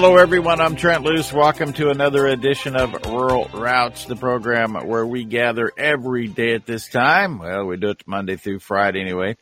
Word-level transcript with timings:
Hello, 0.00 0.16
everyone. 0.16 0.60
I'm 0.60 0.76
Trent 0.76 1.02
Loos. 1.02 1.32
Welcome 1.32 1.72
to 1.72 1.90
another 1.90 2.28
edition 2.28 2.76
of 2.76 2.92
Rural 3.06 3.50
Routes, 3.52 4.04
the 4.04 4.14
program 4.14 4.74
where 4.74 5.04
we 5.04 5.24
gather 5.24 5.72
every 5.76 6.28
day 6.28 6.54
at 6.54 6.66
this 6.66 6.86
time. 6.86 7.40
Well, 7.40 7.64
we 7.64 7.78
do 7.78 7.88
it 7.88 8.04
Monday 8.06 8.36
through 8.36 8.60
Friday 8.60 9.00
anyway. 9.00 9.36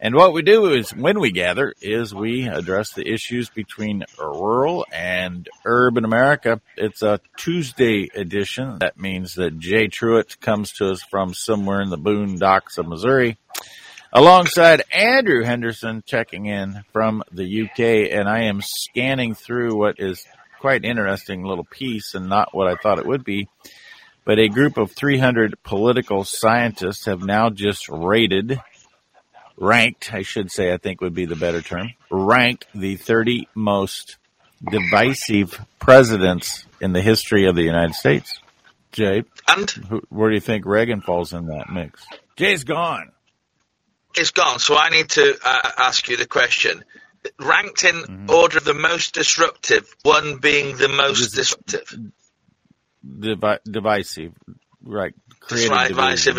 And 0.00 0.14
what 0.14 0.32
we 0.32 0.40
do 0.40 0.72
is 0.72 0.94
when 0.94 1.20
we 1.20 1.30
gather 1.30 1.74
is 1.82 2.14
we 2.14 2.48
address 2.48 2.94
the 2.94 3.06
issues 3.06 3.50
between 3.50 4.06
rural 4.18 4.86
and 4.90 5.46
urban 5.66 6.06
America. 6.06 6.62
It's 6.78 7.02
a 7.02 7.20
Tuesday 7.36 8.08
edition. 8.14 8.78
That 8.78 8.98
means 8.98 9.34
that 9.34 9.58
Jay 9.58 9.88
Truitt 9.88 10.40
comes 10.40 10.72
to 10.78 10.90
us 10.90 11.02
from 11.02 11.34
somewhere 11.34 11.82
in 11.82 11.90
the 11.90 11.98
boondocks 11.98 12.78
of 12.78 12.88
Missouri 12.88 13.36
alongside 14.12 14.84
Andrew 14.92 15.42
Henderson 15.42 16.02
checking 16.06 16.46
in 16.46 16.84
from 16.92 17.22
the 17.32 17.62
UK. 17.62 18.10
And 18.12 18.28
I 18.28 18.44
am 18.44 18.60
scanning 18.62 19.34
through 19.34 19.76
what 19.76 19.96
is 19.98 20.24
quite 20.60 20.84
an 20.84 20.90
interesting 20.90 21.44
little 21.44 21.64
piece 21.64 22.14
and 22.14 22.28
not 22.28 22.54
what 22.54 22.68
I 22.68 22.76
thought 22.76 22.98
it 22.98 23.06
would 23.06 23.24
be. 23.24 23.48
But 24.24 24.38
a 24.38 24.48
group 24.48 24.76
of 24.76 24.92
300 24.92 25.62
political 25.62 26.24
scientists 26.24 27.06
have 27.06 27.22
now 27.22 27.50
just 27.50 27.88
rated 27.88 28.60
ranked, 29.60 30.12
I 30.12 30.22
should 30.22 30.50
say, 30.50 30.72
I 30.72 30.76
think 30.76 31.00
would 31.00 31.14
be 31.14 31.26
the 31.26 31.36
better 31.36 31.62
term, 31.62 31.94
ranked 32.10 32.66
the 32.74 32.96
30 32.96 33.48
most 33.54 34.16
divisive 34.70 35.60
presidents 35.78 36.66
in 36.80 36.92
the 36.92 37.02
history 37.02 37.46
of 37.46 37.56
the 37.56 37.62
United 37.62 37.94
States. 37.94 38.40
Jay, 38.92 39.24
and 39.46 39.70
who, 39.70 40.02
where 40.08 40.30
do 40.30 40.34
you 40.34 40.40
think 40.40 40.64
Reagan 40.64 41.00
falls 41.00 41.32
in 41.32 41.46
that 41.46 41.70
mix? 41.70 42.04
Jay's 42.36 42.64
gone. 42.64 43.12
It's 44.14 44.30
gone. 44.30 44.58
So 44.58 44.76
I 44.76 44.90
need 44.90 45.10
to 45.10 45.38
uh, 45.44 45.70
ask 45.78 46.08
you 46.08 46.16
the 46.16 46.26
question. 46.26 46.84
Ranked 47.38 47.84
in 47.84 47.94
mm-hmm. 47.94 48.30
order 48.30 48.58
of 48.58 48.64
the 48.64 48.74
most 48.74 49.14
disruptive, 49.14 49.94
one 50.02 50.38
being 50.38 50.76
the 50.76 50.88
most 50.88 51.34
disruptive. 51.34 52.12
Divi- 53.04 53.58
divisive, 53.64 54.32
right? 54.82 55.14
Creative 55.40 55.88
divisive. 55.88 56.36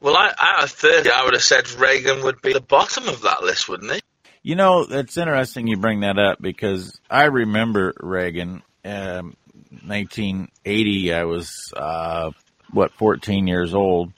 Well, 0.00 0.16
I, 0.16 0.32
out 0.38 0.64
of 0.64 0.70
30, 0.70 1.10
I 1.10 1.24
would 1.24 1.34
have 1.34 1.42
said 1.42 1.70
Reagan 1.72 2.22
would 2.24 2.42
be 2.42 2.52
the 2.52 2.60
bottom 2.60 3.08
of 3.08 3.22
that 3.22 3.42
list, 3.42 3.68
wouldn't 3.68 3.92
he? 3.92 4.00
You 4.42 4.54
know, 4.54 4.86
it's 4.88 5.16
interesting 5.16 5.66
you 5.66 5.76
bring 5.76 6.00
that 6.00 6.18
up 6.18 6.40
because 6.40 7.00
I 7.10 7.24
remember 7.24 7.94
Reagan. 7.98 8.62
Um, 8.84 9.36
1980, 9.84 11.12
I 11.12 11.24
was, 11.24 11.72
uh, 11.76 12.30
what, 12.70 12.92
14 12.92 13.46
years 13.46 13.74
old. 13.74 14.12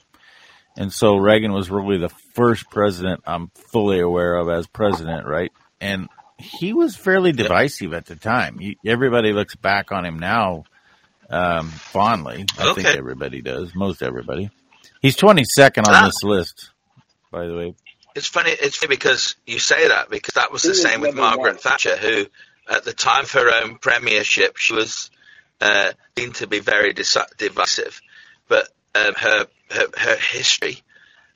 And 0.77 0.93
so 0.93 1.17
Reagan 1.17 1.51
was 1.51 1.69
really 1.69 1.97
the 1.97 2.09
first 2.09 2.69
president 2.69 3.21
I'm 3.25 3.47
fully 3.71 3.99
aware 3.99 4.35
of 4.35 4.49
as 4.49 4.67
president, 4.67 5.27
right? 5.27 5.51
And 5.81 6.07
he 6.37 6.73
was 6.73 6.95
fairly 6.95 7.31
divisive 7.31 7.93
at 7.93 8.05
the 8.05 8.15
time. 8.15 8.59
He, 8.59 8.77
everybody 8.85 9.33
looks 9.33 9.55
back 9.55 9.91
on 9.91 10.05
him 10.05 10.19
now 10.19 10.63
um, 11.29 11.69
fondly. 11.69 12.45
I 12.57 12.71
okay. 12.71 12.83
think 12.83 12.97
everybody 12.97 13.41
does, 13.41 13.75
most 13.75 14.01
everybody. 14.01 14.49
He's 15.01 15.17
22nd 15.17 15.87
on 15.87 16.05
this 16.05 16.23
list, 16.23 16.71
by 17.31 17.45
the 17.47 17.55
way. 17.55 17.75
It's 18.15 18.27
funny. 18.27 18.51
It's 18.51 18.75
funny 18.75 18.95
because 18.95 19.35
you 19.45 19.59
say 19.59 19.87
that 19.87 20.09
because 20.09 20.33
that 20.33 20.51
was 20.51 20.63
the 20.63 20.75
same 20.75 21.01
with 21.01 21.15
Margaret 21.15 21.61
Thatcher, 21.61 21.95
who 21.95 22.25
at 22.69 22.83
the 22.83 22.93
time 22.93 23.23
of 23.23 23.31
her 23.31 23.63
own 23.63 23.77
premiership, 23.77 24.57
she 24.57 24.73
was 24.73 25.11
uh, 25.61 25.91
seen 26.17 26.33
to 26.33 26.47
be 26.47 26.59
very 26.59 26.93
divisive, 26.93 28.01
but 28.47 28.67
um, 28.95 29.13
her, 29.15 29.47
her, 29.71 29.85
her 29.97 30.17
history 30.17 30.81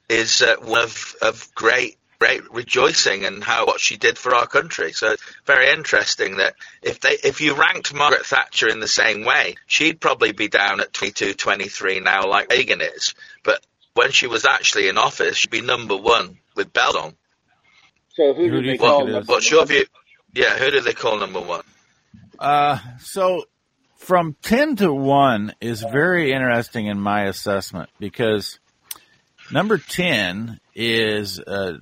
is 0.10 0.42
uh, 0.42 0.56
one 0.62 0.84
of, 0.84 1.16
of 1.22 1.54
great 1.56 1.98
great 2.20 2.54
rejoicing 2.54 3.26
and 3.26 3.44
how 3.44 3.66
what 3.66 3.82
she 3.82 3.98
did 3.98 4.18
for 4.18 4.34
our 4.34 4.48
country. 4.48 4.94
So 4.94 5.12
it's 5.12 5.24
very 5.46 5.70
interesting 5.74 6.38
that 6.38 6.56
if 6.82 7.02
they 7.02 7.18
if 7.22 7.42
you 7.42 7.54
ranked 7.54 7.94
Margaret 7.94 8.26
Thatcher 8.26 8.70
in 8.70 8.80
the 8.80 8.88
same 8.88 9.26
way, 9.26 9.56
she'd 9.66 10.00
probably 10.00 10.32
be 10.32 10.48
down 10.48 10.80
at 10.80 10.94
22, 10.94 11.34
23 11.34 12.00
now, 12.00 12.26
like 12.26 12.50
Reagan 12.50 12.80
is. 12.80 13.14
But 13.44 13.62
when 13.94 14.12
she 14.12 14.28
was 14.28 14.46
actually 14.46 14.88
in 14.88 14.98
office, 14.98 15.36
she'd 15.36 15.52
be 15.52 15.60
number 15.60 15.98
one 15.98 16.38
with 16.56 16.72
belt 16.72 16.96
on. 16.96 17.14
So 18.16 18.34
who, 18.34 18.48
who 18.48 18.62
do 18.62 18.72
they 18.72 18.78
call? 18.78 19.06
What, 19.06 19.28
what's 19.28 19.52
your 19.52 19.66
view? 19.66 19.86
Yeah, 20.34 20.58
who 20.58 20.72
do 20.72 20.80
they 20.80 20.94
call 20.94 21.20
number 21.20 21.42
one? 21.42 21.64
Uh, 22.40 22.78
so 23.00 23.44
from 24.04 24.36
10 24.42 24.76
to 24.78 24.94
1 24.94 25.54
is 25.62 25.82
very 25.82 26.34
interesting 26.34 26.88
in 26.88 27.00
my 27.00 27.24
assessment 27.24 27.90
because 28.00 28.60
number 29.52 29.78
10 29.78 30.60
is 30.76 31.40
uh, 31.40 31.78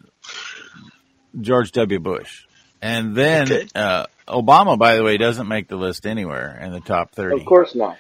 George 1.40 1.72
W. 1.72 2.00
Bush. 2.00 2.46
And 2.82 3.16
then 3.16 3.52
okay. 3.52 3.68
uh, 3.74 4.06
Obama, 4.28 4.78
by 4.78 4.96
the 4.96 5.04
way, 5.04 5.18
doesn't 5.18 5.48
make 5.48 5.68
the 5.68 5.76
list 5.76 6.06
anywhere 6.06 6.60
in 6.62 6.72
the 6.72 6.80
top 6.80 7.12
30. 7.12 7.42
Of 7.42 7.46
course 7.46 7.76
not. 7.76 7.98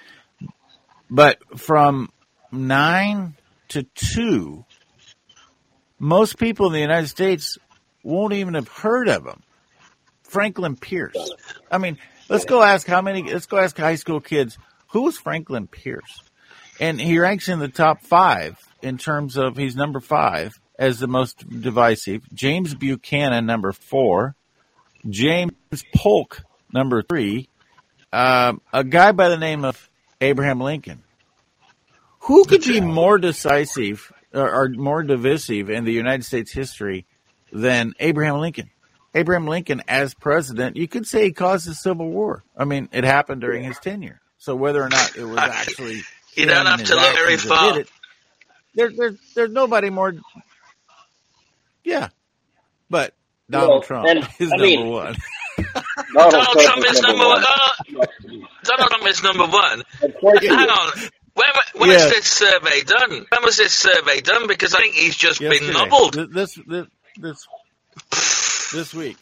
But 1.09 1.59
from 1.59 2.11
9 2.51 3.35
to 3.69 3.83
2, 3.83 4.65
most 5.99 6.37
people 6.37 6.67
in 6.67 6.73
the 6.73 6.79
United 6.79 7.07
States 7.07 7.57
won't 8.03 8.33
even 8.33 8.53
have 8.53 8.67
heard 8.67 9.07
of 9.07 9.25
him. 9.25 9.41
Franklin 10.23 10.77
Pierce. 10.77 11.31
I 11.69 11.77
mean, 11.77 11.97
let's 12.31 12.45
go 12.45 12.63
ask 12.63 12.87
how 12.87 13.01
many, 13.01 13.23
let's 13.23 13.45
go 13.45 13.57
ask 13.57 13.77
high 13.77 13.95
school 13.95 14.21
kids, 14.21 14.57
who 14.87 15.01
was 15.03 15.17
Franklin 15.17 15.67
Pierce? 15.67 16.23
And 16.79 16.99
he 16.99 17.19
ranks 17.19 17.49
in 17.49 17.59
the 17.59 17.67
top 17.67 18.01
five 18.03 18.57
in 18.81 18.97
terms 18.97 19.37
of 19.37 19.57
he's 19.57 19.75
number 19.75 19.99
five 19.99 20.53
as 20.79 20.99
the 20.99 21.07
most 21.07 21.47
divisive. 21.61 22.23
James 22.33 22.73
Buchanan, 22.73 23.45
number 23.45 23.71
four. 23.71 24.35
James 25.07 25.51
Polk, 25.93 26.41
number 26.73 27.03
three. 27.03 27.49
Um, 28.13 28.61
a 28.73 28.83
guy 28.83 29.11
by 29.11 29.29
the 29.29 29.37
name 29.37 29.65
of 29.65 29.89
Abraham 30.19 30.59
Lincoln. 30.59 31.03
Who 32.21 32.45
could 32.45 32.63
be 32.63 32.81
more 32.81 33.17
decisive 33.17 34.11
or, 34.33 34.49
or 34.53 34.69
more 34.69 35.03
divisive 35.03 35.69
in 35.69 35.85
the 35.85 35.93
United 35.93 36.23
States 36.23 36.51
history 36.51 37.05
than 37.51 37.93
Abraham 37.99 38.39
Lincoln? 38.39 38.69
Abraham 39.13 39.47
Lincoln, 39.47 39.83
as 39.87 40.13
president, 40.13 40.77
you 40.77 40.87
could 40.87 41.05
say 41.05 41.25
he 41.25 41.31
caused 41.31 41.67
the 41.67 41.73
Civil 41.73 42.09
War. 42.09 42.43
I 42.55 42.65
mean, 42.65 42.89
it 42.91 43.03
happened 43.03 43.41
during 43.41 43.63
his 43.63 43.77
tenure. 43.79 44.21
So 44.37 44.55
whether 44.55 44.81
or 44.81 44.89
not 44.89 45.15
it 45.15 45.23
was 45.23 45.37
actually 45.37 46.01
you 46.35 46.45
don't 46.45 46.65
have 46.65 46.83
to 46.83 46.95
look 46.95 47.15
very 47.15 47.37
far. 47.37 47.79
It, 47.79 47.89
there, 48.73 48.89
there, 48.89 49.15
there's 49.35 49.51
nobody 49.51 49.89
more. 49.89 50.13
Yeah, 51.83 52.09
but 52.89 53.13
Donald 53.49 53.69
well, 53.69 53.81
Trump 53.81 54.07
and, 54.07 54.19
is 54.39 54.51
I 54.51 54.55
number 54.55 54.63
mean, 54.63 54.87
one. 54.87 55.15
Donald, 55.57 56.31
Donald 56.31 56.59
Trump, 56.59 56.61
Trump 56.61 56.85
is 56.89 57.01
number 57.01 57.25
one. 57.25 57.43
one. 57.43 58.47
Donald 58.63 58.89
Trump 58.89 59.07
is 59.07 59.23
number 59.23 59.47
one. 59.47 59.83
Hang 60.41 60.69
on. 60.69 60.91
When, 61.33 61.47
when 61.75 61.89
yeah. 61.89 61.95
was 61.95 62.13
this 62.13 62.25
survey 62.27 62.81
done? 62.81 63.25
When 63.29 63.43
was 63.43 63.57
this 63.57 63.73
survey 63.73 64.21
done? 64.21 64.47
Because 64.47 64.73
I 64.73 64.81
think 64.81 64.95
he's 64.95 65.15
just 65.15 65.39
Yesterday. 65.39 65.65
been 65.65 65.73
nobbled. 65.73 66.13
This, 66.13 66.55
this, 66.55 66.59
this, 66.67 66.87
this 67.17 67.47
week. 68.93 69.17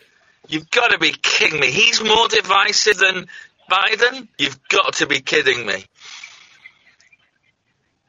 You've 0.48 0.70
got 0.70 0.92
to 0.92 0.98
be 0.98 1.12
kidding 1.12 1.60
me. 1.60 1.70
He's 1.70 2.04
more 2.04 2.28
divisive 2.28 2.98
than 2.98 3.28
Biden? 3.70 4.28
You've 4.38 4.60
got 4.68 4.94
to 4.96 5.08
be 5.08 5.22
kidding 5.22 5.66
me. 5.66 5.86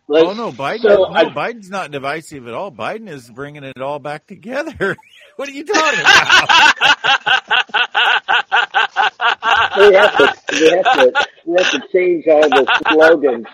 Let's, 0.08 0.26
oh 0.26 0.32
no, 0.32 0.50
Biden! 0.50 0.80
So 0.80 0.88
no, 0.88 1.04
I, 1.04 1.26
Biden's 1.26 1.70
not 1.70 1.92
divisive 1.92 2.48
at 2.48 2.54
all. 2.54 2.72
Biden 2.72 3.08
is 3.08 3.30
bringing 3.30 3.62
it 3.62 3.80
all 3.80 4.00
back 4.00 4.26
together. 4.26 4.96
what 5.36 5.48
are 5.48 5.52
you 5.52 5.64
talking 5.64 6.00
about? 6.00 6.74
we 9.78 9.94
have 9.94 10.16
to 10.16 10.34
we 10.52 10.68
have 10.70 10.84
to 10.84 11.26
we 11.46 11.62
have 11.62 11.70
to 11.70 11.82
change 11.92 12.26
all 12.26 12.48
the 12.48 12.66
slogans, 12.88 13.46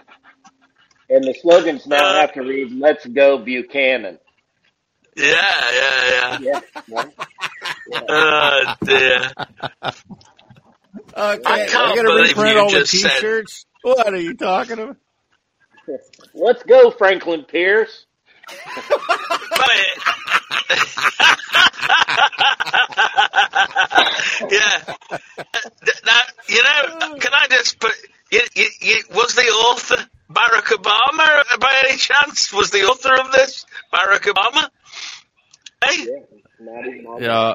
and 1.11 1.25
the 1.25 1.35
slogans 1.35 1.87
now 1.87 2.21
have 2.21 2.33
to 2.33 2.41
read 2.41 2.73
"Let's 2.73 3.05
go 3.05 3.37
Buchanan." 3.37 4.19
Yeah, 5.17 5.71
yeah, 5.73 6.39
yeah. 6.39 6.39
yeah, 6.41 6.61
yeah. 6.89 7.11
Oh 8.09 8.75
dear. 8.85 9.33
Okay, 11.17 11.43
I 11.47 11.67
can't 11.67 12.07
believe 12.07 12.37
you 12.37 12.69
just 12.69 13.01
said. 13.01 13.45
What 13.83 14.13
are 14.13 14.17
you 14.17 14.35
talking 14.35 14.79
about? 14.79 14.97
Let's 16.35 16.63
go, 16.65 16.91
Franklin 16.91 17.45
Pierce. 17.45 18.07
yeah. 24.51 24.83
Now, 26.05 26.21
you 26.49 26.63
know, 26.63 27.17
can 27.19 27.33
I 27.33 27.47
just 27.51 27.81
put, 27.81 27.93
you, 28.31 28.41
you, 28.55 28.69
you, 28.81 29.03
was 29.15 29.35
the 29.35 29.43
author 29.43 30.05
Barack 30.31 30.77
Obama 30.77 31.59
by 31.61 31.83
any 31.87 31.97
chance? 31.97 32.53
Was 32.53 32.71
the 32.71 32.83
author 32.85 33.15
of 33.15 33.33
this 33.33 33.67
Barack 33.93 34.33
Obama? 34.33 34.69
Hey? 35.85 36.07
Yeah, 37.21 37.55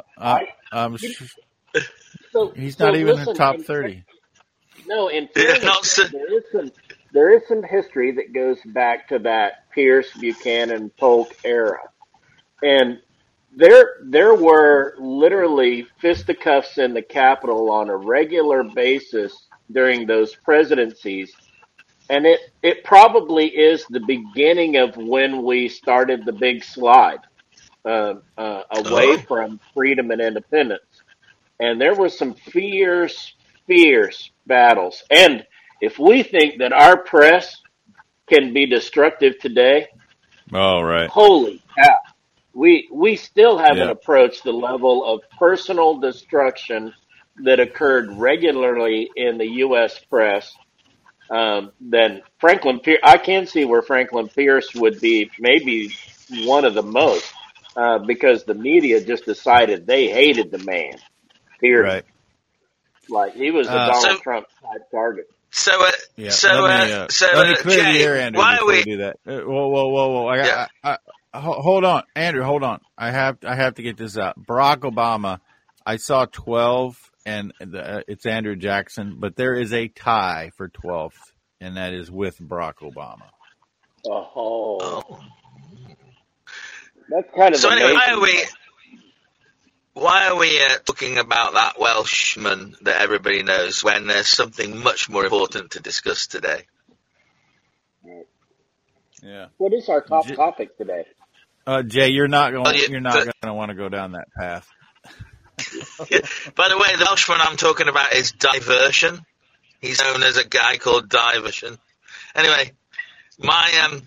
yeah 0.71 0.80
I, 0.95 1.77
am 1.77 1.83
so, 2.31 2.51
he's 2.55 2.79
not 2.79 2.93
so 2.93 2.99
even 2.99 3.15
listen, 3.15 3.29
in 3.29 3.33
the 3.33 3.37
top 3.37 3.59
30. 3.59 4.03
No, 4.87 5.07
in 5.09 5.27
fairness, 5.27 5.95
there 6.11 6.37
is 6.37 6.43
some 6.51 6.71
there 7.13 7.35
is 7.35 7.43
some 7.47 7.63
history 7.63 8.13
that 8.13 8.33
goes 8.33 8.57
back 8.65 9.09
to 9.09 9.19
that 9.19 9.69
Pierce, 9.71 10.09
Buchanan, 10.17 10.91
Polk 10.97 11.35
era. 11.43 11.79
And 12.63 12.99
there 13.55 13.97
there 14.03 14.35
were 14.35 14.95
literally 14.99 15.87
fisticuffs 15.99 16.77
in 16.77 16.93
the 16.93 17.01
Capitol 17.01 17.69
on 17.71 17.89
a 17.89 17.95
regular 17.95 18.63
basis 18.63 19.47
during 19.71 20.07
those 20.07 20.35
presidencies, 20.35 21.33
and 22.09 22.25
it 22.25 22.39
it 22.63 22.83
probably 22.83 23.47
is 23.47 23.85
the 23.89 23.99
beginning 23.99 24.77
of 24.77 24.95
when 24.95 25.43
we 25.43 25.67
started 25.67 26.25
the 26.25 26.33
big 26.33 26.63
slide 26.63 27.19
uh, 27.85 28.15
uh, 28.37 28.63
away 28.71 29.17
Oh, 29.17 29.23
from 29.27 29.59
freedom 29.73 30.11
and 30.11 30.21
independence. 30.21 30.83
And 31.59 31.79
there 31.79 31.95
were 31.95 32.09
some 32.09 32.35
fierce, 32.35 33.33
fierce 33.67 34.31
battles. 34.47 35.03
And 35.11 35.45
if 35.81 35.99
we 35.99 36.23
think 36.23 36.59
that 36.59 36.73
our 36.73 37.03
press 37.03 37.55
can 38.29 38.53
be 38.53 38.65
destructive 38.67 39.39
today, 39.39 39.87
Oh, 40.53 40.81
right. 40.81 41.11
holy 41.11 41.61
cow 41.77 41.95
we 42.53 42.89
we 42.91 43.15
still 43.15 43.57
haven't 43.57 43.89
Yeah. 43.89 43.91
approached 43.91 44.43
the 44.43 44.51
level 44.51 45.05
of 45.05 45.21
personal 45.39 45.99
destruction 45.99 46.93
that 47.43 47.59
occurred 47.59 48.09
regularly 48.11 49.09
in 49.15 49.37
the 49.37 49.47
U.S. 49.65 49.99
press. 50.09 50.51
Um, 51.29 51.71
then 51.79 52.23
Franklin 52.39 52.79
Pierce, 52.81 52.99
I 53.03 53.17
can 53.17 53.47
see 53.47 53.65
where 53.65 53.81
Franklin 53.81 54.27
Pierce 54.29 54.75
would 54.75 54.99
be 54.99 55.31
maybe 55.39 55.91
one 56.29 56.65
of 56.65 56.73
the 56.73 56.83
most 56.83 57.33
uh, 57.75 57.99
because 57.99 58.43
the 58.43 58.53
media 58.55 59.03
just 59.03 59.25
decided 59.25 59.85
they 59.87 60.07
hated 60.09 60.51
the 60.51 60.59
man. 60.59 60.93
Period. 61.59 61.87
Right. 61.87 62.05
Like 63.09 63.33
he 63.35 63.51
was 63.51 63.67
a 63.67 63.71
Uh, 63.71 63.87
Donald 63.87 64.03
So- 64.03 64.17
Trump 64.19 64.47
type 64.61 64.89
target. 64.91 65.25
so 65.51 65.71
uh, 65.85 65.91
Yeah. 66.15 66.29
so 66.29 66.47
let 66.61 66.87
me, 66.87 66.93
uh, 66.93 66.97
uh, 67.03 67.07
so 67.09 67.25
let 67.33 67.47
me 67.47 67.53
uh, 67.53 67.57
clear 67.57 67.77
the 67.77 67.83
Jay, 67.93 68.03
air, 68.03 68.17
Andrew, 68.17 68.41
why 68.41 68.57
are 68.57 68.65
we? 68.65 68.73
we 68.77 68.83
do 68.83 68.97
that. 68.97 69.17
Whoa, 69.25 69.43
whoa, 69.67 69.87
whoa, 69.89 70.09
whoa! 70.09 70.27
I, 70.27 70.37
Yeah. 70.37 70.67
I, 70.83 70.97
I, 71.33 71.39
hold 71.39 71.83
on, 71.85 72.03
Andrew. 72.15 72.43
Hold 72.43 72.63
on. 72.63 72.79
I 72.97 73.11
have, 73.11 73.37
I 73.45 73.55
have 73.55 73.75
to 73.75 73.83
get 73.83 73.97
this 73.97 74.17
out. 74.17 74.37
Barack 74.45 74.79
Obama. 74.79 75.39
I 75.85 75.95
saw 75.97 76.25
twelve, 76.25 76.95
and 77.25 77.53
the, 77.59 77.97
uh, 77.97 78.01
it's 78.07 78.25
Andrew 78.25 78.55
Jackson, 78.55 79.15
but 79.19 79.35
there 79.35 79.53
is 79.55 79.73
a 79.73 79.87
tie 79.87 80.51
for 80.57 80.67
twelfth, 80.69 81.31
and 81.59 81.75
that 81.77 81.93
is 81.93 82.09
with 82.11 82.37
Barack 82.39 82.75
Obama. 82.83 83.29
Oh, 84.05 84.29
Oh. 84.35 85.19
That's 87.11 87.35
kind 87.35 87.53
of 87.53 87.59
So 87.59 87.69
anyway, 87.69 87.93
why 87.93 88.11
are 88.11 88.19
we? 88.19 88.43
Why 89.93 90.29
are 90.29 90.37
we 90.37 90.57
uh, 90.63 90.77
talking 90.85 91.17
about 91.17 91.53
that 91.55 91.77
Welshman 91.79 92.75
that 92.81 93.01
everybody 93.01 93.43
knows 93.43 93.83
when 93.83 94.07
there's 94.07 94.27
something 94.27 94.81
much 94.81 95.09
more 95.09 95.25
important 95.25 95.71
to 95.71 95.81
discuss 95.81 96.27
today? 96.27 96.63
Yeah. 99.21 99.47
What 99.57 99.73
is 99.73 99.89
our 99.89 100.01
top 100.01 100.27
J- 100.27 100.35
topic 100.35 100.77
today? 100.77 101.05
Uh, 101.67 101.83
Jay, 101.83 102.09
you're 102.09 102.27
not 102.27 102.53
Well, 102.53 102.63
going. 102.63 102.77
you, 102.77 102.87
You're 102.89 103.01
not 103.01 103.23
going 103.23 103.31
to 103.43 103.53
want 103.53 103.69
to 103.69 103.75
go 103.75 103.89
down 103.89 104.13
that 104.13 104.27
path. 104.35 104.67
by 106.55 106.69
the 106.69 106.77
way, 106.77 106.95
the 106.97 107.05
Welshman 107.05 107.37
I'm 107.39 107.57
talking 107.57 107.87
about 107.87 108.13
is 108.13 108.31
Diversion. 108.31 109.19
He's 109.79 110.01
known 110.01 110.23
as 110.23 110.37
a 110.37 110.47
guy 110.47 110.77
called 110.77 111.09
Diversion. 111.09 111.77
Anyway, 112.33 112.71
my 113.37 113.71
um, 113.85 114.01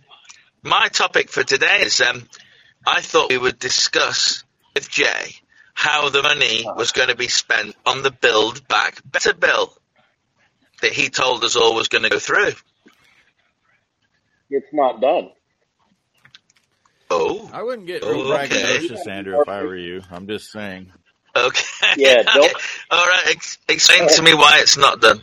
my 0.62 0.88
topic 0.88 1.30
for 1.30 1.44
today 1.44 1.82
is 1.82 2.00
um, 2.00 2.26
I 2.86 3.00
thought 3.00 3.30
we 3.30 3.38
would 3.38 3.58
discuss 3.58 4.44
with 4.74 4.90
Jay 4.90 5.36
how 5.72 6.08
the 6.08 6.22
money 6.22 6.64
was 6.76 6.92
going 6.92 7.08
to 7.08 7.16
be 7.16 7.28
spent 7.28 7.74
on 7.84 8.02
the 8.02 8.10
Build 8.10 8.66
Back 8.68 9.00
Better 9.04 9.34
bill 9.34 9.76
that 10.82 10.92
he 10.92 11.08
told 11.08 11.42
us 11.44 11.56
all 11.56 11.74
was 11.74 11.88
going 11.88 12.04
to 12.04 12.10
go 12.10 12.18
through. 12.18 12.52
It's 14.50 14.72
not 14.72 15.00
done. 15.00 15.30
Oh, 17.10 17.50
I 17.52 17.62
wouldn't 17.62 17.86
get 17.86 18.02
oh, 18.02 18.10
real 18.10 18.32
oh, 18.32 18.34
okay, 18.34 18.48
braggadocious, 18.48 19.06
Andrew, 19.08 19.40
if 19.40 19.48
I 19.48 19.62
were 19.62 19.76
you. 19.76 20.02
I'm 20.10 20.26
just 20.26 20.50
saying. 20.50 20.92
okay, 21.36 21.64
Yeah, 21.96 22.22
don't. 22.22 22.52
All 22.90 23.06
right. 23.06 23.24
Ex- 23.28 23.58
explain 23.68 24.08
to 24.08 24.22
me 24.22 24.34
why 24.34 24.58
it's 24.60 24.76
not 24.76 25.00
done. 25.00 25.20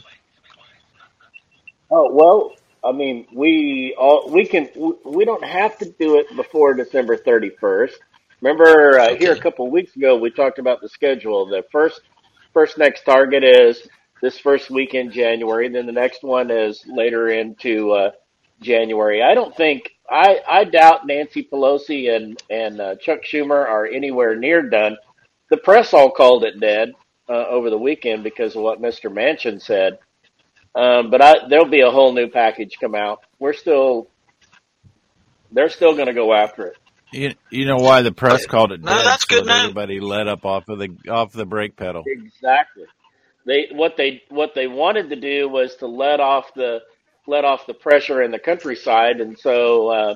Oh 1.90 2.10
well, 2.12 2.56
I 2.84 2.92
mean, 2.92 3.28
we 3.34 3.96
all 3.98 4.30
we 4.30 4.46
can 4.46 4.70
we 5.06 5.26
don't 5.26 5.44
have 5.44 5.78
to 5.80 5.86
do 6.00 6.18
it 6.18 6.36
before 6.36 6.74
December 6.74 7.18
thirty 7.18 7.52
first. 7.60 8.00
Remember 8.42 9.00
uh, 9.00 9.16
here 9.16 9.34
a 9.34 9.40
couple 9.40 9.66
of 9.68 9.72
weeks 9.72 9.96
ago 9.96 10.18
we 10.18 10.32
talked 10.32 10.58
about 10.58 10.82
the 10.82 10.90
schedule. 10.90 11.46
The 11.46 11.64
first 11.72 12.02
first 12.54 12.78
next 12.78 13.04
target 13.04 13.44
is 13.44 13.88
this 14.22 14.40
first 14.40 14.72
week 14.72 14.96
in 14.96 15.12
January. 15.12 15.70
Then 15.70 15.86
the 15.86 15.92
next 15.92 16.24
one 16.24 16.50
is 16.50 16.84
later 16.88 17.30
into 17.30 17.92
uh, 17.92 18.12
January. 18.62 19.22
I 19.22 19.36
don't 19.36 19.56
think 19.56 19.92
I 20.10 20.40
I 20.48 20.64
doubt 20.64 21.06
Nancy 21.06 21.48
Pelosi 21.52 22.16
and 22.16 22.42
and 22.50 22.82
uh, 22.82 22.96
Chuck 22.96 23.20
Schumer 23.24 23.64
are 23.68 23.86
anywhere 23.86 24.36
near 24.36 24.64
done. 24.70 24.98
The 25.52 25.58
press 25.58 25.94
all 25.94 26.10
called 26.10 26.46
it 26.46 26.60
dead 26.60 26.94
uh, 27.30 27.46
over 27.48 27.70
the 27.70 27.78
weekend 27.78 28.24
because 28.24 28.56
of 28.56 28.64
what 28.64 28.82
Mr. 28.82 29.12
Manchin 29.12 29.62
said. 29.62 30.00
Um, 30.76 31.10
but 31.12 31.22
I, 31.22 31.48
there'll 31.50 31.66
be 31.70 31.82
a 31.82 31.92
whole 31.92 32.14
new 32.14 32.30
package 32.30 32.78
come 32.80 32.96
out. 32.96 33.20
We're 33.40 33.54
still, 33.54 34.08
they're 35.52 35.70
still 35.70 35.96
going 35.96 36.08
to 36.08 36.14
go 36.14 36.34
after 36.34 36.68
it. 36.68 36.78
You, 37.12 37.34
you 37.50 37.66
know 37.66 37.78
why 37.78 38.04
the 38.04 38.12
press 38.14 38.46
called 38.46 38.72
it 38.72 38.82
No, 38.82 38.92
dead? 38.96 39.04
that's 39.04 39.26
So 39.28 39.36
good 39.36 39.46
that 39.46 39.48
now. 39.48 39.64
everybody 39.64 40.00
let 40.00 40.28
up 40.28 40.46
off 40.46 40.70
of 40.70 40.80
the 40.80 40.90
off 41.10 41.34
the 41.34 41.46
brake 41.46 41.76
pedal. 41.76 42.04
Exactly. 42.06 42.86
They 43.46 43.68
what 43.74 43.98
they 43.98 44.24
what 44.30 44.54
they 44.56 44.68
wanted 44.68 45.10
to 45.10 45.16
do 45.16 45.50
was 45.50 45.76
to 45.78 45.88
let 45.88 46.20
off 46.20 46.54
the 46.56 46.82
let 47.28 47.44
off 47.46 47.66
the 47.68 47.74
pressure 47.74 48.22
in 48.22 48.32
the 48.32 48.40
countryside, 48.40 49.20
and 49.20 49.38
so 49.38 49.90
uh, 49.90 50.16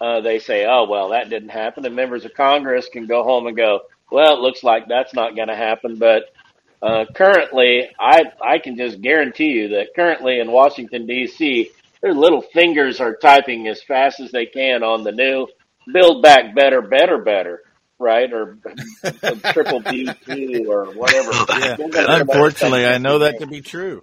uh, 0.00 0.20
they 0.22 0.38
say, 0.38 0.66
oh 0.66 0.86
well, 0.88 1.10
that 1.10 1.30
didn't 1.30 1.50
happen, 1.50 1.84
and 1.86 1.94
members 1.94 2.24
of 2.24 2.34
Congress 2.34 2.88
can 2.92 3.06
go 3.06 3.22
home 3.24 3.46
and 3.46 3.56
go, 3.56 3.80
well, 4.10 4.34
it 4.36 4.40
looks 4.40 4.64
like 4.64 4.88
that's 4.88 5.14
not 5.14 5.36
going 5.36 5.48
to 5.48 5.56
happen, 5.56 5.96
but. 5.98 6.24
Uh, 6.82 7.04
currently, 7.14 7.88
I 8.00 8.22
I 8.44 8.58
can 8.58 8.76
just 8.76 9.00
guarantee 9.00 9.50
you 9.52 9.68
that 9.68 9.88
currently 9.94 10.40
in 10.40 10.50
Washington 10.50 11.06
D.C., 11.06 11.70
their 12.00 12.12
little 12.12 12.42
fingers 12.42 13.00
are 13.00 13.14
typing 13.14 13.68
as 13.68 13.80
fast 13.82 14.18
as 14.18 14.32
they 14.32 14.46
can 14.46 14.82
on 14.82 15.04
the 15.04 15.12
new 15.12 15.46
"Build 15.92 16.22
Back 16.22 16.56
Better, 16.56 16.82
Better, 16.82 17.18
Better," 17.18 17.62
right, 18.00 18.32
or 18.32 18.58
Triple 19.52 19.80
B 19.80 20.08
two 20.26 20.66
or 20.68 20.86
whatever. 20.94 21.30
Yeah. 21.32 21.76
They're 21.76 21.88
gonna 21.88 21.90
Better. 21.90 22.06
come 22.06 22.10
up 22.10 22.18
with 22.18 22.30
Unfortunately, 22.36 22.86
I 22.86 22.98
know 22.98 23.20
that 23.20 23.38
to 23.38 23.46
be 23.46 23.60
true. 23.60 24.02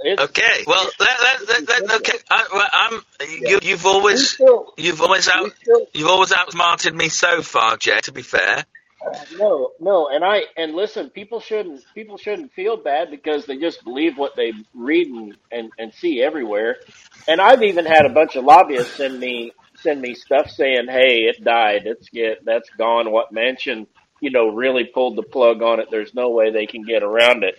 It's 0.00 0.22
Okay. 0.22 0.62
Well, 0.64 0.88
let, 1.00 1.08
let, 1.20 1.48
let, 1.48 1.68
let, 1.68 1.78
simple. 1.78 1.96
okay. 1.96 2.18
I, 2.30 2.46
well, 2.52 2.68
I'm. 2.72 3.02
Yeah. 3.20 3.50
You, 3.50 3.58
you've 3.62 3.84
always, 3.84 4.30
still, 4.30 4.72
you've 4.76 5.00
always 5.02 5.28
out, 5.28 5.50
still, 5.60 5.86
you've 5.92 6.06
always 6.08 6.30
outsmarted 6.30 6.94
me 6.94 7.08
so 7.08 7.42
far, 7.42 7.76
Jay. 7.78 7.98
To 8.02 8.12
be 8.12 8.22
fair. 8.22 8.64
No, 9.38 9.72
no, 9.80 10.08
and 10.08 10.24
I 10.24 10.42
and 10.56 10.74
listen, 10.74 11.10
people 11.10 11.40
shouldn't 11.40 11.82
people 11.94 12.18
shouldn't 12.18 12.52
feel 12.52 12.76
bad 12.76 13.10
because 13.10 13.46
they 13.46 13.56
just 13.56 13.84
believe 13.84 14.18
what 14.18 14.36
they 14.36 14.52
read 14.74 15.08
and, 15.08 15.36
and, 15.52 15.70
and 15.78 15.94
see 15.94 16.22
everywhere. 16.22 16.76
And 17.28 17.40
I've 17.40 17.62
even 17.62 17.86
had 17.86 18.06
a 18.06 18.10
bunch 18.10 18.36
of 18.36 18.44
lobbyists 18.44 18.96
send 18.96 19.20
me 19.20 19.52
send 19.76 20.00
me 20.00 20.14
stuff 20.14 20.50
saying, 20.50 20.86
"Hey, 20.88 21.22
it 21.24 21.44
died. 21.44 21.82
It's 21.86 22.08
get 22.10 22.44
that's 22.44 22.70
gone." 22.78 23.10
What 23.12 23.32
Manchin, 23.32 23.86
you 24.20 24.30
know, 24.30 24.48
really 24.48 24.84
pulled 24.84 25.16
the 25.16 25.22
plug 25.22 25.62
on 25.62 25.80
it. 25.80 25.88
There's 25.90 26.14
no 26.14 26.30
way 26.30 26.50
they 26.50 26.66
can 26.66 26.84
get 26.84 27.02
around 27.02 27.44
it. 27.44 27.56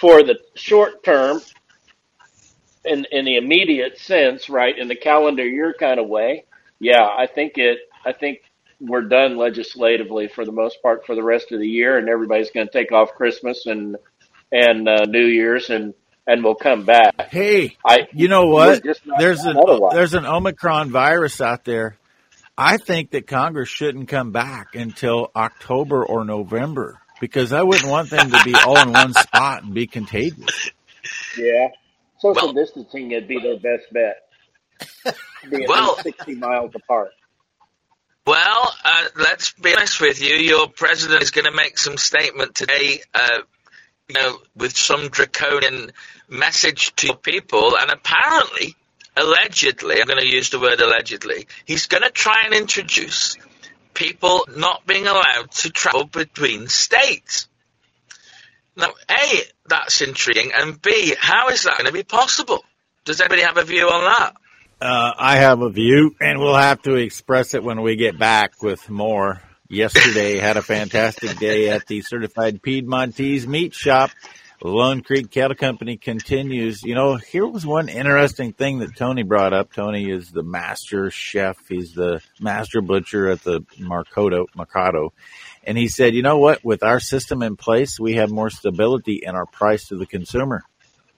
For 0.00 0.22
the 0.22 0.38
short 0.54 1.04
term, 1.04 1.40
in 2.84 3.06
in 3.12 3.24
the 3.24 3.36
immediate 3.36 3.98
sense, 3.98 4.48
right, 4.48 4.76
in 4.78 4.88
the 4.88 4.96
calendar 4.96 5.46
year 5.46 5.74
kind 5.78 6.00
of 6.00 6.08
way, 6.08 6.44
yeah, 6.80 7.02
I 7.02 7.26
think 7.26 7.54
it. 7.58 7.78
I 8.04 8.12
think 8.12 8.40
we're 8.80 9.02
done 9.02 9.36
legislatively 9.36 10.28
for 10.28 10.44
the 10.44 10.52
most 10.52 10.82
part 10.82 11.06
for 11.06 11.14
the 11.14 11.22
rest 11.22 11.52
of 11.52 11.60
the 11.60 11.68
year, 11.68 11.98
and 11.98 12.08
everybody's 12.08 12.50
going 12.50 12.66
to 12.66 12.72
take 12.72 12.92
off 12.92 13.14
Christmas 13.14 13.66
and 13.66 13.96
and 14.52 14.88
uh, 14.88 15.04
New 15.06 15.24
Year's, 15.26 15.70
and 15.70 15.94
and 16.26 16.42
we'll 16.44 16.54
come 16.54 16.84
back. 16.84 17.30
Hey, 17.30 17.76
I 17.84 18.08
you 18.12 18.28
know 18.28 18.46
what? 18.46 18.82
There's 18.82 19.42
done 19.42 19.56
an 19.56 19.56
otherwise. 19.56 19.94
there's 19.94 20.14
an 20.14 20.26
Omicron 20.26 20.90
virus 20.90 21.40
out 21.40 21.64
there. 21.64 21.96
I 22.58 22.78
think 22.78 23.10
that 23.10 23.26
Congress 23.26 23.68
shouldn't 23.68 24.08
come 24.08 24.32
back 24.32 24.74
until 24.74 25.30
October 25.36 26.04
or 26.04 26.24
November 26.24 27.00
because 27.20 27.52
I 27.52 27.62
wouldn't 27.62 27.90
want 27.90 28.10
them 28.10 28.30
to 28.30 28.44
be 28.44 28.54
all 28.66 28.78
in 28.80 28.92
one 28.92 29.12
spot 29.12 29.62
and 29.62 29.74
be 29.74 29.86
contagious. 29.86 30.70
Yeah, 31.36 31.68
social 32.18 32.46
Well, 32.46 32.52
distancing 32.54 33.10
would 33.10 33.28
be 33.28 33.38
their 33.40 33.58
best 33.58 33.92
bet. 33.92 34.22
Be 35.50 35.64
at 35.64 35.68
well, 35.68 35.96
sixty 35.98 36.34
miles 36.34 36.72
apart. 36.74 37.10
Well. 38.26 38.74
Uh, 38.84 39.04
let's 39.16 39.52
be 39.52 39.74
honest 39.74 40.00
with 40.00 40.20
you. 40.20 40.34
Your 40.34 40.68
president 40.68 41.22
is 41.22 41.30
going 41.30 41.44
to 41.46 41.52
make 41.52 41.78
some 41.78 41.96
statement 41.96 42.54
today. 42.54 43.00
Uh, 43.14 43.40
you 44.08 44.14
know, 44.14 44.38
with 44.54 44.76
some 44.76 45.08
draconian 45.08 45.90
message 46.28 46.94
to 46.96 47.14
people, 47.16 47.76
and 47.76 47.90
apparently, 47.90 48.76
allegedly, 49.16 50.00
I'm 50.00 50.06
going 50.06 50.20
to 50.20 50.26
use 50.26 50.50
the 50.50 50.60
word 50.60 50.80
allegedly, 50.80 51.46
he's 51.64 51.86
going 51.86 52.04
to 52.04 52.10
try 52.10 52.42
and 52.44 52.54
introduce 52.54 53.36
people 53.94 54.46
not 54.54 54.86
being 54.86 55.06
allowed 55.06 55.50
to 55.50 55.70
travel 55.70 56.04
between 56.04 56.68
states. 56.68 57.48
Now, 58.76 58.92
A, 59.10 59.42
that's 59.66 60.02
intriguing, 60.02 60.52
and 60.54 60.80
B, 60.80 61.14
how 61.18 61.48
is 61.48 61.64
that 61.64 61.78
going 61.78 61.86
to 61.86 61.92
be 61.92 62.04
possible? 62.04 62.62
Does 63.04 63.20
anybody 63.20 63.42
have 63.42 63.56
a 63.56 63.64
view 63.64 63.88
on 63.88 64.04
that? 64.04 64.36
Uh, 64.80 65.12
I 65.16 65.36
have 65.36 65.62
a 65.62 65.70
view, 65.70 66.14
and 66.20 66.38
we'll 66.38 66.54
have 66.54 66.82
to 66.82 66.94
express 66.96 67.54
it 67.54 67.64
when 67.64 67.80
we 67.80 67.96
get 67.96 68.18
back 68.18 68.62
with 68.62 68.90
more. 68.90 69.40
yesterday. 69.68 70.36
Had 70.38 70.56
a 70.56 70.62
fantastic 70.62 71.38
day 71.38 71.70
at 71.70 71.86
the 71.86 72.02
Certified 72.02 72.62
Piedmontese 72.62 73.46
Meat 73.46 73.74
Shop. 73.74 74.10
Lone 74.62 75.02
Creek 75.02 75.30
Cattle 75.30 75.56
Company 75.56 75.96
continues. 75.96 76.82
You 76.82 76.94
know, 76.94 77.16
here 77.16 77.46
was 77.46 77.66
one 77.66 77.88
interesting 77.88 78.52
thing 78.52 78.78
that 78.78 78.96
Tony 78.96 79.22
brought 79.22 79.52
up. 79.52 79.72
Tony 79.72 80.10
is 80.10 80.30
the 80.30 80.42
master 80.42 81.10
chef. 81.10 81.56
He's 81.68 81.92
the 81.92 82.20
master 82.40 82.80
butcher 82.80 83.28
at 83.28 83.42
the 83.42 83.64
Mercado, 83.78 84.46
Mercado. 84.54 85.12
And 85.62 85.76
he 85.76 85.88
said, 85.88 86.14
you 86.14 86.22
know 86.22 86.38
what? 86.38 86.64
With 86.64 86.82
our 86.82 87.00
system 87.00 87.42
in 87.42 87.56
place, 87.56 88.00
we 88.00 88.14
have 88.14 88.30
more 88.30 88.50
stability 88.50 89.20
in 89.22 89.34
our 89.34 89.46
price 89.46 89.88
to 89.88 89.96
the 89.96 90.06
consumer. 90.06 90.64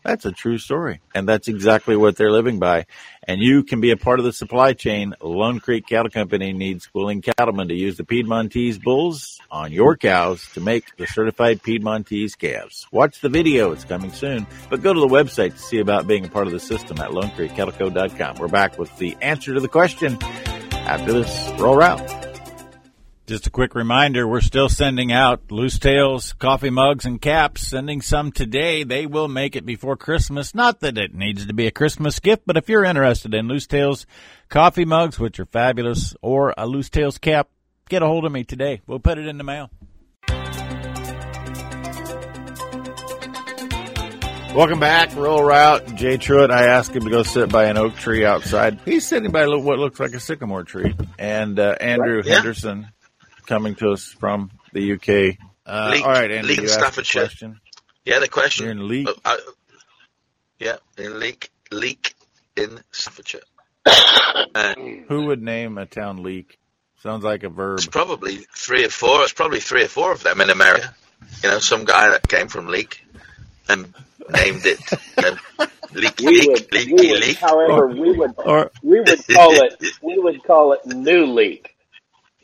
That's 0.02 0.24
a 0.24 0.32
true 0.32 0.58
story. 0.58 1.00
And 1.14 1.28
that's 1.28 1.48
exactly 1.48 1.96
what 1.96 2.16
they're 2.16 2.30
living 2.30 2.58
by. 2.58 2.86
And 3.22 3.40
you 3.40 3.62
can 3.62 3.80
be 3.80 3.90
a 3.90 3.96
part 3.96 4.18
of 4.18 4.24
the 4.24 4.32
supply 4.32 4.72
chain. 4.72 5.14
Lone 5.20 5.60
Creek 5.60 5.86
Cattle 5.86 6.10
Company 6.10 6.52
needs 6.52 6.88
willing 6.94 7.20
cattlemen 7.20 7.68
to 7.68 7.74
use 7.74 7.96
the 7.96 8.04
Piedmontese 8.04 8.78
bulls 8.78 9.38
on 9.50 9.72
your 9.72 9.96
cows 9.96 10.46
to 10.54 10.60
make 10.60 10.96
the 10.96 11.06
certified 11.06 11.62
Piedmontese 11.62 12.36
calves. 12.36 12.86
Watch 12.90 13.20
the 13.20 13.28
video. 13.28 13.72
It's 13.72 13.84
coming 13.84 14.12
soon. 14.12 14.46
But 14.70 14.82
go 14.82 14.94
to 14.94 15.00
the 15.00 15.06
website 15.06 15.52
to 15.52 15.58
see 15.58 15.80
about 15.80 16.06
being 16.06 16.24
a 16.24 16.28
part 16.28 16.46
of 16.46 16.52
the 16.52 16.60
system 16.60 16.98
at 17.00 17.10
lonecreekcattleco.com. 17.10 18.36
We're 18.38 18.48
back 18.48 18.78
with 18.78 18.96
the 18.98 19.16
answer 19.20 19.54
to 19.54 19.60
the 19.60 19.68
question 19.68 20.16
after 20.72 21.12
this 21.12 21.50
Rural 21.58 21.76
Route. 21.76 22.17
Just 23.28 23.46
a 23.46 23.50
quick 23.50 23.74
reminder, 23.74 24.26
we're 24.26 24.40
still 24.40 24.70
sending 24.70 25.12
out 25.12 25.52
Loos 25.52 25.78
Tales, 25.78 26.32
coffee 26.32 26.70
mugs, 26.70 27.04
and 27.04 27.20
caps. 27.20 27.68
Sending 27.68 28.00
some 28.00 28.32
today. 28.32 28.84
They 28.84 29.04
will 29.04 29.28
make 29.28 29.54
it 29.54 29.66
before 29.66 29.98
Christmas. 29.98 30.54
Not 30.54 30.80
that 30.80 30.96
it 30.96 31.14
needs 31.14 31.44
to 31.44 31.52
be 31.52 31.66
a 31.66 31.70
Christmas 31.70 32.20
gift, 32.20 32.44
but 32.46 32.56
if 32.56 32.70
you're 32.70 32.86
interested 32.86 33.34
in 33.34 33.46
Loos 33.46 33.66
Tales 33.66 34.06
coffee 34.48 34.86
mugs, 34.86 35.18
which 35.18 35.38
are 35.38 35.44
fabulous, 35.44 36.14
or 36.22 36.54
a 36.56 36.66
Loos 36.66 36.88
Tales 36.88 37.18
cap, 37.18 37.50
get 37.90 38.02
a 38.02 38.06
hold 38.06 38.24
of 38.24 38.32
me 38.32 38.44
today. 38.44 38.80
We'll 38.86 38.98
put 38.98 39.18
it 39.18 39.26
in 39.26 39.36
the 39.36 39.44
mail. 39.44 39.68
Welcome 44.54 44.80
back, 44.80 45.14
Rural 45.14 45.44
Route. 45.44 45.96
Jay 45.96 46.16
Truitt, 46.16 46.50
I 46.50 46.64
asked 46.64 46.96
him 46.96 47.02
to 47.02 47.10
go 47.10 47.22
sit 47.24 47.52
by 47.52 47.66
an 47.66 47.76
oak 47.76 47.94
tree 47.96 48.24
outside. 48.24 48.80
He's 48.86 49.06
sitting 49.06 49.30
by 49.30 49.46
what 49.46 49.78
looks 49.78 50.00
like 50.00 50.14
a 50.14 50.20
sycamore 50.20 50.64
tree. 50.64 50.96
And 51.18 51.58
uh, 51.58 51.76
Andrew 51.78 52.22
yeah. 52.24 52.36
Henderson 52.36 52.88
coming 53.48 53.74
to 53.76 53.90
us 53.90 54.04
from 54.04 54.50
the 54.72 54.92
UK. 54.92 55.38
Uh, 55.66 55.90
Leek, 55.90 56.04
all 56.04 56.12
right, 56.12 56.30
Andy, 56.30 56.48
Leek 56.48 56.60
you 56.60 56.68
Staffordshire. 56.68 57.22
Question. 57.22 57.60
Yeah, 58.04 58.20
the 58.20 58.28
question. 58.28 58.64
You're 58.64 58.72
in 58.72 58.88
Leek. 58.88 59.08
Uh, 59.08 59.14
uh, 59.24 59.36
yeah, 60.60 60.76
in 60.96 61.18
Leek, 61.18 61.50
Leek 61.72 62.14
in 62.56 62.80
Staffordshire. 62.92 63.40
Uh, 64.54 64.74
Who 65.08 65.26
would 65.26 65.42
name 65.42 65.78
a 65.78 65.86
town 65.86 66.22
Leek? 66.22 66.58
Sounds 67.02 67.24
like 67.24 67.42
a 67.42 67.48
verb. 67.48 67.78
It's 67.78 67.86
probably 67.86 68.46
three 68.54 68.84
or 68.84 68.90
four. 68.90 69.22
It's 69.22 69.32
probably 69.32 69.60
three 69.60 69.84
or 69.84 69.88
four 69.88 70.12
of 70.12 70.22
them 70.22 70.40
in 70.40 70.50
America. 70.50 70.94
You 71.42 71.50
know, 71.50 71.58
some 71.58 71.84
guy 71.84 72.10
that 72.10 72.28
came 72.28 72.48
from 72.48 72.66
Leek 72.66 73.04
and 73.68 73.94
named 74.30 74.62
it 74.64 74.80
Leek, 75.94 76.18
we 76.18 76.26
Leek, 76.26 76.48
would, 76.48 76.72
Leaky, 76.72 76.92
we 76.92 77.10
would, 77.10 77.20
Leek. 77.20 77.36
However, 77.38 77.72
or, 77.72 77.88
we 77.88 78.12
would 78.12 78.32
or, 78.36 78.70
we 78.82 79.00
would 79.00 79.26
call 79.26 79.52
it 79.52 79.82
we 80.02 80.18
would 80.18 80.42
call 80.44 80.72
it 80.72 80.86
New 80.86 81.26
Leek. 81.26 81.76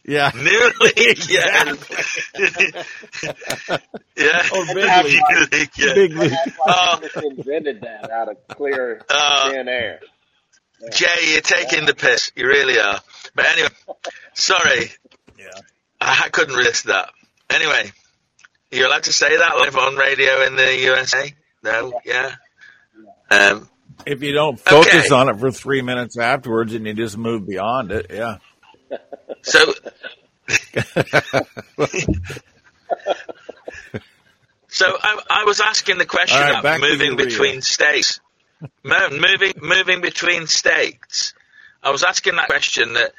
Yeah. 0.07 0.31
Nearly, 0.37 0.93
yeah. 1.29 1.65
yeah. 4.17 4.49
Oh, 4.53 4.67
big 4.75 5.05
league. 5.05 5.71
Yeah. 5.77 5.95
Big 5.95 6.15
league. 6.15 6.33
Oh. 6.67 6.99
just 7.01 7.17
invented 7.17 7.81
that 7.81 8.11
out 8.11 8.29
of 8.29 8.37
clear 8.49 9.03
uh, 9.09 9.51
thin 9.51 9.69
air. 9.69 10.01
Yeah. 10.81 10.91
Jay, 10.91 11.33
you're 11.33 11.41
taking 11.41 11.81
yeah. 11.81 11.87
the 11.87 11.95
piss. 11.95 12.33
You 12.37 12.47
really 12.47 12.79
are. 12.79 13.01
But 13.35 13.47
anyway, 13.47 13.71
sorry. 14.35 14.91
Yeah. 15.39 15.51
I 16.01 16.29
couldn't 16.31 16.55
resist 16.55 16.85
that. 16.87 17.11
Anyway, 17.49 17.91
you're 18.71 18.87
allowed 18.87 19.05
to 19.05 19.13
say 19.13 19.37
that 19.37 19.57
live 19.57 19.77
on 19.77 19.97
radio 19.97 20.45
in 20.47 20.57
the 20.57 20.79
USA? 20.81 21.35
No? 21.63 21.99
Yeah? 22.05 22.35
Um, 23.31 23.71
if 24.05 24.23
you 24.23 24.33
don't 24.33 24.61
focus 24.61 25.07
okay. 25.07 25.15
on 25.15 25.31
it 25.31 25.39
for 25.39 25.51
three 25.51 25.81
minutes 25.81 26.19
afterwards 26.19 26.75
and 26.75 26.87
you 26.87 26.93
just 26.93 27.17
move 27.17 27.47
beyond 27.47 27.91
it, 27.91 28.07
yeah. 28.11 28.39
So, 29.45 29.75
so 34.69 34.87
I, 34.87 35.23
I, 35.29 35.45
was 35.45 35.61
asking 35.61 35.99
the 35.99 36.07
question 36.07 36.41
right, 36.41 36.59
about 36.59 36.81
moving 36.81 37.17
between 37.17 37.61
states. 37.61 38.21
moving, 38.83 39.53
moving 39.61 40.01
between 40.01 40.47
states. 40.47 41.35
I 41.83 41.91
was 41.91 42.03
asking 42.03 42.37
that 42.37 42.47
question 42.47 42.95
that 42.95 43.13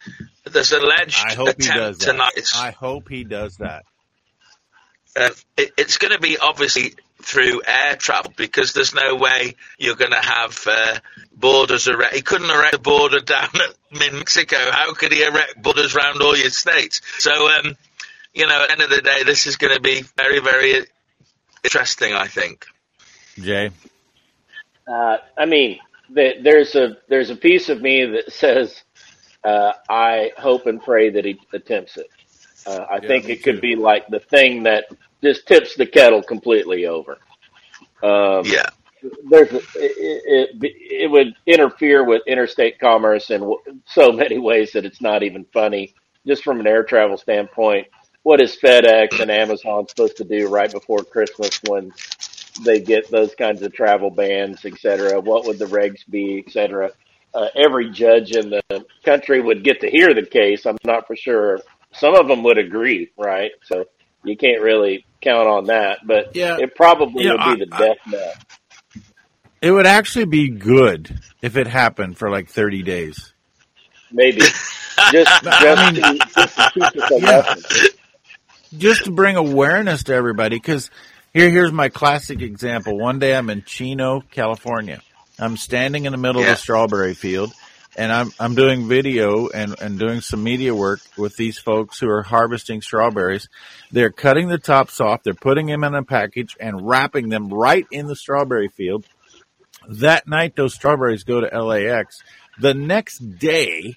there's 0.45 0.71
alleged 0.71 1.23
attempt 1.29 1.63
he 1.63 1.69
does 1.69 1.99
that. 1.99 2.11
tonight. 2.11 2.49
I 2.55 2.71
hope 2.71 3.07
he 3.07 3.23
does 3.23 3.57
that. 3.57 3.85
Uh, 5.15 5.29
it, 5.57 5.73
it's 5.77 5.99
going 5.99 6.11
to 6.11 6.19
be 6.19 6.39
obviously 6.39 6.95
through 7.21 7.61
air 7.65 7.95
travel 7.95 8.33
because 8.35 8.73
there's 8.73 8.95
no 8.95 9.15
way 9.15 9.55
you're 9.77 9.95
going 9.95 10.11
to 10.11 10.17
have 10.17 10.67
uh, 10.67 10.99
borders 11.35 11.87
erect. 11.87 12.15
He 12.15 12.23
couldn't 12.23 12.49
erect 12.49 12.73
a 12.73 12.79
border 12.79 13.19
down 13.25 13.49
in 14.01 14.17
Mexico. 14.17 14.57
How 14.71 14.93
could 14.93 15.11
he 15.11 15.23
erect 15.23 15.61
borders 15.61 15.95
around 15.95 16.21
all 16.21 16.35
your 16.35 16.49
states? 16.49 17.01
So, 17.19 17.49
um, 17.49 17.75
you 18.33 18.47
know, 18.47 18.61
at 18.61 18.67
the 18.67 18.71
end 18.73 18.81
of 18.81 18.89
the 18.89 19.01
day, 19.01 19.23
this 19.23 19.47
is 19.47 19.57
going 19.57 19.73
to 19.73 19.81
be 19.81 20.03
very, 20.17 20.39
very 20.39 20.85
interesting, 21.63 22.13
I 22.13 22.27
think. 22.27 22.65
Jay? 23.35 23.71
Uh, 24.87 25.17
I 25.37 25.45
mean, 25.45 25.79
the, 26.09 26.33
there's 26.43 26.75
a 26.75 26.97
there's 27.09 27.29
a 27.29 27.35
piece 27.35 27.69
of 27.69 27.81
me 27.81 28.05
that 28.05 28.31
says 28.31 28.83
uh, 29.43 29.73
I 29.89 30.31
hope 30.37 30.65
and 30.67 30.81
pray 30.81 31.09
that 31.11 31.25
he 31.25 31.39
attempts 31.53 31.97
it. 31.97 32.07
Uh, 32.65 32.85
I 32.89 32.95
yeah, 32.95 33.07
think 33.07 33.29
it 33.29 33.37
too. 33.37 33.51
could 33.51 33.61
be 33.61 33.75
like 33.75 34.07
the 34.07 34.19
thing 34.19 34.63
that 34.63 34.85
just 35.23 35.47
tips 35.47 35.75
the 35.75 35.85
kettle 35.85 36.23
completely 36.23 36.85
over. 36.85 37.17
Um, 38.01 38.45
yeah. 38.45 38.69
There's 39.01 39.51
it, 39.51 39.63
it, 39.75 40.49
it 40.61 41.11
would 41.11 41.35
interfere 41.45 42.03
with 42.03 42.21
interstate 42.27 42.79
commerce 42.79 43.29
in 43.29 43.55
so 43.85 44.11
many 44.23 44.37
ways 44.37 44.71
that 44.73 44.85
it's 44.85 45.01
not 45.01 45.23
even 45.23 45.45
funny. 45.53 45.93
Just 46.25 46.43
from 46.43 46.59
an 46.59 46.67
air 46.67 46.83
travel 46.83 47.17
standpoint, 47.17 47.87
what 48.23 48.41
is 48.41 48.57
FedEx 48.57 49.19
and 49.19 49.29
Amazon 49.29 49.87
supposed 49.87 50.17
to 50.17 50.23
do 50.23 50.47
right 50.47 50.71
before 50.71 51.03
Christmas 51.03 51.61
when 51.67 51.93
they 52.63 52.79
get 52.79 53.11
those 53.11 53.35
kinds 53.35 53.61
of 53.61 53.73
travel 53.73 54.09
bans, 54.09 54.65
et 54.65 54.79
cetera? 54.79 55.19
What 55.19 55.45
would 55.45 55.59
the 55.59 55.65
regs 55.65 56.07
be, 56.09 56.43
et 56.45 56.51
cetera? 56.51 56.89
Uh, 57.35 57.49
every 57.55 57.91
judge 57.91 58.31
in 58.31 58.49
the 58.49 58.85
country 59.03 59.41
would 59.41 59.63
get 59.63 59.81
to 59.81 59.89
hear 59.91 60.13
the 60.13 60.25
case. 60.25 60.65
I'm 60.65 60.77
not 60.83 61.05
for 61.05 61.15
sure. 61.15 61.59
Some 61.93 62.15
of 62.15 62.27
them 62.27 62.41
would 62.43 62.57
agree, 62.57 63.11
right? 63.17 63.51
So 63.63 63.85
you 64.23 64.35
can't 64.35 64.61
really 64.61 65.05
count 65.21 65.47
on 65.47 65.65
that. 65.65 65.99
But 66.05 66.35
yeah, 66.35 66.57
it 66.57 66.75
probably 66.75 67.29
would 67.29 67.57
be 67.57 67.65
the 67.65 67.75
I, 67.75 67.79
death 67.79 67.97
knell. 68.07 68.33
It 69.65 69.71
would 69.71 69.87
actually 69.87 70.25
be 70.25 70.49
good 70.49 71.19
if 71.41 71.57
it 71.57 71.65
happened 71.65 72.19
for 72.19 72.29
like 72.29 72.49
30 72.49 72.83
days. 72.83 73.33
Maybe. 74.11 74.41
Just, 75.11 75.43
just, 75.43 75.43
I 75.43 75.91
mean, 75.91 76.19
just, 76.35 76.55
to 76.77 77.19
yeah. 77.19 77.55
just 78.77 79.03
to 79.03 79.11
bring 79.11 79.35
awareness 79.35 80.03
to 80.05 80.13
everybody, 80.13 80.55
because 80.55 80.89
here, 81.33 81.49
here's 81.49 81.73
my 81.73 81.89
classic 81.89 82.41
example. 82.41 82.97
One 82.97 83.19
day 83.19 83.35
I'm 83.35 83.49
in 83.49 83.63
Chino, 83.63 84.21
California. 84.31 85.01
I'm 85.37 85.57
standing 85.57 86.05
in 86.05 86.13
the 86.13 86.17
middle 86.17 86.41
yeah. 86.41 86.51
of 86.51 86.53
a 86.53 86.57
strawberry 86.57 87.13
field 87.13 87.53
and 87.97 88.11
I'm 88.11 88.31
I'm 88.39 88.55
doing 88.55 88.87
video 88.87 89.49
and 89.49 89.75
and 89.81 89.97
doing 89.99 90.21
some 90.21 90.43
media 90.43 90.73
work 90.73 91.01
with 91.17 91.35
these 91.35 91.57
folks 91.57 91.99
who 91.99 92.09
are 92.09 92.23
harvesting 92.23 92.81
strawberries. 92.81 93.49
They're 93.91 94.11
cutting 94.11 94.47
the 94.47 94.57
tops 94.57 94.99
off, 94.99 95.23
they're 95.23 95.33
putting 95.33 95.67
them 95.67 95.83
in 95.83 95.95
a 95.95 96.03
package 96.03 96.55
and 96.59 96.87
wrapping 96.87 97.29
them 97.29 97.49
right 97.49 97.85
in 97.91 98.07
the 98.07 98.15
strawberry 98.15 98.69
field. 98.69 99.05
That 99.89 100.27
night 100.27 100.55
those 100.55 100.73
strawberries 100.73 101.23
go 101.23 101.41
to 101.41 101.63
LAX. 101.63 102.21
The 102.59 102.73
next 102.73 103.19
day 103.19 103.95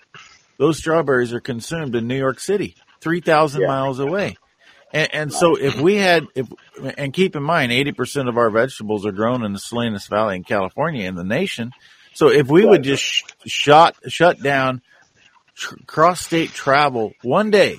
those 0.58 0.78
strawberries 0.78 1.32
are 1.32 1.40
consumed 1.40 1.94
in 1.94 2.08
New 2.08 2.18
York 2.18 2.40
City, 2.40 2.74
3,000 3.00 3.60
yeah. 3.60 3.66
miles 3.66 4.00
away. 4.00 4.36
And, 4.92 5.14
and, 5.14 5.32
so 5.32 5.54
if 5.56 5.78
we 5.78 5.96
had, 5.96 6.26
if, 6.34 6.48
and 6.96 7.12
keep 7.12 7.36
in 7.36 7.42
mind, 7.42 7.72
80% 7.72 8.28
of 8.28 8.38
our 8.38 8.50
vegetables 8.50 9.04
are 9.04 9.12
grown 9.12 9.44
in 9.44 9.52
the 9.52 9.58
Salinas 9.58 10.06
Valley 10.06 10.36
in 10.36 10.44
California 10.44 11.06
in 11.06 11.14
the 11.14 11.24
nation. 11.24 11.72
So 12.14 12.30
if 12.30 12.48
we 12.48 12.64
would 12.64 12.82
just 12.82 13.02
sh- 13.02 13.22
shut 13.46 13.96
shut 14.08 14.42
down 14.42 14.82
tr- 15.54 15.76
cross 15.86 16.20
state 16.20 16.50
travel 16.50 17.12
one 17.22 17.50
day, 17.50 17.78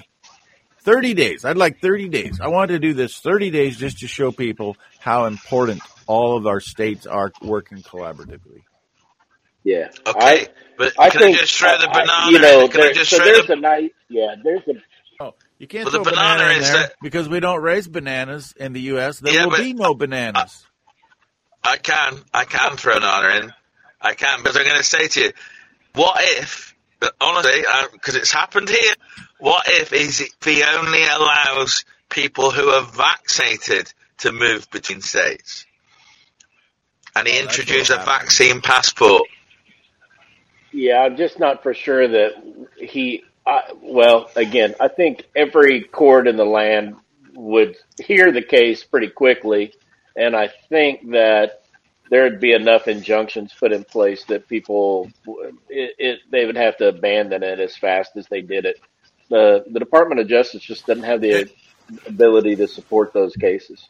thirty 0.82 1.13
days. 1.13 1.44
I'd 1.44 1.58
like 1.58 1.82
thirty 1.82 2.08
days. 2.08 2.39
I 2.39 2.48
wanted 2.48 2.74
to 2.74 2.80
do 2.80 2.94
this 2.94 3.20
thirty 3.20 3.50
days 3.50 3.78
just 3.78 4.00
to 4.00 4.08
show 4.08 4.32
people 4.32 4.78
how 5.00 5.25
important 5.25 5.82
all 6.10 6.36
of 6.36 6.48
our 6.48 6.60
states 6.60 7.06
are 7.06 7.32
working 7.44 7.84
collaboratively. 7.84 8.63
Yeah. 9.63 9.89
Okay. 10.08 10.20
I, 10.20 10.48
but 10.75 10.94
I 11.00 11.12
can 11.12 11.22
think, 11.22 11.38
I 11.38 11.42
just 11.42 11.56
throw 11.56 11.78
the 11.78 11.88
banana? 11.88 12.12
I, 12.12 12.30
you 12.32 12.39
know, 12.39 12.68
there, 12.68 12.94
so 13.06 13.18
there's 13.20 13.46
the... 13.46 13.54
a 13.54 13.56
night. 13.56 13.94
Yeah, 14.10 14.36
there's 14.44 14.68
a. 14.68 14.74
Oh, 15.22 15.36
you 15.60 15.68
can't 15.68 15.86
well, 15.86 15.92
throw 15.92 16.04
the 16.04 16.10
banana, 16.10 16.39
banana 16.39 16.56
in 16.56 16.62
there 16.62 16.74
that... 16.74 16.94
because 17.04 17.30
we 17.30 17.39
don't 17.39 17.62
raise 17.62 17.88
bananas 17.88 18.56
in 18.58 18.74
the 18.74 18.82
U.S. 18.94 19.20
There 19.20 19.34
yeah, 19.34 19.46
will 19.46 19.58
be 19.58 19.74
no 19.74 19.94
bananas. 19.94 20.66
I, 21.63 21.74
I 21.74 21.78
can, 21.78 22.18
I 22.34 22.46
can 22.46 22.75
throw 22.78 22.96
an 22.96 23.01
banana 23.01 23.46
in. 23.46 23.54
I 24.01 24.16
can, 24.16 24.42
but 24.44 24.58
I'm 24.58 24.66
going 24.66 24.78
to 24.78 24.84
say 24.84 25.08
to 25.10 25.22
you, 25.22 25.32
what 25.94 26.16
if 26.20 26.75
honestly, 27.22 27.63
because 27.94 28.16
it's 28.16 28.32
happened 28.32 28.70
here. 28.70 28.94
What 29.38 29.66
if 29.68 29.94
is 29.94 30.22
if 30.22 30.44
he 30.44 30.63
only 30.63 31.04
allows 31.04 31.86
people 32.10 32.51
who 32.51 32.70
are 32.70 32.84
vaccinated 32.84 33.94
to 34.20 34.32
move 34.32 34.70
between 34.72 35.01
states, 35.01 35.66
and 37.20 37.28
he 37.28 37.40
oh, 37.40 37.44
introduced 37.44 37.92
a 37.92 37.98
vaccine 37.98 38.62
passport? 38.62 39.24
Yeah, 40.72 41.00
I'm 41.00 41.18
just 41.18 41.40
not 41.40 41.64
for 41.64 41.74
sure 41.74 42.08
that 42.08 42.32
he. 42.78 43.24
I, 43.46 43.74
well, 43.82 44.30
again, 44.36 44.76
I 44.80 44.88
think 44.88 45.24
every 45.36 45.82
court 45.82 46.28
in 46.28 46.38
the 46.38 46.46
land 46.46 46.96
would 47.34 47.78
hear 48.00 48.32
the 48.32 48.44
case 48.44 48.84
pretty 48.84 49.10
quickly, 49.10 49.74
and 50.16 50.36
I 50.36 50.50
think 50.70 51.12
that 51.12 51.64
there'd 52.10 52.40
be 52.40 52.54
enough 52.54 52.88
injunctions 52.88 53.54
put 53.58 53.72
in 53.72 53.84
place 53.84 54.26
that 54.26 54.48
people 54.48 55.10
it, 55.70 55.96
it, 55.98 56.20
they 56.32 56.46
would 56.46 56.58
have 56.58 56.78
to 56.78 56.90
abandon 56.90 57.44
it 57.44 57.60
as 57.60 57.76
fast 57.76 58.12
as 58.16 58.28
they 58.28 58.42
did 58.42 58.66
it. 58.66 58.80
The 59.30 59.64
the 59.70 59.80
Department 59.80 60.22
of 60.22 60.28
Justice 60.28 60.62
just 60.62 60.86
doesn't 60.86 61.04
have 61.04 61.22
the 61.22 61.50
ability 62.06 62.56
to 62.58 62.68
support 62.68 63.14
those 63.14 63.36
cases. 63.36 63.84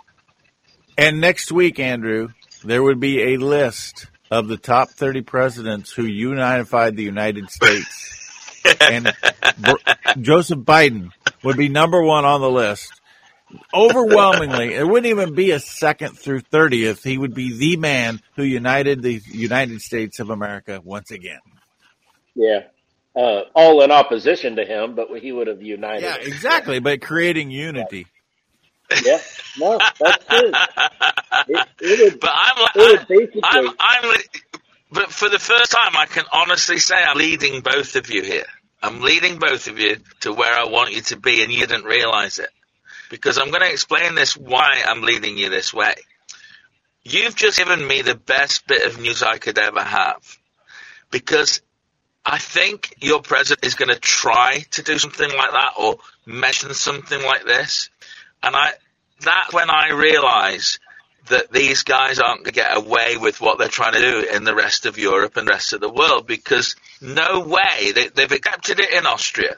And 0.98 1.22
next 1.22 1.52
week, 1.52 1.80
Andrew, 1.80 2.30
there 2.63 2.84
would 2.84 3.00
be 3.00 3.34
a 3.34 3.38
list 3.38 4.08
of 4.32 4.48
the 4.48 4.58
top 4.58 4.89
30 4.89 5.22
presidents 5.22 5.92
who 5.92 6.06
unified 6.06 6.96
the 6.96 7.04
United 7.04 7.50
States. 7.50 8.62
and 8.82 9.13
Joseph 10.20 10.60
Biden 10.60 11.12
would 11.44 11.58
be 11.58 11.70
number 11.70 12.04
one 12.04 12.25
on 12.25 12.42
the 12.42 12.50
list 12.50 13.00
overwhelmingly, 13.74 14.74
it 14.74 14.88
wouldn't 14.88 15.08
even 15.08 15.34
be 15.34 15.51
a 15.51 15.60
second 15.60 16.18
through 16.18 16.42
30th. 16.42 17.04
He 17.04 17.18
would 17.18 17.34
be 17.34 17.58
the 17.58 17.78
man 17.78 18.22
who 18.36 18.44
united 18.44 19.01
the 19.01 19.22
United 19.25 19.82
States 19.82 20.20
of 20.20 20.30
America 20.30 20.82
once 20.84 21.12
again. 21.12 21.39
Yeah. 22.36 22.62
Uh, 23.16 23.42
all 23.56 23.82
in 23.82 23.92
opposition 23.92 24.56
to 24.58 24.66
him, 24.66 24.96
but 24.96 25.10
he 25.20 25.32
would 25.32 25.48
have 25.48 25.62
united. 25.62 26.04
Yeah, 26.04 26.18
exactly. 26.22 26.75
Yeah. 26.75 26.82
But 26.82 27.01
creating 27.01 27.51
unity. 27.51 28.08
Yeah, 29.03 29.19
no, 29.58 29.79
that's 30.00 30.25
true. 30.25 30.51
It, 31.48 31.67
it 31.79 32.00
would, 32.00 32.19
but 32.19 32.31
I'm, 32.34 32.67
it 32.75 33.08
basically, 33.08 33.41
I'm, 33.43 33.69
I'm, 33.79 34.19
but 34.91 35.12
for 35.12 35.29
the 35.29 35.39
first 35.39 35.72
time, 35.72 35.96
I 35.96 36.05
can 36.05 36.25
honestly 36.31 36.77
say 36.77 36.96
I'm 36.96 37.17
leading 37.17 37.62
both 37.62 37.96
of 37.96 38.10
you 38.10 38.24
here. 38.24 38.46
I'm 38.84 39.01
leading 39.01 39.39
both 39.39 39.67
of 39.67 39.79
you 39.79 39.98
to 40.22 40.34
where 40.34 40.53
I 40.53 40.65
want 40.65 40.93
you 40.93 41.01
to 41.01 41.17
be, 41.17 41.41
and 41.41 41.51
you 41.51 41.65
didn't 41.65 41.86
realize 41.86 42.39
it 42.39 42.50
because 43.10 43.38
I'm 43.38 43.50
going 43.50 43.62
to 43.62 43.72
explain 43.72 44.15
this 44.15 44.38
why 44.38 44.84
I'm 44.86 45.01
leading 45.01 45.38
you 45.38 45.50
this 45.50 45.74
way. 45.74 45.96
You've 47.03 47.36
just 47.36 47.58
given 47.58 47.86
me 47.86 48.01
the 48.01 48.15
best 48.15 48.67
bit 48.67 48.86
of 48.86 49.00
news 49.00 49.24
I 49.24 49.38
could 49.38 49.58
ever 49.58 49.81
have 49.81 50.22
because 51.10 51.62
I 52.25 52.38
think 52.38 52.96
your 53.00 53.22
president 53.22 53.65
is 53.65 53.75
going 53.75 53.89
to 53.89 54.00
try 54.00 54.60
to 54.72 54.84
do 54.84 54.98
something 55.00 55.29
like 55.29 55.51
that 55.51 55.74
or 55.79 55.98
mention 56.25 56.74
something 56.74 57.22
like 57.24 57.46
this. 57.46 57.89
And 58.41 58.55
I, 58.55 58.72
that's 59.22 59.53
when 59.53 59.69
I 59.69 59.91
realize 59.91 60.79
that 61.27 61.51
these 61.51 61.84
guys 61.84 62.19
aren't 62.19 62.43
going 62.43 62.46
to 62.46 62.51
get 62.51 62.77
away 62.77 63.17
with 63.17 63.39
what 63.39 63.58
they're 63.58 63.67
trying 63.67 63.93
to 63.93 64.00
do 64.00 64.27
in 64.34 64.43
the 64.43 64.55
rest 64.55 64.86
of 64.86 64.98
Europe 64.98 65.38
and 65.38 65.48
the 65.48 65.51
rest 65.51 65.74
of 65.74 65.81
the 65.81 65.89
world 65.89 66.25
because 66.25 66.75
no 67.01 67.41
way 67.41 67.91
they, 67.93 68.08
they've 68.08 68.31
accepted 68.31 68.79
it 68.79 68.93
in 68.93 69.05
Austria. 69.05 69.58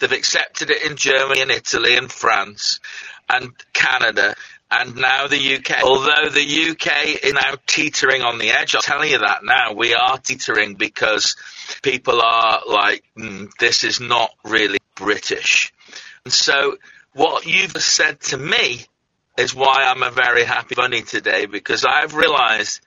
They've 0.00 0.12
accepted 0.12 0.70
it 0.70 0.82
in 0.82 0.96
Germany 0.96 1.42
and 1.42 1.50
Italy 1.50 1.96
and 1.96 2.10
France 2.10 2.80
and 3.28 3.52
Canada 3.72 4.34
and 4.70 4.96
now 4.96 5.26
the 5.26 5.56
UK. 5.56 5.82
Although 5.82 6.28
the 6.30 6.70
UK 6.70 7.22
is 7.22 7.34
now 7.34 7.54
teetering 7.66 8.22
on 8.22 8.38
the 8.38 8.50
edge, 8.50 8.74
I'll 8.74 8.82
tell 8.82 9.04
you 9.04 9.18
that 9.18 9.44
now. 9.44 9.72
We 9.72 9.94
are 9.94 10.16
teetering 10.18 10.74
because 10.74 11.36
people 11.82 12.20
are 12.22 12.62
like, 12.68 13.04
mm, 13.18 13.50
this 13.58 13.84
is 13.84 14.00
not 14.00 14.30
really 14.44 14.78
British. 14.94 15.72
And 16.24 16.32
so 16.32 16.76
what 17.14 17.46
you've 17.46 17.72
said 17.72 18.20
to 18.20 18.38
me 18.38 18.84
is 19.38 19.54
why 19.54 19.84
I'm 19.88 20.02
a 20.02 20.10
very 20.10 20.44
happy 20.44 20.74
bunny 20.74 21.02
today 21.02 21.46
because 21.46 21.84
I've 21.84 22.14
realized 22.14 22.80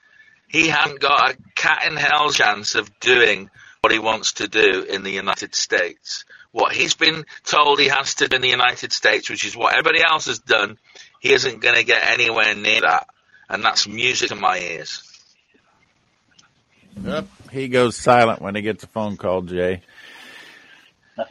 he 0.48 0.68
hasn't 0.68 1.00
got 1.00 1.32
a 1.32 1.36
cat 1.54 1.86
in 1.86 1.96
hell 1.96 2.30
chance 2.30 2.74
of 2.74 2.98
doing 3.00 3.50
what 3.80 3.92
he 3.92 3.98
wants 3.98 4.34
to 4.34 4.48
do 4.48 4.86
in 4.88 5.02
the 5.02 5.10
United 5.10 5.54
States 5.54 6.24
what 6.54 6.72
he's 6.72 6.94
been 6.94 7.26
told 7.42 7.80
he 7.80 7.88
has 7.88 8.14
to 8.14 8.28
do 8.28 8.36
in 8.36 8.42
the 8.42 8.48
United 8.48 8.92
States, 8.92 9.28
which 9.28 9.44
is 9.44 9.56
what 9.56 9.72
everybody 9.72 10.00
else 10.00 10.26
has 10.26 10.38
done, 10.38 10.78
he 11.18 11.32
isn't 11.32 11.60
going 11.60 11.74
to 11.74 11.82
get 11.82 12.08
anywhere 12.08 12.54
near 12.54 12.82
that. 12.82 13.08
And 13.48 13.64
that's 13.64 13.88
music 13.88 14.28
to 14.28 14.36
my 14.36 14.58
ears. 14.60 15.02
Yep. 17.02 17.26
He 17.50 17.66
goes 17.66 17.96
silent 17.96 18.40
when 18.40 18.54
he 18.54 18.62
gets 18.62 18.84
a 18.84 18.86
phone 18.86 19.16
call, 19.16 19.42
Jay. 19.42 19.82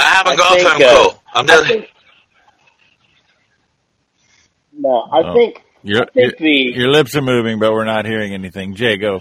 I 0.00 0.14
haven't 0.14 0.32
I 0.32 0.36
got 0.36 0.54
think, 0.54 0.66
a 0.66 0.70
phone 0.70 0.82
uh, 0.82 0.94
call. 0.94 1.22
I'm 1.34 1.50
I 1.50 1.68
think, 1.68 1.90
no, 4.72 5.08
I 5.12 5.22
oh. 5.22 5.34
think, 5.34 5.62
your, 5.82 6.02
I 6.02 6.04
think 6.06 6.16
your, 6.16 6.32
the 6.38 6.72
your 6.78 6.88
lips 6.88 7.14
are 7.16 7.22
moving, 7.22 7.58
but 7.58 7.72
we're 7.72 7.84
not 7.84 8.06
hearing 8.06 8.32
anything. 8.32 8.74
Jay, 8.74 8.96
go. 8.96 9.20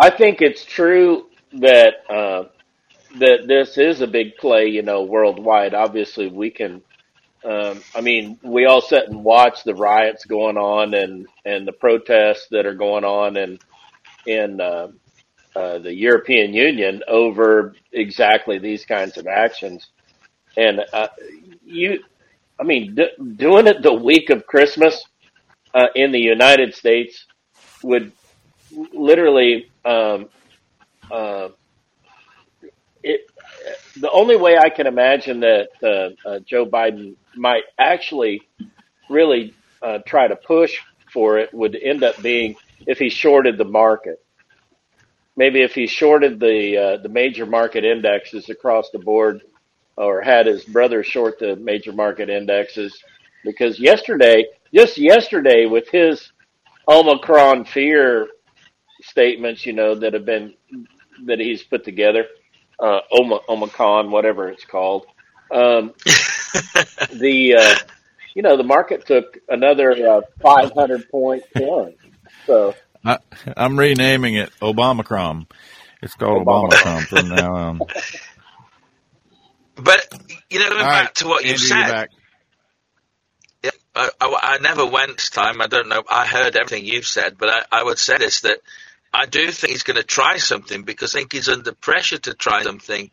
I 0.00 0.10
think 0.10 0.40
it's 0.40 0.64
true 0.64 1.26
that 1.52 1.94
uh, 2.08 2.44
that 3.18 3.46
this 3.46 3.78
is 3.78 4.00
a 4.00 4.06
big 4.06 4.36
play, 4.36 4.66
you 4.66 4.82
know, 4.82 5.02
worldwide. 5.02 5.74
Obviously, 5.74 6.28
we 6.28 6.50
can. 6.50 6.82
Um, 7.44 7.80
I 7.94 8.00
mean, 8.00 8.38
we 8.42 8.66
all 8.66 8.80
sit 8.80 9.04
and 9.08 9.22
watch 9.22 9.62
the 9.62 9.74
riots 9.74 10.24
going 10.24 10.56
on 10.56 10.94
and 10.94 11.26
and 11.44 11.66
the 11.66 11.72
protests 11.72 12.48
that 12.50 12.66
are 12.66 12.74
going 12.74 13.04
on 13.04 13.36
in 13.36 13.58
in 14.26 14.60
uh, 14.60 14.88
uh, 15.56 15.78
the 15.78 15.94
European 15.94 16.52
Union 16.52 17.02
over 17.08 17.74
exactly 17.92 18.58
these 18.58 18.84
kinds 18.84 19.16
of 19.16 19.26
actions. 19.26 19.88
And 20.56 20.82
uh, 20.92 21.08
you, 21.64 22.00
I 22.60 22.64
mean, 22.64 22.94
d- 22.94 23.10
doing 23.36 23.66
it 23.66 23.82
the 23.82 23.94
week 23.94 24.28
of 24.28 24.46
Christmas 24.46 25.02
uh, 25.74 25.86
in 25.94 26.12
the 26.12 26.20
United 26.20 26.74
States 26.74 27.24
would 27.82 28.12
literally 28.92 29.70
um, 29.86 30.28
uh, 31.10 31.48
it, 33.02 33.20
the 34.00 34.10
only 34.10 34.36
way 34.36 34.58
I 34.58 34.68
can 34.68 34.86
imagine 34.86 35.40
that 35.40 36.16
uh, 36.26 36.38
Joe 36.40 36.66
Biden 36.66 37.16
might 37.34 37.64
actually 37.78 38.42
really 39.08 39.54
uh, 39.80 40.00
try 40.06 40.28
to 40.28 40.36
push 40.36 40.76
for 41.12 41.38
it 41.38 41.54
would 41.54 41.76
end 41.76 42.02
up 42.04 42.20
being 42.22 42.56
if 42.86 42.98
he 42.98 43.08
shorted 43.08 43.56
the 43.56 43.64
market. 43.64 44.25
Maybe 45.36 45.62
if 45.62 45.72
he 45.72 45.86
shorted 45.86 46.40
the 46.40 46.76
uh, 46.76 47.02
the 47.02 47.08
major 47.08 47.46
market 47.46 47.84
indexes 47.84 48.48
across 48.48 48.90
the 48.90 48.98
board, 48.98 49.42
or 49.96 50.22
had 50.22 50.46
his 50.46 50.64
brother 50.64 51.02
short 51.02 51.38
the 51.38 51.56
major 51.56 51.92
market 51.92 52.30
indexes, 52.30 52.98
because 53.44 53.78
yesterday, 53.78 54.46
just 54.74 54.98
yesterday, 54.98 55.66
with 55.66 55.88
his 55.90 56.32
Omicron 56.88 57.66
fear 57.66 58.28
statements, 59.02 59.66
you 59.66 59.72
know, 59.72 59.94
that 59.94 60.14
have 60.14 60.24
been 60.24 60.54
that 61.26 61.38
he's 61.38 61.62
put 61.62 61.84
together 61.84 62.26
uh, 62.80 63.00
Omicron, 63.48 64.10
whatever 64.10 64.48
it's 64.48 64.64
called. 64.64 65.06
Um, 65.50 65.92
the 67.14 67.56
uh, 67.58 67.74
you 68.34 68.42
know 68.42 68.56
the 68.56 68.64
market 68.64 69.06
took 69.06 69.38
another 69.48 69.92
uh, 69.92 70.20
500 70.42 71.08
point 71.08 71.42
turn. 71.56 71.94
So 72.46 72.74
I, 73.06 73.18
am 73.56 73.78
renaming 73.78 74.34
it 74.34 74.50
Obamacron. 74.60 75.46
It's 76.02 76.14
called 76.14 76.46
Obamacron 76.46 77.06
from 77.06 77.28
now 77.28 77.54
on. 77.54 77.80
But 79.78 80.08
you 80.48 80.58
know, 80.58 80.70
going 80.70 80.80
back 80.80 81.14
to 81.16 81.28
what 81.28 81.44
you 81.44 81.58
said. 81.58 82.08
Yeah, 83.62 83.70
I, 83.94 84.10
I, 84.20 84.38
I, 84.42 84.58
never 84.58 84.86
went 84.86 85.18
this 85.18 85.28
time. 85.28 85.60
I 85.60 85.66
don't 85.66 85.90
know. 85.90 86.02
I 86.08 86.26
heard 86.26 86.56
everything 86.56 86.86
you've 86.86 87.06
said, 87.06 87.36
but 87.36 87.50
I, 87.50 87.80
I 87.80 87.82
would 87.82 87.98
say 87.98 88.16
this 88.16 88.40
that 88.40 88.58
I 89.12 89.26
do 89.26 89.50
think 89.50 89.72
he's 89.72 89.82
going 89.82 89.98
to 89.98 90.02
try 90.02 90.38
something 90.38 90.84
because 90.84 91.14
I 91.14 91.18
think 91.18 91.32
he's 91.32 91.50
under 91.50 91.72
pressure 91.72 92.16
to 92.18 92.32
try 92.32 92.62
something. 92.62 93.10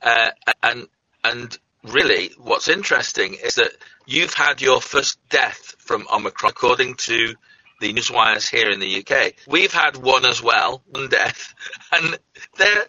Uh, 0.00 0.30
and 0.62 0.86
and 1.24 1.58
really, 1.82 2.30
what's 2.38 2.68
interesting 2.68 3.34
is 3.34 3.56
that 3.56 3.72
you've 4.06 4.34
had 4.34 4.62
your 4.62 4.80
first 4.80 5.18
death 5.30 5.74
from 5.78 6.06
Omicron, 6.12 6.50
according 6.50 6.94
to 6.94 7.34
the 7.80 7.92
newswires 7.92 8.48
here 8.48 8.70
in 8.70 8.80
the 8.80 9.04
UK. 9.04 9.34
We've 9.46 9.72
had 9.72 9.96
one 9.96 10.24
as 10.24 10.42
well, 10.42 10.82
one 10.86 11.08
death, 11.08 11.54
and 11.92 12.18
they're 12.56 12.86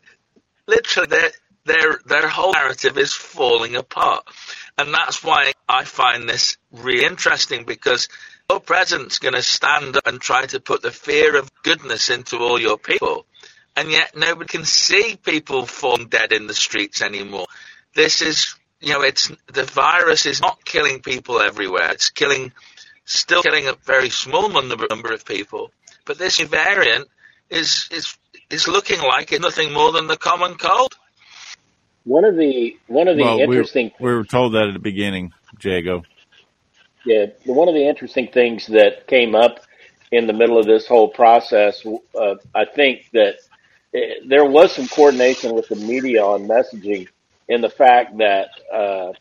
literally 0.67 1.07
their 1.07 1.31
their 1.65 1.99
their 2.05 2.27
whole 2.27 2.53
narrative 2.53 2.97
is 2.97 3.13
falling 3.13 3.75
apart, 3.75 4.23
and 4.77 4.93
that's 4.93 5.23
why 5.23 5.53
I 5.67 5.83
find 5.83 6.29
this 6.29 6.57
really 6.71 7.05
interesting 7.05 7.63
because 7.63 8.07
your 8.49 8.59
president's 8.59 9.19
going 9.19 9.33
to 9.33 9.41
stand 9.41 9.97
up 9.97 10.05
and 10.05 10.21
try 10.21 10.45
to 10.45 10.59
put 10.59 10.81
the 10.81 10.91
fear 10.91 11.37
of 11.37 11.49
goodness 11.63 12.09
into 12.09 12.37
all 12.37 12.59
your 12.59 12.77
people. 12.77 13.25
And 13.75 13.91
yet 13.91 14.15
nobody 14.15 14.47
can 14.47 14.65
see 14.65 15.17
people 15.21 15.65
falling 15.65 16.07
dead 16.07 16.31
in 16.31 16.47
the 16.47 16.53
streets 16.53 17.01
anymore. 17.01 17.47
This 17.93 18.21
is, 18.21 18.55
you 18.79 18.93
know, 18.93 19.01
it's, 19.01 19.31
the 19.51 19.63
virus 19.63 20.25
is 20.25 20.41
not 20.41 20.63
killing 20.63 21.01
people 21.01 21.41
everywhere. 21.41 21.91
It's 21.91 22.09
killing, 22.09 22.53
still 23.05 23.41
getting 23.41 23.67
a 23.67 23.73
very 23.73 24.09
small 24.09 24.49
number, 24.49 24.85
number 24.89 25.13
of 25.13 25.25
people. 25.25 25.71
But 26.05 26.17
this 26.17 26.39
variant 26.39 27.07
is, 27.49 27.87
is, 27.91 28.17
is 28.49 28.67
looking 28.67 28.99
like 28.99 29.31
it's 29.31 29.41
nothing 29.41 29.71
more 29.71 29.91
than 29.91 30.07
the 30.07 30.17
common 30.17 30.55
cold. 30.55 30.95
One 32.03 32.23
of 32.23 32.35
the 32.35 32.77
one 32.85 33.07
of 33.07 33.17
the 33.17 33.23
Well, 33.23 33.37
we, 33.37 33.57
interesting 33.57 33.91
we 33.99 34.13
were 34.13 34.23
told 34.23 34.53
that 34.53 34.67
at 34.67 34.73
the 34.73 34.79
beginning, 34.79 35.33
Jago. 35.59 36.03
Yeah, 37.03 37.27
one 37.45 37.67
of 37.67 37.73
the 37.73 37.87
interesting 37.87 38.27
things 38.27 38.67
that 38.67 39.07
came 39.07 39.33
up 39.33 39.59
in 40.11 40.27
the 40.27 40.33
middle 40.33 40.59
of 40.59 40.65
this 40.65 40.87
whole 40.87 41.07
process, 41.07 41.83
uh, 41.85 42.35
I 42.53 42.65
think 42.65 43.09
that 43.13 43.37
uh, 43.95 43.99
there 44.27 44.45
was 44.45 44.73
some 44.73 44.87
coordination 44.87 45.55
with 45.55 45.67
the 45.67 45.75
media 45.75 46.23
on 46.23 46.47
messaging 46.47 47.07
in 47.47 47.61
the 47.61 47.69
fact 47.69 48.17
that 48.17 48.49
uh, 48.73 49.13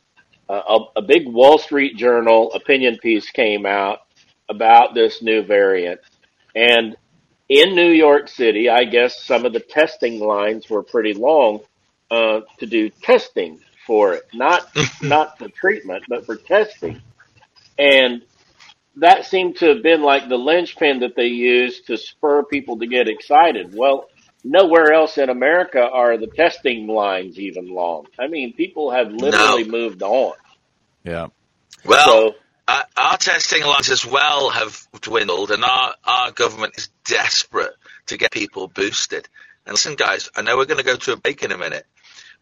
a, 0.49 0.79
a 0.97 1.03
big 1.03 1.27
Wall 1.27 1.59
Street 1.59 1.97
Journal 1.97 2.53
opinion 2.53 2.99
piece 2.99 3.31
came 3.31 3.67
out 3.67 4.01
about 4.49 4.95
this 4.95 5.23
new 5.23 5.43
variant. 5.43 6.01
And 6.55 6.97
in 7.49 7.75
New 7.75 7.91
York 7.91 8.29
City, 8.29 8.69
I 8.69 8.85
guess 8.85 9.23
some 9.23 9.45
of 9.45 9.53
the 9.53 9.61
testing 9.61 10.21
lines 10.21 10.69
were 10.69 10.83
pretty 10.83 11.15
long 11.15 11.61
uh, 12.11 12.41
to 12.59 12.67
do 12.67 12.91
testing 12.91 13.61
for 13.87 14.15
it, 14.15 14.25
not 14.33 14.71
not 15.03 15.39
for 15.39 15.49
treatment, 15.49 16.05
but 16.09 16.27
for 16.27 16.37
testing. 16.37 17.01
And 17.79 18.23
that 18.97 19.25
seemed 19.27 19.57
to 19.57 19.67
have 19.75 19.83
been 19.83 20.03
like 20.03 20.29
the 20.29 20.37
linchpin 20.37 21.01
that 21.01 21.17
they 21.17 21.27
used 21.27 21.87
to 21.89 21.97
spur 21.97 22.45
people 22.45 22.79
to 22.79 22.87
get 22.87 23.09
excited. 23.09 23.75
Well, 23.75 24.09
nowhere 24.45 24.93
else 24.93 25.17
in 25.19 25.31
America 25.31 25.81
are 25.81 26.19
the 26.19 26.27
testing 26.27 26.87
lines 26.87 27.39
even 27.39 27.69
long. 27.69 28.07
I 28.19 28.29
mean, 28.29 28.53
people 28.53 28.91
have 28.91 29.11
literally 29.11 29.65
No. 29.65 29.71
moved 29.71 30.03
on. 30.03 30.35
Yeah. 31.03 31.29
Well, 31.85 32.07
So 32.07 32.35
uh, 32.69 32.83
our 32.97 33.17
testing 33.17 33.65
lines 33.65 33.91
as 33.91 34.07
well 34.07 34.51
have 34.51 34.87
dwindled, 35.01 35.51
and 35.51 35.65
our, 35.65 35.95
our 36.05 36.31
government 36.31 36.75
is 36.77 36.89
desperate 37.05 37.73
to 38.07 38.17
get 38.17 38.31
people 38.31 38.69
boosted. 38.69 39.29
And 39.67 39.75
listen, 39.75 39.95
guys, 39.95 40.31
I 40.37 40.43
know 40.43 40.57
we're 40.57 40.67
going 40.67 40.79
to 40.79 40.85
go 40.85 40.97
to 40.97 41.13
a 41.13 41.17
break 41.17 41.43
in 41.43 41.53
a 41.53 41.59
minute, 41.59 41.87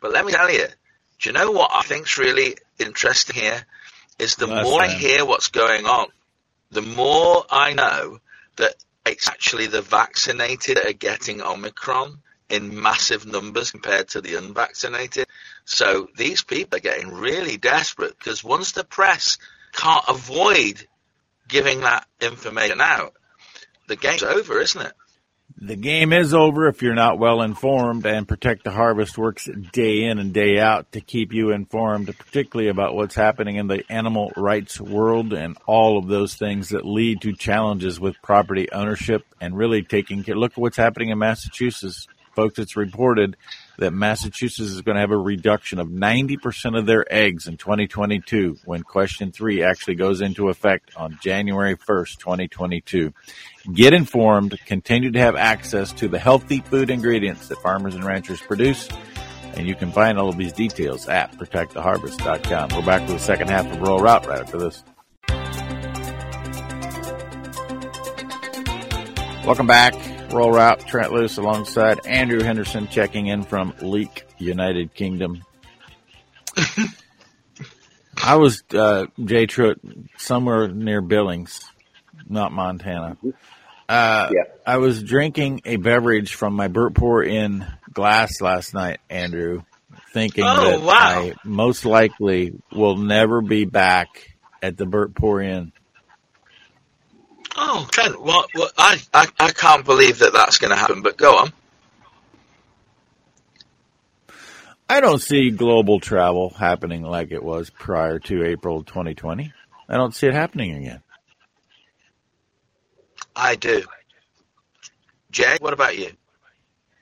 but 0.00 0.12
let 0.12 0.24
me 0.24 0.32
tell 0.32 0.50
you, 0.50 0.66
do 1.20 1.28
you 1.28 1.32
know 1.32 1.52
what 1.52 1.70
I 1.72 1.82
think's 1.82 2.18
really 2.18 2.56
interesting 2.78 3.36
here? 3.36 3.64
Is 4.18 4.36
the 4.36 4.46
Last 4.48 4.64
more 4.64 4.82
I 4.82 4.88
hear 4.88 5.24
what's 5.24 5.48
going 5.48 5.86
on, 5.86 6.08
the 6.70 6.82
more 6.82 7.44
I 7.50 7.72
know 7.74 8.18
that 8.56 8.74
it's 9.06 9.28
actually 9.28 9.66
the 9.66 9.82
vaccinated 9.82 10.76
that 10.76 10.86
are 10.86 10.92
getting 10.92 11.42
Omicron 11.42 12.22
in 12.48 12.80
massive 12.80 13.26
numbers 13.26 13.70
compared 13.70 14.08
to 14.08 14.20
the 14.20 14.36
unvaccinated. 14.36 15.26
So 15.64 16.08
these 16.16 16.42
people 16.42 16.76
are 16.76 16.80
getting 16.80 17.12
really 17.12 17.56
desperate 17.56 18.16
because 18.18 18.44
once 18.44 18.72
the 18.72 18.84
press 18.84 19.38
can't 19.72 20.04
avoid 20.06 20.86
giving 21.48 21.80
that 21.80 22.06
information 22.20 22.80
out, 22.80 23.14
the 23.88 23.96
game's 23.96 24.22
over, 24.22 24.60
isn't 24.60 24.82
it? 24.82 24.92
The 25.58 25.76
game 25.76 26.12
is 26.12 26.34
over 26.34 26.68
if 26.68 26.82
you're 26.82 26.94
not 26.94 27.18
well 27.18 27.42
informed, 27.42 28.06
and 28.06 28.26
Protect 28.26 28.64
the 28.64 28.70
Harvest 28.70 29.18
works 29.18 29.48
day 29.72 30.04
in 30.04 30.18
and 30.18 30.32
day 30.32 30.58
out 30.58 30.90
to 30.92 31.00
keep 31.00 31.32
you 31.32 31.50
informed, 31.50 32.06
particularly 32.16 32.68
about 32.68 32.94
what's 32.94 33.14
happening 33.14 33.56
in 33.56 33.66
the 33.66 33.84
animal 33.88 34.32
rights 34.36 34.80
world 34.80 35.32
and 35.32 35.56
all 35.66 35.98
of 35.98 36.08
those 36.08 36.34
things 36.34 36.70
that 36.70 36.84
lead 36.84 37.20
to 37.22 37.32
challenges 37.32 38.00
with 38.00 38.20
property 38.22 38.70
ownership 38.72 39.24
and 39.40 39.56
really 39.56 39.82
taking 39.82 40.22
care. 40.22 40.36
Look 40.36 40.52
at 40.52 40.58
what's 40.58 40.76
happening 40.76 41.10
in 41.10 41.18
Massachusetts. 41.18 42.06
Folks, 42.34 42.58
it's 42.58 42.76
reported 42.76 43.36
that 43.78 43.92
Massachusetts 43.92 44.70
is 44.70 44.80
going 44.82 44.94
to 44.94 45.00
have 45.00 45.10
a 45.10 45.16
reduction 45.16 45.78
of 45.78 45.88
90% 45.88 46.78
of 46.78 46.86
their 46.86 47.04
eggs 47.12 47.46
in 47.46 47.56
2022 47.56 48.58
when 48.64 48.82
question 48.82 49.32
three 49.32 49.62
actually 49.62 49.96
goes 49.96 50.20
into 50.20 50.48
effect 50.48 50.96
on 50.96 51.18
January 51.22 51.76
1st, 51.76 52.18
2022. 52.18 53.12
Get 53.72 53.92
informed, 53.92 54.58
continue 54.66 55.10
to 55.12 55.18
have 55.18 55.36
access 55.36 55.92
to 55.94 56.08
the 56.08 56.18
healthy 56.18 56.60
food 56.60 56.90
ingredients 56.90 57.48
that 57.48 57.58
farmers 57.58 57.94
and 57.94 58.04
ranchers 58.04 58.40
produce. 58.40 58.88
And 59.54 59.66
you 59.66 59.74
can 59.74 59.92
find 59.92 60.18
all 60.18 60.30
of 60.30 60.38
these 60.38 60.52
details 60.52 61.08
at 61.08 61.36
protecttheharvest.com. 61.36 62.70
We're 62.74 62.86
back 62.86 63.02
with 63.02 63.18
the 63.18 63.18
second 63.18 63.48
half 63.48 63.66
of 63.70 63.80
Rural 63.80 63.98
Route 63.98 64.26
right 64.26 64.40
after 64.40 64.58
this. 64.58 64.82
Welcome 69.44 69.66
back. 69.66 70.11
Rural 70.32 70.50
Route, 70.52 70.86
Trent 70.86 71.12
Loos 71.12 71.36
alongside 71.38 72.06
Andrew 72.06 72.42
Henderson 72.42 72.88
checking 72.88 73.26
in 73.26 73.42
from 73.42 73.74
Leek, 73.80 74.24
United 74.38 74.94
Kingdom. 74.94 75.42
I 78.24 78.36
was, 78.36 78.62
uh, 78.74 79.06
Jay 79.24 79.46
Truitt, 79.46 79.78
somewhere 80.16 80.68
near 80.68 81.00
Billings, 81.00 81.60
not 82.28 82.52
Montana. 82.52 83.16
Uh, 83.88 84.28
Yeah. 84.32 84.42
I 84.66 84.76
was 84.78 85.02
drinking 85.02 85.62
a 85.64 85.76
beverage 85.76 86.34
from 86.34 86.54
my 86.54 86.68
Burt 86.68 86.94
Pour 86.94 87.22
Inn 87.22 87.66
glass 87.92 88.40
last 88.40 88.74
night, 88.74 89.00
Andrew, 89.10 89.62
thinking 90.12 90.44
Oh, 90.46 90.70
that 90.70 90.80
wow. 90.82 90.94
I 91.22 91.34
most 91.44 91.84
likely 91.84 92.52
will 92.72 92.96
never 92.96 93.40
be 93.42 93.64
back 93.64 94.08
at 94.62 94.76
the 94.76 94.86
Burt 94.86 95.14
Pour 95.14 95.40
Inn. 95.42 95.72
Oh, 97.56 97.86
Trent, 97.90 98.20
what? 98.20 98.48
what 98.54 98.72
I, 98.78 99.00
I, 99.12 99.26
I 99.38 99.50
can't 99.52 99.84
believe 99.84 100.18
that 100.20 100.32
that's 100.32 100.58
going 100.58 100.70
to 100.70 100.76
happen, 100.76 101.02
but 101.02 101.16
go 101.16 101.36
on. 101.36 101.52
I 104.88 105.00
don't 105.00 105.22
see 105.22 105.50
global 105.50 106.00
travel 106.00 106.50
happening 106.50 107.02
like 107.02 107.30
it 107.32 107.42
was 107.42 107.70
prior 107.70 108.18
to 108.20 108.44
April 108.44 108.84
2020. 108.84 109.52
I 109.88 109.96
don't 109.96 110.14
see 110.14 110.26
it 110.26 110.34
happening 110.34 110.76
again. 110.76 111.02
I 113.34 113.54
do. 113.54 113.82
Jay, 115.30 115.56
what 115.60 115.72
about 115.72 115.96
you? 115.96 116.10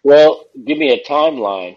Well, 0.04 0.46
give 0.64 0.78
me 0.78 0.92
a 0.92 1.02
timeline. 1.08 1.76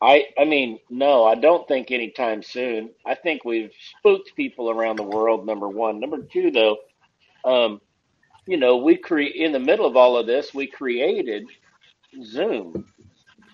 I 0.00 0.26
I 0.38 0.44
mean, 0.44 0.80
no, 0.90 1.24
I 1.24 1.34
don't 1.34 1.68
think 1.68 1.90
anytime 1.90 2.42
soon. 2.42 2.90
I 3.06 3.14
think 3.14 3.44
we've 3.44 3.70
spooked 3.98 4.34
people 4.34 4.70
around 4.70 4.98
the 4.98 5.04
world. 5.04 5.46
Number 5.46 5.68
one, 5.68 6.00
number 6.00 6.22
two, 6.22 6.50
though, 6.50 6.78
um, 7.44 7.80
you 8.46 8.58
know, 8.58 8.78
we 8.78 8.96
create 8.98 9.36
in 9.36 9.52
the 9.52 9.60
middle 9.60 9.86
of 9.86 9.96
all 9.96 10.18
of 10.18 10.26
this, 10.26 10.54
we 10.54 10.68
created 10.68 11.48
Zoom 12.24 12.86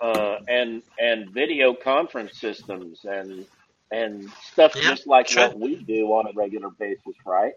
uh, 0.03 0.37
and 0.49 0.83
and 0.99 1.33
video 1.33 1.75
conference 1.75 2.39
systems 2.41 3.01
and 3.05 3.47
and 3.93 4.33
stuff 4.53 4.75
Yeah, 4.75 4.83
just 4.83 5.07
like 5.07 5.31
sure. 5.31 5.33
what 5.33 5.59
we 5.59 5.77
do 5.87 6.07
on 6.09 6.27
a 6.29 6.33
regular 6.35 6.71
basis, 6.79 7.17
right? 7.27 7.53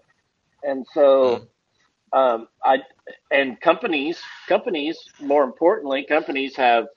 And 0.64 0.86
so, 0.94 1.44
um, 2.14 2.48
I 2.64 2.80
and 3.32 3.60
companies 3.62 4.20
companies 4.48 4.98
more 5.20 5.44
importantly, 5.44 6.06
companies 6.08 6.56
have 6.58 6.88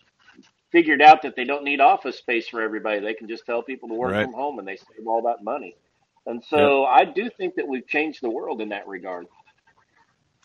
figured 0.72 1.02
out 1.02 1.22
that 1.22 1.36
they 1.36 1.44
don't 1.44 1.64
need 1.64 1.80
office 1.80 2.18
space 2.18 2.48
for 2.48 2.62
everybody. 2.62 3.00
They 3.00 3.14
can 3.14 3.28
just 3.28 3.46
tell 3.46 3.62
people 3.62 3.88
to 3.90 3.94
work 3.96 4.20
Right. 4.20 4.20
from 4.20 4.32
home 4.34 4.58
and 4.58 4.68
they 4.68 4.76
save 4.76 5.06
all 5.06 5.22
that 5.22 5.44
money. 5.44 5.76
And 6.26 6.44
so 6.44 6.84
I 6.84 7.04
do 7.06 7.30
think 7.30 7.54
that 7.56 7.68
we've 7.68 7.86
changed 7.88 8.20
the 8.22 8.30
world 8.30 8.60
in 8.60 8.70
that 8.70 8.88
regard. 8.88 9.26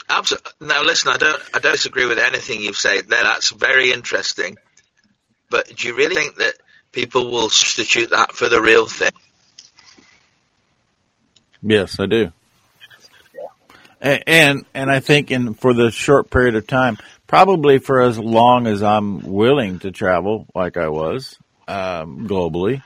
Absolutely. 0.09 0.51
Now, 0.61 0.83
listen, 0.83 1.11
I 1.11 1.17
don't, 1.17 1.41
I 1.53 1.59
don't 1.59 1.71
disagree 1.73 2.07
with 2.07 2.17
anything 2.17 2.61
you've 2.61 2.77
said 2.77 3.07
there. 3.07 3.23
That's 3.23 3.51
very 3.51 3.91
interesting. 3.91 4.57
But 5.49 5.75
do 5.75 5.87
you 5.87 5.95
really 5.95 6.15
think 6.15 6.37
that 6.37 6.53
people 6.91 7.31
will 7.31 7.49
substitute 7.49 8.09
that 8.09 8.31
for 8.31 8.49
the 8.49 8.61
real 8.61 8.87
thing? 8.87 9.11
Yes, 11.61 11.99
I 11.99 12.05
do. 12.05 12.31
And 14.01 14.65
and 14.73 14.89
I 14.89 15.01
think 15.01 15.29
in 15.29 15.53
for 15.55 15.73
the 15.73 15.91
short 15.91 16.29
period 16.29 16.55
of 16.55 16.65
time, 16.65 16.97
probably 17.27 17.79
for 17.79 17.99
as 17.99 18.17
long 18.17 18.65
as 18.65 18.81
I'm 18.81 19.21
willing 19.21 19.79
to 19.79 19.91
travel, 19.91 20.47
like 20.55 20.77
I 20.77 20.87
was 20.87 21.37
um, 21.67 22.25
globally, 22.25 22.81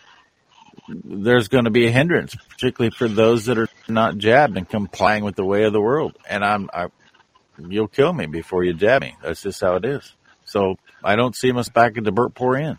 there's 0.88 1.50
going 1.50 1.66
to 1.66 1.70
be 1.70 1.86
a 1.86 1.92
hindrance, 1.92 2.36
particularly 2.50 2.96
for 2.98 3.08
those 3.08 3.46
that 3.46 3.60
are 3.60 3.70
not 3.88 4.18
jabbed 4.18 4.58
and 4.58 4.68
complying 4.68 5.24
with 5.24 5.36
the 5.36 5.46
way 5.46 5.66
of 5.66 5.74
the 5.74 5.82
world. 5.82 6.18
And 6.28 6.44
I'm, 6.44 6.70
I, 6.74 6.88
you'll 7.58 7.88
kill 7.88 8.14
me 8.14 8.26
before 8.26 8.64
you 8.64 8.74
jab 8.74 9.02
me. 9.02 9.16
That's 9.22 9.42
just 9.42 9.62
how 9.62 9.76
it 9.76 9.86
is. 9.86 10.14
So 10.46 10.78
I 11.04 11.16
don't 11.16 11.36
see 11.36 11.52
us 11.52 11.70
back 11.70 11.98
at 11.98 12.04
the 12.04 12.12
Burt 12.12 12.34
Pour 12.34 12.58
Inn. 12.58 12.78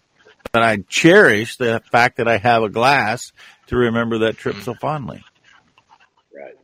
But 0.52 0.62
I 0.62 0.76
cherish 0.88 1.56
the 1.56 1.82
fact 1.90 2.18
that 2.18 2.28
I 2.28 2.36
have 2.36 2.62
a 2.62 2.68
glass 2.68 3.32
to 3.68 3.76
remember 3.76 4.18
that 4.20 4.36
trip 4.36 4.56
so 4.62 4.74
fondly. 4.74 5.24
Right. 6.34 6.54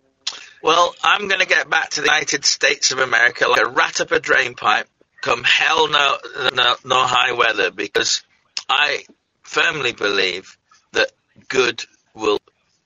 Well, 0.62 0.94
I'm 1.02 1.28
going 1.28 1.40
to 1.40 1.46
get 1.46 1.68
back 1.70 1.90
to 1.90 2.02
the 2.02 2.06
United 2.06 2.44
States 2.44 2.92
of 2.92 2.98
America 2.98 3.48
like 3.48 3.62
a 3.62 3.68
rat 3.68 4.00
up 4.00 4.12
a 4.12 4.20
drain 4.20 4.54
pipe, 4.54 4.86
come 5.22 5.42
hell 5.44 5.88
no, 5.88 6.18
no, 6.54 6.76
no 6.84 7.02
high 7.06 7.32
weather, 7.32 7.70
because 7.70 8.22
I 8.68 9.04
firmly 9.42 9.92
believe 9.92 10.56
that 10.92 11.10
good 11.48 11.82
will 12.14 12.38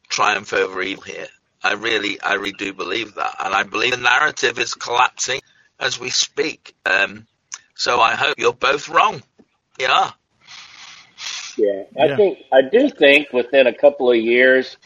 triumph 0.09 0.53
over 0.53 0.81
evil 0.81 1.03
here. 1.03 1.27
I 1.65 1.73
really, 1.73 2.21
I 2.21 2.35
really 2.35 2.53
do 2.53 2.75
believe 2.75 3.15
that, 3.15 3.37
and 3.43 3.55
I 3.55 3.63
believe 3.63 3.93
the 3.93 3.97
narrative 3.97 4.59
is 4.59 4.75
collapsing 4.75 5.41
as 5.81 5.99
we 5.99 6.11
speak. 6.11 6.75
Um, 6.85 7.27
so 7.75 8.01
I 8.01 8.15
hope 8.15 8.35
you're 8.39 8.53
both 8.53 8.89
wrong. 8.89 9.23
Yeah. 9.79 10.11
Yeah, 11.57 11.85
I 11.99 12.09
Yeah. 12.09 12.17
think 12.17 12.39
I 12.53 12.63
do 12.63 12.91
think 12.91 13.33
within 13.33 13.67
a 13.67 13.75
couple 13.75 14.11
of 14.11 14.17
years 14.17 14.77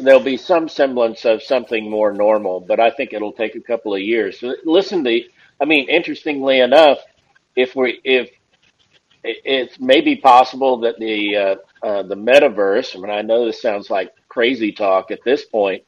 there'll 0.00 0.20
be 0.20 0.36
some 0.36 0.68
semblance 0.68 1.24
of 1.24 1.42
something 1.42 1.88
more 1.90 2.12
normal, 2.12 2.60
but 2.60 2.80
I 2.80 2.90
think 2.90 3.12
it'll 3.12 3.32
take 3.32 3.54
a 3.54 3.60
couple 3.60 3.94
of 3.94 4.00
years. 4.00 4.40
So 4.40 4.54
Listen, 4.64 5.04
to, 5.04 5.22
I 5.60 5.64
mean, 5.64 5.88
interestingly 5.88 6.60
enough, 6.60 6.98
if 7.56 7.76
we 7.76 8.00
if 8.04 8.30
it's 9.24 9.80
maybe 9.80 10.16
possible 10.16 10.78
that 10.80 10.98
the 10.98 11.36
uh, 11.36 11.86
uh, 11.86 12.02
the 12.02 12.16
metaverse. 12.16 12.96
I 12.96 13.00
mean, 13.00 13.10
I 13.10 13.22
know 13.22 13.46
this 13.46 13.60
sounds 13.60 13.90
like 13.90 14.12
crazy 14.34 14.72
talk 14.72 15.10
at 15.12 15.20
this 15.24 15.44
point, 15.44 15.84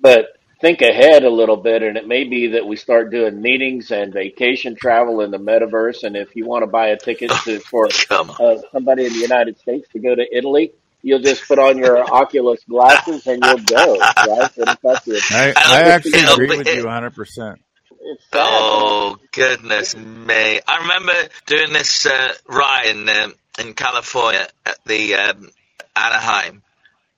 but 0.00 0.38
think 0.60 0.80
ahead 0.80 1.24
a 1.24 1.30
little 1.30 1.58
bit, 1.58 1.82
and 1.82 1.96
it 1.96 2.08
may 2.08 2.24
be 2.24 2.48
that 2.48 2.66
we 2.66 2.76
start 2.76 3.10
doing 3.10 3.40
meetings 3.40 3.90
and 3.90 4.12
vacation 4.12 4.74
travel 4.74 5.20
in 5.20 5.30
the 5.30 5.38
metaverse. 5.38 6.02
And 6.02 6.16
if 6.16 6.34
you 6.34 6.46
want 6.46 6.62
to 6.62 6.66
buy 6.66 6.88
a 6.88 6.98
ticket 6.98 7.30
to, 7.44 7.60
for 7.70 7.88
uh, 8.10 8.56
somebody 8.72 9.04
in 9.06 9.12
the 9.12 9.20
United 9.20 9.58
States 9.58 9.86
to 9.92 9.98
go 9.98 10.14
to 10.14 10.26
Italy, 10.32 10.72
you'll 11.02 11.20
just 11.20 11.46
put 11.46 11.58
on 11.58 11.76
your 11.78 11.98
Oculus 12.12 12.64
glasses 12.64 13.26
and 13.26 13.44
you'll 13.44 13.58
go. 13.58 13.98
Right? 15.30 15.54
I, 15.56 15.82
I 15.82 15.82
actually 15.90 16.20
agree 16.20 16.56
with 16.56 16.66
you 16.66 16.84
100. 16.84 17.14
percent 17.14 17.60
Oh 18.32 19.18
goodness 19.32 19.96
me! 19.96 20.60
I 20.66 20.78
remember 20.82 21.12
doing 21.46 21.72
this 21.72 22.06
uh, 22.06 22.32
ride 22.48 22.86
in 22.86 23.08
um, 23.08 23.34
in 23.58 23.74
California 23.74 24.46
at 24.64 24.78
the 24.84 25.14
um, 25.14 25.50
Anaheim, 25.96 26.62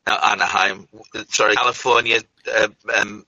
not 0.08 0.24
Anaheim, 0.24 0.88
sorry, 1.28 1.54
California 1.54 2.20
uh, 2.52 2.68
um, 2.96 3.26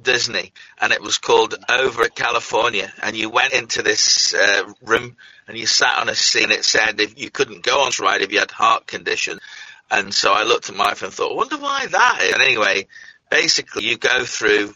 Disney, 0.00 0.52
and 0.80 0.92
it 0.92 1.00
was 1.00 1.18
called 1.18 1.54
Over 1.68 2.04
at 2.04 2.14
California. 2.14 2.92
And 3.02 3.16
you 3.16 3.30
went 3.30 3.52
into 3.52 3.82
this 3.82 4.34
uh, 4.34 4.72
room 4.82 5.16
and 5.46 5.56
you 5.56 5.66
sat 5.66 5.98
on 5.98 6.08
a 6.08 6.14
seat, 6.14 6.44
and 6.44 6.52
it 6.52 6.64
said 6.64 7.00
if 7.00 7.20
you 7.20 7.30
couldn't 7.30 7.62
go 7.62 7.80
on 7.80 7.92
ride 8.00 8.22
if 8.22 8.32
you 8.32 8.38
had 8.38 8.50
heart 8.50 8.86
condition. 8.86 9.38
And 9.90 10.14
so 10.14 10.32
I 10.32 10.44
looked 10.44 10.70
at 10.70 10.76
my 10.76 10.94
phone 10.94 11.08
and 11.08 11.14
thought, 11.14 11.32
I 11.32 11.36
wonder 11.36 11.58
why 11.58 11.86
that 11.86 12.20
is. 12.22 12.32
And 12.32 12.42
anyway, 12.42 12.86
basically 13.30 13.84
you 13.84 13.98
go 13.98 14.24
through 14.24 14.74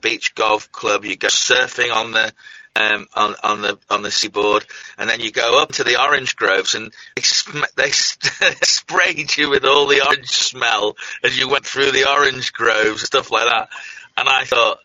Beach 0.00 0.34
Golf 0.34 0.70
Club, 0.72 1.04
you 1.04 1.16
go 1.16 1.28
surfing 1.28 1.94
on 1.94 2.12
the 2.12 2.32
um, 2.76 3.06
on, 3.14 3.34
on 3.42 3.62
the 3.62 3.78
on 3.88 4.02
the 4.02 4.10
seaboard, 4.10 4.64
and 4.96 5.10
then 5.10 5.20
you 5.20 5.32
go 5.32 5.60
up 5.60 5.72
to 5.72 5.84
the 5.84 6.00
orange 6.00 6.36
groves, 6.36 6.74
and 6.74 6.92
they, 7.16 7.22
sm- 7.22 7.64
they 7.76 7.90
sprayed 8.62 9.36
you 9.36 9.50
with 9.50 9.64
all 9.64 9.86
the 9.86 10.04
orange 10.06 10.30
smell 10.30 10.96
as 11.24 11.38
you 11.38 11.48
went 11.48 11.66
through 11.66 11.90
the 11.90 12.08
orange 12.08 12.52
groves, 12.52 13.02
stuff 13.02 13.30
like 13.30 13.46
that. 13.46 13.70
And 14.16 14.28
I 14.28 14.44
thought, 14.44 14.78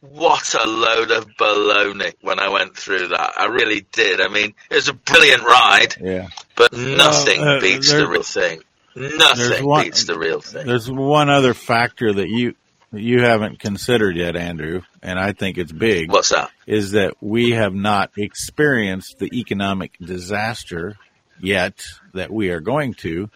what 0.00 0.54
a 0.54 0.66
load 0.66 1.10
of 1.10 1.26
baloney 1.36 2.14
when 2.20 2.38
I 2.38 2.48
went 2.48 2.76
through 2.76 3.08
that. 3.08 3.34
I 3.36 3.46
really 3.46 3.86
did. 3.92 4.20
I 4.20 4.28
mean, 4.28 4.54
it 4.70 4.74
was 4.74 4.88
a 4.88 4.94
brilliant 4.94 5.42
ride, 5.42 5.96
yeah. 6.00 6.28
but 6.54 6.72
nothing 6.72 7.40
well, 7.40 7.58
uh, 7.58 7.60
beats 7.60 7.92
the 7.92 8.06
real 8.06 8.22
thing. 8.22 8.60
Nothing 8.94 9.66
one, 9.66 9.84
beats 9.84 10.04
the 10.04 10.18
real 10.18 10.40
thing. 10.40 10.66
There's 10.66 10.90
one 10.90 11.28
other 11.28 11.52
factor 11.52 12.12
that 12.14 12.28
you 12.28 12.54
you 12.92 13.22
haven't 13.22 13.58
considered 13.58 14.16
yet, 14.16 14.36
Andrew, 14.36 14.82
and 15.02 15.18
I 15.18 15.32
think 15.32 15.58
it's 15.58 15.72
big. 15.72 16.10
What's 16.10 16.30
that? 16.30 16.50
Is 16.66 16.92
that 16.92 17.14
we 17.20 17.50
have 17.50 17.74
not 17.74 18.12
experienced 18.16 19.18
the 19.18 19.30
economic 19.38 19.96
disaster 19.98 20.96
yet 21.40 21.84
that 22.14 22.30
we 22.30 22.50
are 22.50 22.60
going 22.60 22.94
to. 22.94 23.30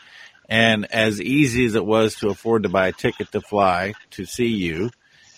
And 0.48 0.90
as 0.92 1.20
easy 1.20 1.64
as 1.66 1.74
it 1.74 1.84
was 1.84 2.16
to 2.16 2.28
afford 2.28 2.64
to 2.64 2.68
buy 2.68 2.88
a 2.88 2.92
ticket 2.92 3.32
to 3.32 3.40
fly 3.40 3.94
to 4.12 4.24
see 4.24 4.48
you 4.48 4.90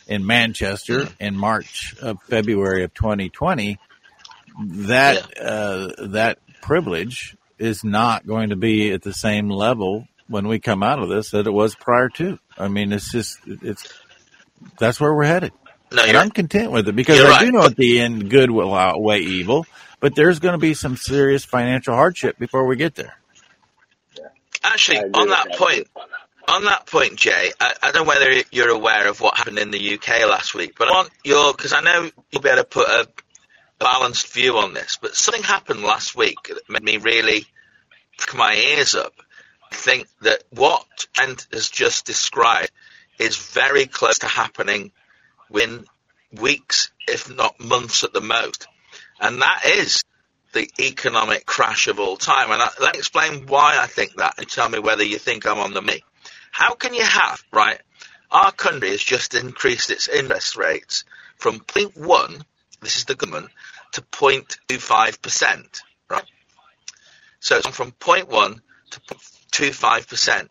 in 0.07 0.27
Manchester 0.27 1.09
in 1.20 1.37
March 1.37 1.94
of 2.01 2.22
February 2.22 2.85
of 2.85 2.94
2020, 2.94 3.79
that 4.64 5.31
yeah. 5.37 5.42
uh, 5.42 5.88
that 6.09 6.38
privilege 6.62 7.37
is 7.59 7.85
not 7.85 8.27
going 8.27 8.51
to 8.51 8.57
be 8.57 8.92
at 8.92 9.03
the 9.03 9.12
same 9.12 9.48
level 9.48 10.09
when 10.29 10.48
we 10.48 10.59
come 10.59 10.83
out 10.83 10.98
of 10.98 11.09
this 11.09 11.31
that 11.31 11.46
it 11.46 11.53
was 11.53 11.75
prior 11.75 12.09
to. 12.09 12.38
I 12.59 12.68
mean, 12.68 12.92
it's 12.92 13.12
just 13.12 13.38
it's 13.46 13.92
that's 14.79 15.01
where 15.01 15.14
we're 15.14 15.25
headed. 15.25 15.53
No, 15.92 16.05
and 16.05 16.16
I'm 16.16 16.31
content 16.31 16.72
with 16.72 16.88
it 16.88 16.96
because 16.96 17.20
I 17.20 17.29
right. 17.29 17.40
do 17.40 17.53
know 17.53 17.64
at 17.64 17.77
the 17.77 18.01
end 18.01 18.31
good 18.31 18.51
will 18.51 18.75
outweigh 18.75 19.20
evil, 19.20 19.66
but 20.01 20.14
there's 20.14 20.38
going 20.38 20.53
to 20.53 20.59
be 20.59 20.75
some 20.75 20.96
serious 20.96 21.44
financial 21.44 21.94
hardship 21.94 22.38
before 22.38 22.66
we 22.66 22.77
get 22.77 22.94
there. 22.94 23.14
Actually, 24.64 24.98
on 24.98 25.29
that, 25.29 25.48
that 25.51 25.59
point, 25.59 25.88
on 26.48 26.64
that 26.64 26.87
point, 26.87 27.16
Jay, 27.16 27.53
I, 27.61 27.75
I, 27.83 27.92
don't 27.92 28.07
know 28.07 28.09
whether 28.09 28.42
you're 28.51 28.70
aware 28.70 29.09
of 29.09 29.20
what 29.20 29.37
happened 29.37 29.59
in 29.59 29.70
the 29.70 29.94
UK 29.94 30.29
last 30.29 30.55
week, 30.55 30.75
but 30.79 30.88
I 30.88 30.92
want 30.92 31.11
your 31.25 31.53
because 31.53 31.72
I 31.72 31.81
know 31.81 32.11
you'll 32.31 32.42
be 32.42 32.48
able 32.48 32.62
to 32.62 32.68
put 32.68 32.88
a, 32.88 33.09
a 33.81 33.85
balanced 33.85 34.33
view 34.33 34.57
on 34.59 34.72
this. 34.72 34.98
But 35.01 35.14
something 35.14 35.42
happened 35.42 35.83
last 35.83 36.16
week 36.16 36.37
that 36.48 36.70
made 36.70 36.83
me 36.83 36.96
really 36.98 37.46
prick 38.18 38.37
my 38.37 38.55
ears 38.55 38.94
up. 38.94 39.14
I 39.70 39.75
think 39.75 40.07
that 40.22 40.44
what 40.51 41.07
and 41.20 41.44
has 41.53 41.68
just 41.68 42.07
described 42.07 42.70
is 43.18 43.37
very 43.37 43.87
close 43.87 44.18
to 44.20 44.27
happening 44.27 44.92
within 45.51 45.85
weeks, 46.33 46.90
if 47.07 47.35
not 47.35 47.61
months 47.61 48.05
at 48.05 48.12
the 48.12 48.20
most. 48.20 48.66
And 49.20 49.42
that 49.42 49.62
is 49.66 50.03
the 50.53 50.68
economic 50.79 51.46
crash 51.46 51.88
of 51.88 51.98
all 51.98 52.16
time. 52.16 52.51
And 52.51 52.62
I, 52.62 52.68
let 52.81 52.94
me 52.94 52.98
explain 52.98 53.46
why 53.46 53.79
I 53.79 53.87
think 53.87 54.16
that 54.16 54.35
and 54.38 54.48
tell 54.48 54.68
me 54.68 54.79
whether 54.79 55.05
you 55.05 55.18
think 55.18 55.46
I'm 55.46 55.59
on 55.59 55.72
the 55.72 55.83
money. 55.83 56.05
How 56.51 56.75
can 56.75 56.94
you 56.94 57.05
have, 57.05 57.42
right, 57.53 57.81
our 58.31 58.53
country 58.53 58.90
has 58.90 59.03
just 59.03 59.35
increased 59.35 59.90
its 59.90 60.09
interest 60.09 60.57
rates 60.57 61.05
from 61.37 61.61
0.1, 61.61 62.44
this 62.81 62.96
is 62.96 63.05
the 63.05 63.14
government, 63.14 63.51
to 63.92 64.03
0.25%, 64.03 65.81
right? 66.09 66.25
So 67.40 67.57
it's 67.57 67.66
from 67.68 67.92
0.1 67.92 68.61
to 68.90 69.01
0.25%. 69.01 70.48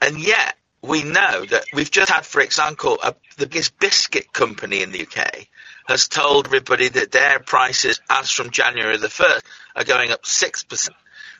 And 0.00 0.18
yet, 0.18 0.56
we 0.86 1.02
know 1.02 1.44
that 1.46 1.64
we've 1.72 1.90
just 1.90 2.10
had, 2.10 2.26
for 2.26 2.40
example, 2.40 2.98
a, 3.02 3.14
the 3.38 3.46
biggest 3.46 3.78
biscuit 3.78 4.32
company 4.32 4.82
in 4.82 4.92
the 4.92 5.02
UK 5.02 5.46
has 5.86 6.08
told 6.08 6.46
everybody 6.46 6.88
that 6.88 7.10
their 7.10 7.40
prices, 7.40 8.00
as 8.10 8.30
from 8.30 8.50
January 8.50 8.96
the 8.96 9.08
1st, 9.08 9.42
are 9.76 9.84
going 9.84 10.10
up 10.10 10.22
6%. 10.22 10.88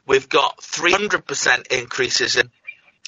We've 0.06 0.28
got 0.28 0.58
300% 0.58 1.66
increases 1.68 2.36
in 2.36 2.50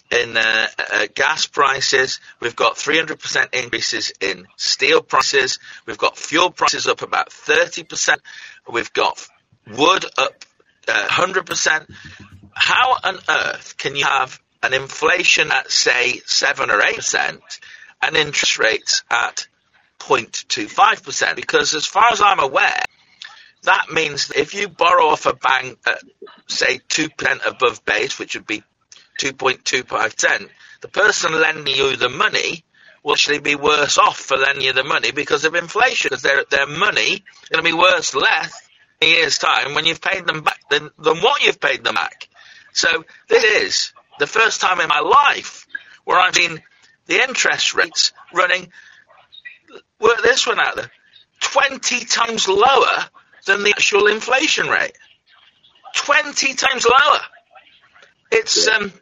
in 0.09 0.37
uh, 0.37 0.66
uh, 0.79 1.07
gas 1.16 1.46
prices. 1.46 2.20
We've 2.38 2.55
got 2.55 2.77
300% 2.77 3.53
increases 3.53 4.12
in 4.20 4.46
steel 4.55 5.03
prices. 5.03 5.59
We've 5.85 5.99
got 5.99 6.16
fuel 6.16 6.53
prices 6.53 6.87
up 6.87 7.03
about 7.03 7.31
30%. 7.31 8.18
We've 8.70 8.92
got 8.92 9.27
wood 9.66 10.05
up 10.16 10.44
uh, 10.87 11.09
100%. 11.09 11.90
How 12.55 12.96
on 13.03 13.18
earth 13.29 13.77
can 13.79 13.96
you 13.96 14.05
have 14.05 14.40
an 14.66 14.74
inflation 14.74 15.50
at 15.50 15.70
say 15.70 16.20
seven 16.26 16.70
or 16.70 16.83
eight 16.83 16.96
percent 16.96 17.42
and 18.02 18.16
interest 18.16 18.59
rates 18.59 19.02
at 19.11 19.46
0.25 20.00 21.02
percent 21.02 21.37
because 21.37 21.74
as 21.74 21.87
far 21.87 22.12
as 22.12 22.20
I'm 22.20 22.40
aware 22.40 22.83
that 23.66 23.90
means 23.92 24.29
that 24.29 24.38
if 24.38 24.55
you 24.55 24.68
borrow 24.68 25.07
off 25.07 25.26
a 25.26 25.35
bank 25.35 25.79
at 25.87 25.98
say 26.46 26.79
2% 26.88 27.46
above 27.46 27.85
base 27.85 28.18
which 28.18 28.35
would 28.35 28.46
be 28.46 28.62
2.25%, 29.20 30.48
the 30.81 30.88
person 30.88 31.33
lending 31.33 31.74
you 31.74 31.96
the 31.96 32.09
money 32.09 32.64
will 33.02 33.12
actually 33.12 33.40
be 33.40 33.55
worse 33.55 33.98
off 33.98 34.18
for 34.18 34.37
lending 34.37 34.64
you 34.64 34.72
the 34.72 34.85
money 34.85 35.11
because 35.11 35.44
of 35.44 35.55
inflation 35.55 36.11
because 36.11 36.22
their, 36.22 36.44
their 36.50 36.66
money 36.66 37.12
is 37.14 37.48
going 37.50 37.64
to 37.64 37.70
be 37.70 37.76
worth 37.76 38.14
less 38.14 38.68
in 39.00 39.09
a 39.09 39.11
year's 39.11 39.38
time 39.38 39.74
when 39.74 39.85
you've 39.85 40.00
paid 40.00 40.26
them 40.26 40.42
back 40.42 40.61
than, 40.70 40.90
than 40.98 41.18
what 41.18 41.44
you've 41.44 41.61
paid 41.61 41.85
them 41.85 41.94
back. 41.94 42.29
So 42.72 43.05
this 43.29 43.44
is 43.44 43.92
the 44.18 44.26
first 44.26 44.61
time 44.61 44.81
in 44.81 44.88
my 44.88 45.00
life 45.00 45.66
where 46.05 46.18
I've 46.18 46.35
seen 46.35 46.62
the 47.07 47.22
interest 47.22 47.74
rates 47.74 48.12
running, 48.33 48.70
work 50.00 50.22
this 50.22 50.46
one 50.46 50.59
out 50.59 50.76
there, 50.76 50.90
20 51.40 52.05
times 52.05 52.48
lower 52.48 53.07
than 53.46 53.62
the 53.62 53.70
actual 53.70 54.07
inflation 54.07 54.68
rate. 54.68 54.96
20 55.94 56.55
times 56.55 56.85
lower. 56.85 57.20
It's, 58.31 58.68
um, 58.68 58.92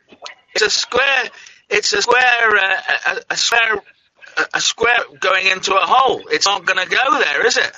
it's 0.54 0.62
a 0.62 0.70
square, 0.70 1.24
it's 1.68 1.92
a 1.92 2.02
square, 2.02 2.56
uh, 2.56 2.76
a, 3.06 3.20
a 3.30 3.36
square, 3.36 3.82
a 4.52 4.60
square 4.60 4.98
going 5.20 5.46
into 5.46 5.74
a 5.74 5.84
hole. 5.84 6.22
It's 6.30 6.46
not 6.46 6.64
going 6.64 6.78
to 6.78 6.88
go 6.88 7.18
there, 7.18 7.46
is 7.46 7.56
it? 7.56 7.72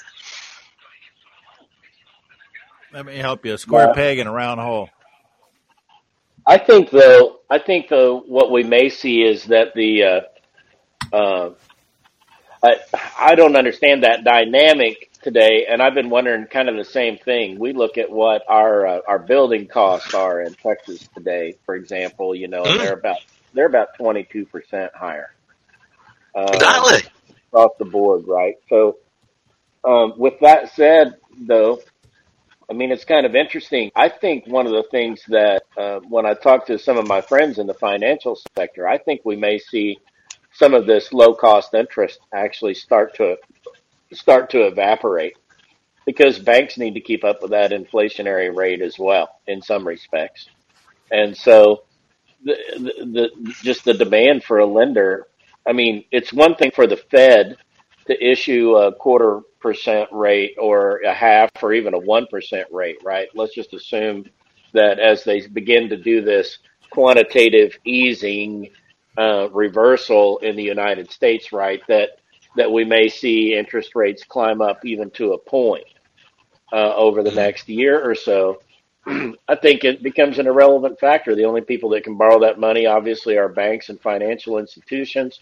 Let 2.92 3.06
me 3.06 3.16
help 3.16 3.44
you. 3.44 3.54
A 3.54 3.58
square 3.58 3.92
peg 3.94 4.18
in 4.18 4.26
a 4.26 4.32
round 4.32 4.60
hole. 4.60 4.88
I 6.46 6.58
think 6.58 6.90
though, 6.90 7.40
I 7.50 7.58
think 7.58 7.88
though, 7.88 8.20
what 8.20 8.50
we 8.50 8.62
may 8.62 8.88
see 8.88 9.22
is 9.22 9.44
that 9.46 9.74
the, 9.74 10.02
uh, 11.12 11.16
uh, 11.16 11.50
I, 12.62 12.76
I 13.18 13.34
don't 13.34 13.56
understand 13.56 14.04
that 14.04 14.24
dynamic 14.24 15.10
today, 15.22 15.66
and 15.68 15.82
I've 15.82 15.94
been 15.94 16.10
wondering 16.10 16.46
kind 16.46 16.68
of 16.68 16.76
the 16.76 16.84
same 16.84 17.18
thing. 17.18 17.58
We 17.58 17.72
look 17.72 17.98
at 17.98 18.10
what 18.10 18.42
our 18.48 18.86
uh, 18.86 19.00
our 19.08 19.18
building 19.18 19.66
costs 19.66 20.14
are 20.14 20.42
in 20.42 20.54
Texas 20.54 21.08
today, 21.14 21.56
for 21.64 21.74
example. 21.74 22.34
You 22.34 22.48
know, 22.48 22.62
and 22.64 22.80
they're 22.80 22.94
about 22.94 23.18
they're 23.52 23.66
about 23.66 23.88
twenty 23.96 24.24
two 24.24 24.46
percent 24.46 24.92
higher. 24.94 25.34
Um, 26.34 26.46
exactly 26.52 27.10
across 27.56 27.72
the 27.78 27.84
board, 27.84 28.24
right? 28.26 28.56
So, 28.68 28.98
um, 29.84 30.14
with 30.16 30.34
that 30.40 30.74
said, 30.74 31.14
though, 31.38 31.80
I 32.68 32.74
mean, 32.74 32.90
it's 32.90 33.04
kind 33.04 33.24
of 33.26 33.34
interesting. 33.36 33.92
I 33.94 34.08
think 34.08 34.46
one 34.46 34.66
of 34.66 34.72
the 34.72 34.84
things 34.90 35.22
that 35.28 35.62
uh, 35.76 36.00
when 36.08 36.26
I 36.26 36.34
talk 36.34 36.66
to 36.66 36.78
some 36.78 36.98
of 36.98 37.06
my 37.06 37.20
friends 37.20 37.58
in 37.58 37.66
the 37.66 37.74
financial 37.74 38.38
sector, 38.56 38.88
I 38.88 38.98
think 38.98 39.20
we 39.24 39.36
may 39.36 39.58
see 39.58 39.98
some 40.52 40.74
of 40.74 40.86
this 40.86 41.12
low 41.12 41.34
cost 41.34 41.74
interest 41.74 42.18
actually 42.34 42.74
start 42.74 43.14
to 43.16 43.36
start 44.12 44.50
to 44.50 44.66
evaporate. 44.66 45.34
because 46.06 46.38
banks 46.38 46.78
need 46.78 46.94
to 46.94 47.00
keep 47.00 47.24
up 47.24 47.42
with 47.42 47.50
that 47.50 47.72
inflationary 47.72 48.54
rate 48.54 48.80
as 48.80 48.98
well 48.98 49.28
in 49.46 49.60
some 49.60 49.86
respects. 49.86 50.48
And 51.10 51.36
so 51.36 51.82
the, 52.44 52.56
the, 52.76 53.30
the 53.44 53.54
just 53.62 53.84
the 53.84 53.94
demand 53.94 54.44
for 54.44 54.58
a 54.58 54.66
lender, 54.66 55.26
I 55.66 55.72
mean, 55.72 56.04
it's 56.12 56.32
one 56.32 56.54
thing 56.54 56.70
for 56.70 56.86
the 56.86 56.96
Fed 56.96 57.56
to 58.06 58.24
issue 58.24 58.76
a 58.76 58.94
quarter 58.94 59.40
percent 59.66 60.08
rate 60.12 60.54
or 60.60 61.00
a 61.00 61.12
half 61.12 61.50
or 61.60 61.72
even 61.72 61.92
a 61.92 61.98
1% 61.98 62.64
rate, 62.70 62.98
right? 63.02 63.26
Let's 63.34 63.52
just 63.52 63.74
assume 63.74 64.26
that 64.74 65.00
as 65.00 65.24
they 65.24 65.44
begin 65.48 65.88
to 65.88 65.96
do 65.96 66.22
this 66.22 66.58
quantitative 66.90 67.76
easing 67.84 68.70
uh, 69.18 69.48
reversal 69.50 70.38
in 70.38 70.54
the 70.54 70.62
United 70.62 71.10
States, 71.10 71.50
right, 71.52 71.82
that 71.88 72.10
that 72.56 72.70
we 72.70 72.84
may 72.84 73.08
see 73.08 73.54
interest 73.54 73.96
rates 73.96 74.22
climb 74.22 74.62
up 74.62 74.84
even 74.84 75.10
to 75.10 75.32
a 75.32 75.38
point 75.38 75.84
uh, 76.72 76.94
over 76.94 77.24
the 77.24 77.32
next 77.32 77.68
year 77.68 78.00
or 78.08 78.14
so. 78.14 78.60
I 79.06 79.56
think 79.60 79.82
it 79.82 80.00
becomes 80.00 80.38
an 80.38 80.46
irrelevant 80.46 81.00
factor. 81.00 81.34
The 81.34 81.44
only 81.44 81.60
people 81.62 81.90
that 81.90 82.04
can 82.04 82.16
borrow 82.16 82.38
that 82.40 82.60
money, 82.60 82.86
obviously, 82.86 83.36
are 83.36 83.48
banks 83.48 83.88
and 83.88 84.00
financial 84.00 84.58
institutions. 84.58 85.40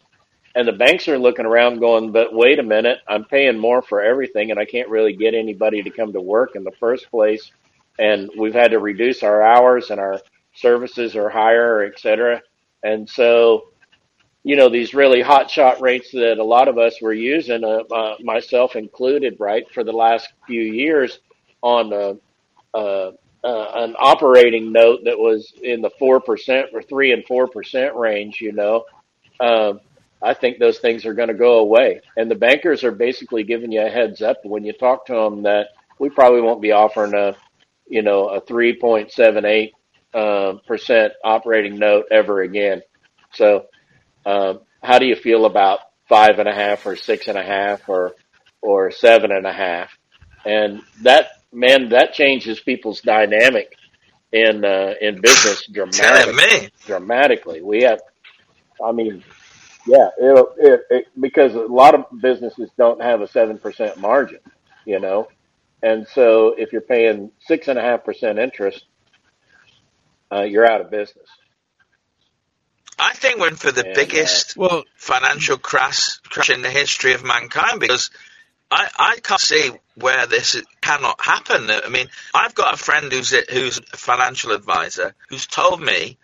And 0.55 0.69
the 0.69 0.73
banks 0.73 1.09
are 1.09 1.19
looking 1.19 1.47
around 1.47 1.81
going, 1.81 2.13
but 2.13 2.33
wait 2.33 2.59
a 2.61 2.63
minute, 2.63 2.99
I'm 3.09 3.25
paying 3.25 3.59
more 3.59 3.83
for 3.83 4.01
everything 4.01 4.51
and 4.51 4.61
I 4.61 4.65
can't 4.65 4.89
really 4.89 5.15
get 5.15 5.35
anybody 5.35 5.83
to 5.83 5.91
come 5.91 6.13
to 6.13 6.21
work 6.21 6.55
in 6.55 6.63
the 6.63 6.73
first 6.79 7.11
place. 7.11 7.51
And 7.99 8.31
we've 8.39 8.55
had 8.55 8.71
to 8.71 8.79
reduce 8.79 9.23
our 9.23 9.43
hours 9.43 9.91
and 9.91 9.99
our 10.01 10.21
services 10.55 11.17
are 11.17 11.29
higher, 11.29 11.83
et 11.83 11.99
cetera. 11.99 12.41
And 12.85 13.09
so, 13.09 13.65
you 14.45 14.57
know, 14.57 14.69
these 14.69 14.95
really 14.95 15.23
hot 15.23 15.51
shot 15.51 15.81
rates 15.81 16.13
that 16.13 16.39
a 16.39 16.45
lot 16.45 16.69
of 16.69 16.79
us 16.79 17.01
were 17.01 17.15
using, 17.15 17.65
uh, 17.65 17.83
uh, 17.93 18.17
myself 18.21 18.77
included, 18.77 19.37
right, 19.41 19.65
for 19.73 19.83
the 19.83 19.93
last 19.93 20.33
few 20.47 20.63
years 20.63 21.19
on 21.63 21.93
uh, 21.93 22.15
uh, 22.77 23.13
uh, 23.43 23.71
an 23.75 23.95
operating 23.99 24.71
note 24.73 25.01
that 25.05 25.19
was 25.19 25.53
in 25.63 25.81
the 25.83 25.91
4% 26.01 26.65
or 26.73 26.83
3 26.83 27.13
and 27.13 27.27
4% 27.27 27.95
range, 27.95 28.41
you 28.41 28.53
know, 28.53 28.85
um, 29.41 29.81
I 30.25 30.35
think 30.35 30.59
those 30.59 30.79
things 30.79 31.05
are 31.05 31.15
going 31.15 31.29
to 31.29 31.35
go 31.35 31.59
away. 31.59 32.01
And 32.17 32.31
the 32.31 32.35
bankers 32.35 32.83
are 32.83 32.93
basically 32.93 33.45
giving 33.45 33.71
you 33.71 33.83
a 33.83 33.91
heads 33.91 34.23
up 34.23 34.39
when 34.45 34.65
you 34.65 34.73
talk 34.73 35.07
to 35.07 35.13
them 35.13 35.43
that 35.43 35.69
we 35.99 36.09
probably 36.09 36.41
won't 36.41 36.63
be 36.63 36.73
offering 36.73 37.15
a, 37.15 37.37
you 37.87 38.03
know, 38.03 38.29
a 38.29 38.41
3.78 38.41 39.73
uh, 40.15 40.59
percent 40.67 41.13
operating 41.23 41.79
note 41.79 42.07
ever 42.11 42.41
again. 42.41 42.81
So, 43.33 43.67
um, 44.25 44.61
how 44.83 44.99
do 44.99 45.07
you 45.07 45.17
feel 45.17 45.45
about 45.45 45.81
five 46.09 46.39
and 46.39 46.49
a 46.49 46.55
half 46.55 46.87
or 46.87 46.97
six 46.97 47.29
and 47.29 47.37
a 47.37 47.43
half 47.43 47.89
or 47.89 48.15
or 48.63 48.91
seven 48.91 49.33
and 49.33 49.47
a 49.47 49.53
half? 49.53 49.91
And 50.45 50.83
that 51.03 51.29
man, 51.53 51.91
that 51.91 52.13
changes 52.13 52.61
people's 52.61 53.01
dynamic 53.01 53.75
in 54.33 54.65
uh, 54.65 54.95
in 55.01 55.21
business 55.21 55.67
dramatically. 55.67 56.71
Dramatically, 56.87 57.63
we 57.63 57.83
have. 57.83 58.01
I 58.85 58.93
mean, 58.93 59.23
yeah, 59.87 60.09
it, 60.19 60.49
it, 60.59 60.81
it 60.91 61.07
because 61.21 61.55
a 61.55 61.61
lot 61.61 61.95
of 61.95 62.07
businesses 62.21 62.71
don't 62.77 63.03
have 63.03 63.21
a 63.21 63.29
seven 63.29 63.59
percent 63.59 63.99
margin, 63.99 64.41
you 64.85 65.01
know, 65.01 65.29
and 65.83 66.07
so 66.09 66.55
if 66.57 66.73
you're 66.73 66.81
paying 66.81 67.31
six 67.41 67.69
and 67.69 67.79
a 67.79 67.83
half 67.83 68.05
percent 68.05 68.39
interest, 68.39 68.85
uh, 70.33 70.43
you're 70.43 70.67
out 70.67 70.81
of 70.81 70.91
business. 70.91 71.29
I 72.99 73.13
think 73.13 73.41
we're 73.41 73.49
in 73.49 73.57
for 73.57 73.73
the 73.73 73.85
and, 73.85 73.95
biggest 73.95 74.57
uh, 74.57 74.61
well, 74.63 74.85
financial 74.97 75.59
crash, 75.59 76.19
crash 76.19 76.51
in 76.51 76.63
the 76.63 76.71
history 76.71 77.13
of 77.15 77.25
mankind 77.25 77.81
because 77.81 78.11
I, 78.71 78.89
I 78.99 79.17
can't 79.23 79.41
see 79.41 79.73
where 79.97 80.27
this 80.27 80.61
cannot 80.81 81.21
happen. 81.21 81.71
I 81.71 81.89
mean, 81.89 82.09
I've 82.33 82.55
got 82.55 82.75
a 82.75 82.77
friend 82.77 83.13
who's 83.13 83.33
a, 83.33 83.43
who's 83.51 83.79
a 83.79 83.97
financial 83.97 84.53
advisor 84.53 85.15
who's 85.29 85.47
told 85.47 85.81
me 85.81 86.19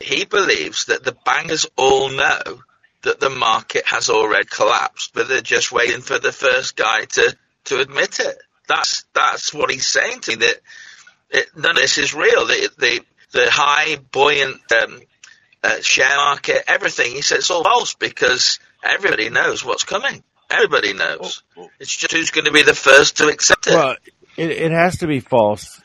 he 0.00 0.24
believes 0.24 0.86
that 0.86 1.04
the 1.04 1.16
bankers 1.24 1.66
all 1.76 2.08
know 2.08 2.62
that 3.04 3.20
the 3.20 3.30
market 3.30 3.86
has 3.86 4.10
already 4.10 4.46
collapsed, 4.46 5.12
but 5.14 5.28
they're 5.28 5.40
just 5.40 5.72
waiting 5.72 6.00
for 6.00 6.18
the 6.18 6.32
first 6.32 6.76
guy 6.76 7.04
to, 7.04 7.36
to 7.64 7.80
admit 7.80 8.20
it. 8.20 8.36
That's 8.66 9.04
that's 9.14 9.52
what 9.52 9.70
he's 9.70 9.86
saying 9.86 10.20
to 10.20 10.30
me. 10.32 10.36
That 10.36 10.56
it, 11.30 11.46
none 11.56 11.76
of 11.76 11.82
this 11.82 11.98
is 11.98 12.14
real. 12.14 12.46
The 12.46 12.70
the, 12.78 13.00
the 13.32 13.50
high 13.50 13.96
buoyant 13.96 14.60
um, 14.72 15.00
uh, 15.62 15.80
share 15.80 16.16
market, 16.16 16.64
everything. 16.66 17.12
He 17.12 17.22
said 17.22 17.38
it's 17.38 17.50
all 17.50 17.62
false 17.62 17.94
because 17.94 18.58
everybody 18.82 19.30
knows 19.30 19.64
what's 19.64 19.84
coming. 19.84 20.22
Everybody 20.50 20.92
knows. 20.92 21.42
It's 21.80 21.96
just 21.96 22.12
who's 22.12 22.30
going 22.30 22.44
to 22.44 22.52
be 22.52 22.62
the 22.62 22.74
first 22.74 23.18
to 23.18 23.28
accept 23.28 23.66
it. 23.66 23.74
Well, 23.74 23.96
it, 24.36 24.50
it 24.50 24.72
has 24.72 24.98
to 24.98 25.06
be 25.06 25.20
false. 25.20 25.80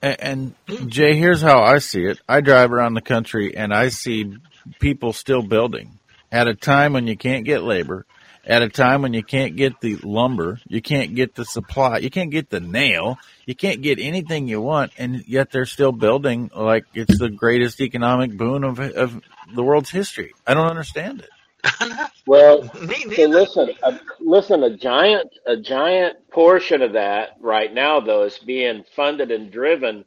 And, 0.00 0.54
and 0.68 0.90
Jay, 0.90 1.16
here's 1.16 1.42
how 1.42 1.62
I 1.62 1.78
see 1.78 2.04
it. 2.04 2.20
I 2.28 2.40
drive 2.40 2.72
around 2.72 2.94
the 2.94 3.00
country 3.00 3.56
and 3.56 3.72
I 3.72 3.88
see 3.88 4.36
people 4.80 5.12
still 5.12 5.42
building 5.42 5.98
at 6.30 6.48
a 6.48 6.54
time 6.54 6.92
when 6.92 7.06
you 7.06 7.16
can't 7.16 7.44
get 7.44 7.62
labor, 7.62 8.06
at 8.46 8.62
a 8.62 8.68
time 8.68 9.02
when 9.02 9.14
you 9.14 9.22
can't 9.22 9.56
get 9.56 9.80
the 9.80 9.96
lumber, 10.02 10.60
you 10.68 10.82
can't 10.82 11.14
get 11.14 11.34
the 11.34 11.44
supply, 11.44 11.98
you 11.98 12.10
can't 12.10 12.30
get 12.30 12.50
the 12.50 12.60
nail, 12.60 13.18
you 13.46 13.54
can't 13.54 13.82
get 13.82 13.98
anything 13.98 14.48
you 14.48 14.60
want, 14.60 14.92
and 14.98 15.24
yet 15.26 15.50
they're 15.50 15.64
still 15.64 15.92
building 15.92 16.50
like 16.54 16.84
it's 16.94 17.18
the 17.18 17.30
greatest 17.30 17.80
economic 17.80 18.36
boon 18.36 18.64
of, 18.64 18.78
of 18.80 19.20
the 19.54 19.62
world's 19.62 19.90
history. 19.90 20.34
I 20.46 20.54
don't 20.54 20.68
understand 20.68 21.20
it. 21.20 21.30
well, 22.26 22.62
so 22.74 23.26
listen, 23.26 23.70
a, 23.82 24.00
listen, 24.20 24.62
a 24.62 24.76
giant, 24.76 25.30
a 25.46 25.56
giant 25.56 26.30
portion 26.30 26.82
of 26.82 26.92
that 26.92 27.36
right 27.40 27.72
now, 27.72 28.00
though, 28.00 28.24
is 28.24 28.38
being 28.38 28.84
funded 28.94 29.30
and 29.30 29.50
driven 29.50 30.04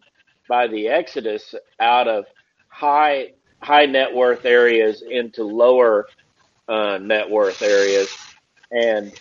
by 0.47 0.67
the 0.67 0.89
exodus 0.89 1.55
out 1.79 2.07
of 2.07 2.25
high, 2.67 3.33
high 3.61 3.85
net 3.85 4.13
worth 4.13 4.45
areas 4.45 5.03
into 5.09 5.43
lower 5.43 6.07
uh, 6.67 6.97
net 7.01 7.29
worth 7.29 7.61
areas, 7.61 8.09
and 8.71 9.13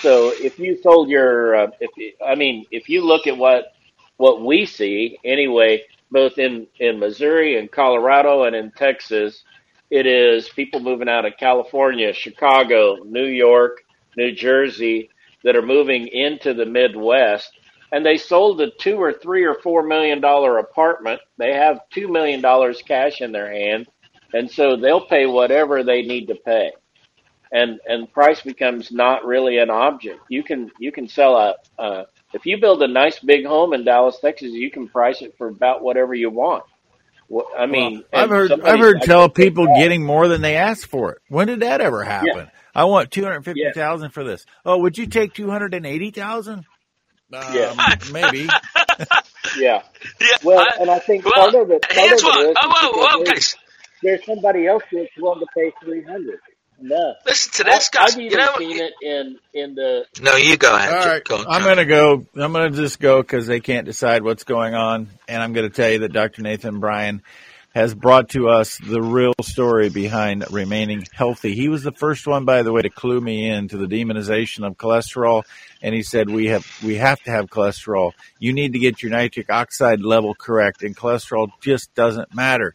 so 0.00 0.32
if 0.40 0.58
you 0.58 0.78
sold 0.82 1.08
your, 1.08 1.56
uh, 1.56 1.66
if 1.80 2.14
I 2.26 2.34
mean, 2.34 2.66
if 2.70 2.88
you 2.88 3.04
look 3.04 3.26
at 3.26 3.36
what 3.36 3.74
what 4.18 4.44
we 4.44 4.66
see 4.66 5.18
anyway, 5.24 5.82
both 6.10 6.38
in 6.38 6.66
in 6.80 6.98
Missouri 6.98 7.58
and 7.58 7.70
Colorado 7.70 8.44
and 8.44 8.56
in 8.56 8.72
Texas 8.72 9.44
it 9.90 10.06
is 10.06 10.48
people 10.50 10.80
moving 10.80 11.08
out 11.08 11.24
of 11.24 11.36
California, 11.38 12.12
Chicago, 12.12 12.96
New 13.04 13.26
York, 13.26 13.84
New 14.16 14.32
Jersey 14.32 15.10
that 15.44 15.56
are 15.56 15.62
moving 15.62 16.08
into 16.08 16.54
the 16.54 16.66
Midwest. 16.66 17.52
And 17.92 18.04
they 18.04 18.16
sold 18.16 18.60
a 18.60 18.70
two 18.70 18.96
or 18.96 19.12
three 19.12 19.44
or 19.44 19.54
four 19.62 19.82
million 19.82 20.20
dollar 20.20 20.58
apartment. 20.58 21.20
They 21.38 21.54
have 21.54 21.80
two 21.90 22.08
million 22.08 22.40
dollars 22.40 22.82
cash 22.82 23.20
in 23.20 23.32
their 23.32 23.50
hand. 23.50 23.86
And 24.32 24.50
so 24.50 24.76
they'll 24.76 25.06
pay 25.06 25.26
whatever 25.26 25.84
they 25.84 26.02
need 26.02 26.26
to 26.26 26.34
pay. 26.34 26.72
And, 27.52 27.78
and 27.86 28.12
price 28.12 28.40
becomes 28.40 28.90
not 28.90 29.24
really 29.24 29.58
an 29.58 29.70
object. 29.70 30.20
You 30.28 30.42
can, 30.42 30.70
you 30.80 30.90
can 30.90 31.06
sell 31.06 31.36
a, 31.36 31.54
uh, 31.78 32.04
if 32.34 32.44
you 32.44 32.60
build 32.60 32.82
a 32.82 32.88
nice 32.88 33.20
big 33.20 33.46
home 33.46 33.72
in 33.72 33.84
Dallas, 33.84 34.18
Texas, 34.20 34.50
you 34.50 34.70
can 34.70 34.88
price 34.88 35.22
it 35.22 35.36
for 35.38 35.46
about 35.46 35.80
whatever 35.80 36.12
you 36.12 36.28
want. 36.28 36.64
I 37.56 37.66
mean, 37.66 38.04
well, 38.12 38.22
I've 38.22 38.30
heard 38.30 38.52
I've 38.52 38.78
heard 38.78 39.02
tell 39.02 39.28
people 39.28 39.66
getting 39.76 40.04
more 40.04 40.28
than 40.28 40.42
they 40.42 40.56
asked 40.56 40.86
for 40.86 41.12
it. 41.12 41.18
When 41.28 41.48
did 41.48 41.60
that 41.60 41.80
ever 41.80 42.04
happen? 42.04 42.28
Yeah. 42.36 42.50
I 42.72 42.84
want 42.84 43.10
two 43.10 43.24
hundred 43.24 43.44
fifty 43.44 43.72
thousand 43.74 44.10
yeah. 44.10 44.12
for 44.12 44.22
this. 44.22 44.46
Oh, 44.64 44.78
would 44.78 44.96
you 44.96 45.06
take 45.06 45.34
two 45.34 45.50
hundred 45.50 45.74
and 45.74 45.86
eighty 45.86 46.12
thousand? 46.12 46.66
Um, 47.32 47.54
yeah, 47.54 47.96
maybe. 48.12 48.38
yeah. 49.58 49.82
yeah. 50.20 50.36
Well, 50.44 50.60
I, 50.60 50.80
and 50.80 50.90
I 50.90 51.00
think 51.00 51.24
well, 51.24 51.34
part 51.34 51.54
of 51.54 51.70
it. 51.70 51.82
Part 51.82 52.12
of 52.12 52.22
what, 52.22 52.40
it 52.40 52.50
is, 52.50 52.56
oh, 52.62 52.92
well, 52.94 53.20
okay. 53.20 53.32
there's, 53.32 53.56
there's 54.02 54.24
somebody 54.24 54.66
else 54.66 54.84
that's 54.92 55.10
willing 55.18 55.40
to 55.40 55.46
pay 55.54 55.72
three 55.82 56.04
hundred. 56.04 56.38
No. 56.78 57.14
Listen 57.24 57.52
to 57.52 57.64
this, 57.64 57.88
guy. 57.88 58.04
I've 58.04 58.10
even 58.18 58.30
you 58.30 58.36
know, 58.36 58.54
seen 58.58 58.78
it 58.78 58.92
in 59.00 59.38
in 59.54 59.74
the. 59.74 60.04
No, 60.20 60.36
you 60.36 60.56
go 60.56 60.74
ahead. 60.74 60.92
All 60.92 61.06
right, 61.06 61.24
go 61.24 61.44
I'm 61.48 61.62
going 61.62 61.78
to 61.78 61.86
go. 61.86 62.26
I'm 62.36 62.52
going 62.52 62.72
to 62.72 62.76
just 62.78 63.00
go 63.00 63.22
because 63.22 63.46
they 63.46 63.60
can't 63.60 63.86
decide 63.86 64.22
what's 64.22 64.44
going 64.44 64.74
on, 64.74 65.08
and 65.26 65.42
I'm 65.42 65.52
going 65.52 65.68
to 65.68 65.74
tell 65.74 65.90
you 65.90 66.00
that 66.00 66.12
Dr. 66.12 66.42
Nathan 66.42 66.80
Bryan 66.80 67.22
has 67.76 67.94
brought 67.94 68.30
to 68.30 68.48
us 68.48 68.78
the 68.78 69.02
real 69.02 69.34
story 69.42 69.90
behind 69.90 70.42
remaining 70.50 71.06
healthy. 71.12 71.54
He 71.54 71.68
was 71.68 71.82
the 71.82 71.92
first 71.92 72.26
one, 72.26 72.46
by 72.46 72.62
the 72.62 72.72
way, 72.72 72.80
to 72.80 72.88
clue 72.88 73.20
me 73.20 73.50
in 73.50 73.68
to 73.68 73.76
the 73.76 73.84
demonization 73.84 74.66
of 74.66 74.78
cholesterol, 74.78 75.42
and 75.82 75.94
he 75.94 76.02
said 76.02 76.30
we 76.30 76.46
have 76.46 76.66
we 76.82 76.94
have 76.94 77.20
to 77.24 77.30
have 77.30 77.50
cholesterol. 77.50 78.12
You 78.38 78.54
need 78.54 78.72
to 78.72 78.78
get 78.78 79.02
your 79.02 79.10
nitric 79.10 79.50
oxide 79.50 80.00
level 80.00 80.34
correct, 80.34 80.84
and 80.84 80.96
cholesterol 80.96 81.48
just 81.60 81.94
doesn't 81.94 82.34
matter. 82.34 82.74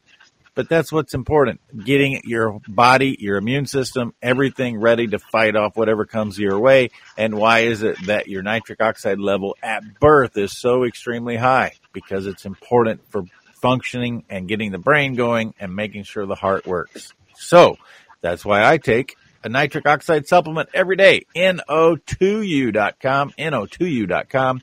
But 0.54 0.70
that's 0.70 0.92
what's 0.92 1.16
important. 1.16 1.62
Getting 1.84 2.22
your 2.24 2.60
body, 2.68 3.18
your 3.20 3.38
immune 3.38 3.66
system, 3.66 4.14
everything 4.22 4.80
ready 4.80 5.08
to 5.08 5.18
fight 5.18 5.56
off 5.56 5.78
whatever 5.78 6.06
comes 6.06 6.38
your 6.38 6.60
way. 6.60 6.92
And 7.18 7.34
why 7.34 7.62
is 7.62 7.82
it 7.82 7.98
that 8.06 8.28
your 8.28 8.44
nitric 8.44 8.80
oxide 8.82 9.18
level 9.18 9.58
at 9.64 10.00
birth 10.00 10.38
is 10.38 10.60
so 10.60 10.84
extremely 10.84 11.38
high? 11.38 11.72
Because 11.92 12.28
it's 12.28 12.46
important 12.46 13.02
for 13.10 13.24
functioning 13.62 14.26
and 14.30 14.48
getting 14.48 14.72
the 14.72 14.80
brain 14.80 15.16
going 15.16 15.54
and 15.60 15.76
making 15.76 16.04
sure 16.04 16.26
the 16.26 16.36
heart 16.36 16.66
works. 16.66 17.14
So 17.36 17.78
that's 18.22 18.44
why 18.44 18.70
I 18.70 18.78
take 18.78 19.16
a 19.44 19.50
nitric 19.50 19.88
oxide 19.88 20.28
supplement 20.28 20.70
every 20.74 20.96
day. 20.96 21.26
NO2U.com, 21.36 23.32
NO2U.com. 23.38 24.62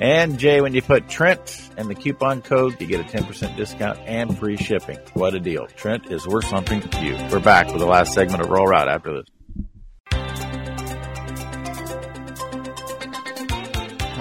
And 0.00 0.38
Jay, 0.38 0.60
when 0.60 0.74
you 0.74 0.82
put 0.82 1.08
Trent 1.08 1.70
and 1.76 1.88
the 1.88 1.94
coupon 1.94 2.40
code, 2.40 2.80
you 2.80 2.86
get 2.86 3.00
a 3.00 3.04
10% 3.04 3.56
discount 3.56 3.98
and 4.06 4.38
free 4.38 4.56
shipping. 4.56 4.98
What 5.14 5.34
a 5.34 5.40
deal. 5.40 5.66
Trent 5.66 6.10
is 6.12 6.26
worth 6.26 6.46
something 6.46 6.80
to 6.80 7.04
you. 7.04 7.14
We're 7.32 7.40
back 7.40 7.66
with 7.66 7.80
the 7.80 7.86
last 7.86 8.14
segment 8.14 8.42
of 8.42 8.48
Rural 8.48 8.66
Route 8.66 8.88
after 8.88 9.14
this. 9.14 9.26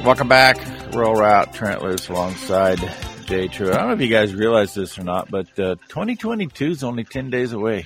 Welcome 0.04 0.30
back. 0.30 0.58
Rural 0.94 1.14
Route, 1.14 1.54
Trent 1.54 1.84
Loos 1.84 2.08
alongside 2.10 2.80
Jay 3.28 3.48
Truitt. 3.48 3.74
I 3.74 3.78
don't 3.78 3.88
know 3.90 3.94
if 3.94 4.02
you 4.02 4.08
guys 4.10 4.34
realize 4.34 4.74
this 4.74 4.98
or 4.98 5.04
not, 5.04 5.30
but 5.30 5.48
uh, 5.60 5.76
2022 5.90 6.66
is 6.72 6.84
only 6.84 7.04
10 7.04 7.30
days 7.30 7.52
away. 7.54 7.86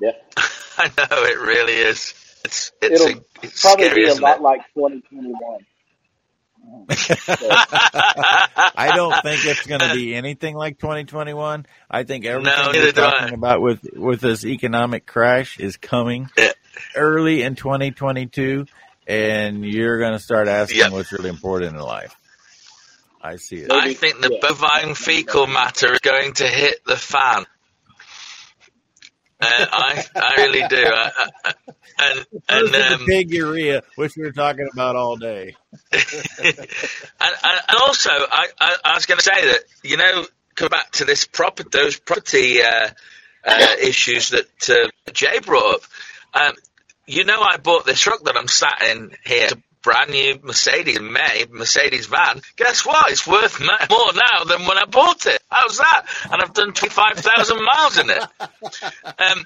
Yeah. 0.00 0.10
I 0.78 0.88
know, 0.98 1.06
it 1.24 1.38
really 1.40 1.72
is. 1.74 2.14
It's, 2.44 2.72
it's, 2.82 3.00
It'll 3.00 3.18
a, 3.18 3.22
it's 3.42 3.62
probably 3.62 3.86
scary, 3.86 4.04
be 4.04 4.10
a 4.10 4.14
lot 4.16 4.36
it? 4.36 4.42
like 4.42 4.60
2021. 4.74 5.66
I 8.76 8.92
don't 8.94 9.14
think 9.22 9.44
it's 9.46 9.66
going 9.66 9.80
to 9.80 9.92
be 9.94 10.14
anything 10.14 10.54
like 10.54 10.78
2021. 10.78 11.66
I 11.90 12.02
think 12.04 12.24
everything 12.24 12.52
No, 12.56 12.66
we're 12.68 12.72
neither 12.72 13.02
I. 13.02 13.10
talking 13.10 13.34
about 13.34 13.60
with 13.60 13.86
with 13.94 14.20
this 14.20 14.44
economic 14.44 15.06
crash 15.06 15.58
is 15.58 15.76
coming 15.76 16.28
Yeah. 16.36 16.52
early 16.96 17.42
in 17.42 17.54
2022, 17.54 18.66
and 19.06 19.64
you're 19.64 19.98
going 19.98 20.12
to 20.14 20.18
start 20.18 20.48
asking 20.48 20.78
Yep. 20.80 20.92
what's 20.92 21.12
really 21.12 21.28
important 21.30 21.74
in 21.74 21.80
life. 21.80 22.14
I 23.24 23.36
see 23.36 23.56
it. 23.56 23.72
I 23.72 23.94
think 23.94 24.20
the 24.20 24.38
bovine 24.40 24.94
fecal 24.94 25.46
matter 25.46 25.94
is 25.94 26.00
going 26.00 26.34
to 26.34 26.46
hit 26.46 26.84
the 26.84 26.96
fan. 26.96 27.46
Uh, 29.40 29.66
I, 29.72 30.04
I 30.14 30.34
really 30.42 30.68
do. 30.68 30.84
I, 30.86 31.10
I, 31.44 31.52
and 31.98 32.26
and 32.50 32.64
is 32.66 32.70
the 32.70 32.94
um, 32.94 33.06
pig 33.06 33.30
urea, 33.32 33.82
which 33.96 34.14
we 34.16 34.24
were 34.24 34.32
talking 34.32 34.68
about 34.70 34.94
all 34.94 35.16
day. 35.16 35.56
and, 35.92 36.04
and 36.38 36.56
and 37.20 37.78
also, 37.80 38.10
I, 38.10 38.48
I, 38.60 38.76
I 38.84 38.94
was 38.94 39.06
going 39.06 39.18
to 39.18 39.24
say 39.24 39.46
that 39.52 39.60
you 39.82 39.96
know, 39.96 40.26
come 40.54 40.68
back 40.68 40.90
to 40.92 41.06
this 41.06 41.24
property, 41.24 41.70
those 41.72 41.98
property 41.98 42.62
uh, 42.62 42.90
uh, 43.42 43.74
issues 43.82 44.30
that 44.30 44.70
uh, 44.70 45.12
Jay 45.12 45.40
brought 45.40 45.76
up. 45.76 45.80
Um, 46.34 46.54
you 47.06 47.24
know, 47.24 47.40
I 47.40 47.56
bought 47.56 47.86
this 47.86 48.00
truck 48.00 48.22
that 48.24 48.36
I'm 48.36 48.48
sat 48.48 48.82
in 48.82 49.12
here, 49.24 49.48
a 49.52 49.56
brand 49.84 50.10
new 50.10 50.40
Mercedes 50.42 51.00
May, 51.00 51.44
Mercedes 51.50 52.06
van. 52.06 52.40
Guess 52.56 52.84
what? 52.84 53.12
It's 53.12 53.26
worth 53.26 53.60
more 53.60 54.12
now 54.14 54.44
than 54.44 54.66
when 54.66 54.78
I 54.78 54.86
bought 54.86 55.26
it. 55.26 55.40
How's 55.50 55.78
that? 55.78 56.06
And 56.32 56.42
I've 56.42 56.54
done 56.54 56.72
twenty 56.72 56.92
five 56.92 57.16
thousand 57.16 57.58
miles 57.64 57.98
in 57.98 58.10
it. 58.10 58.22
Um, 59.18 59.44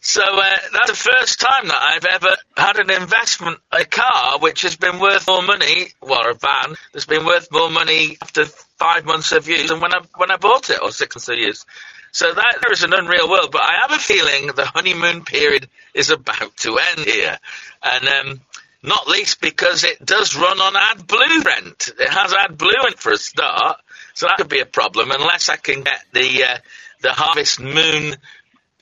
so 0.00 0.22
uh, 0.22 0.56
that's 0.72 0.90
the 0.90 1.10
first 1.10 1.40
time 1.40 1.66
that 1.68 1.82
I've 1.82 2.04
ever 2.04 2.36
had 2.56 2.78
an 2.78 2.90
investment, 2.90 3.58
a 3.72 3.84
car 3.84 4.38
which 4.38 4.62
has 4.62 4.76
been 4.76 5.00
worth 5.00 5.26
more 5.26 5.42
money, 5.42 5.88
well, 6.00 6.30
a 6.30 6.34
van 6.34 6.76
that's 6.92 7.06
been 7.06 7.24
worth 7.24 7.50
more 7.50 7.70
money 7.70 8.16
after 8.22 8.44
five 8.44 9.04
months 9.04 9.32
of 9.32 9.48
use 9.48 9.68
than 9.68 9.80
when 9.80 9.92
I 9.94 10.02
when 10.16 10.30
I 10.30 10.36
bought 10.36 10.70
it, 10.70 10.80
or 10.82 10.92
six 10.92 11.16
months 11.16 11.28
of 11.28 11.38
use. 11.38 11.66
So 12.12 12.32
that 12.32 12.58
there 12.62 12.72
is 12.72 12.82
an 12.82 12.94
unreal 12.94 13.28
world, 13.28 13.50
but 13.52 13.62
I 13.62 13.80
have 13.82 13.92
a 13.92 13.98
feeling 13.98 14.46
the 14.46 14.64
honeymoon 14.64 15.24
period 15.24 15.68
is 15.92 16.10
about 16.10 16.56
to 16.58 16.78
end 16.78 17.00
here, 17.00 17.38
and 17.82 18.08
um, 18.08 18.40
not 18.82 19.08
least 19.08 19.40
because 19.40 19.84
it 19.84 20.04
does 20.04 20.36
run 20.36 20.60
on 20.60 20.74
AdBlue 20.74 21.44
rent. 21.44 21.90
It 21.98 22.08
has 22.08 22.32
AdBlue 22.32 22.86
in 22.86 22.92
it 22.92 22.98
for 22.98 23.12
a 23.12 23.16
start, 23.18 23.80
so 24.14 24.26
that 24.26 24.36
could 24.36 24.48
be 24.48 24.60
a 24.60 24.66
problem 24.66 25.10
unless 25.10 25.48
I 25.48 25.56
can 25.56 25.82
get 25.82 26.04
the 26.12 26.44
uh, 26.44 26.58
the 27.02 27.12
Harvest 27.12 27.60
Moon 27.60 28.16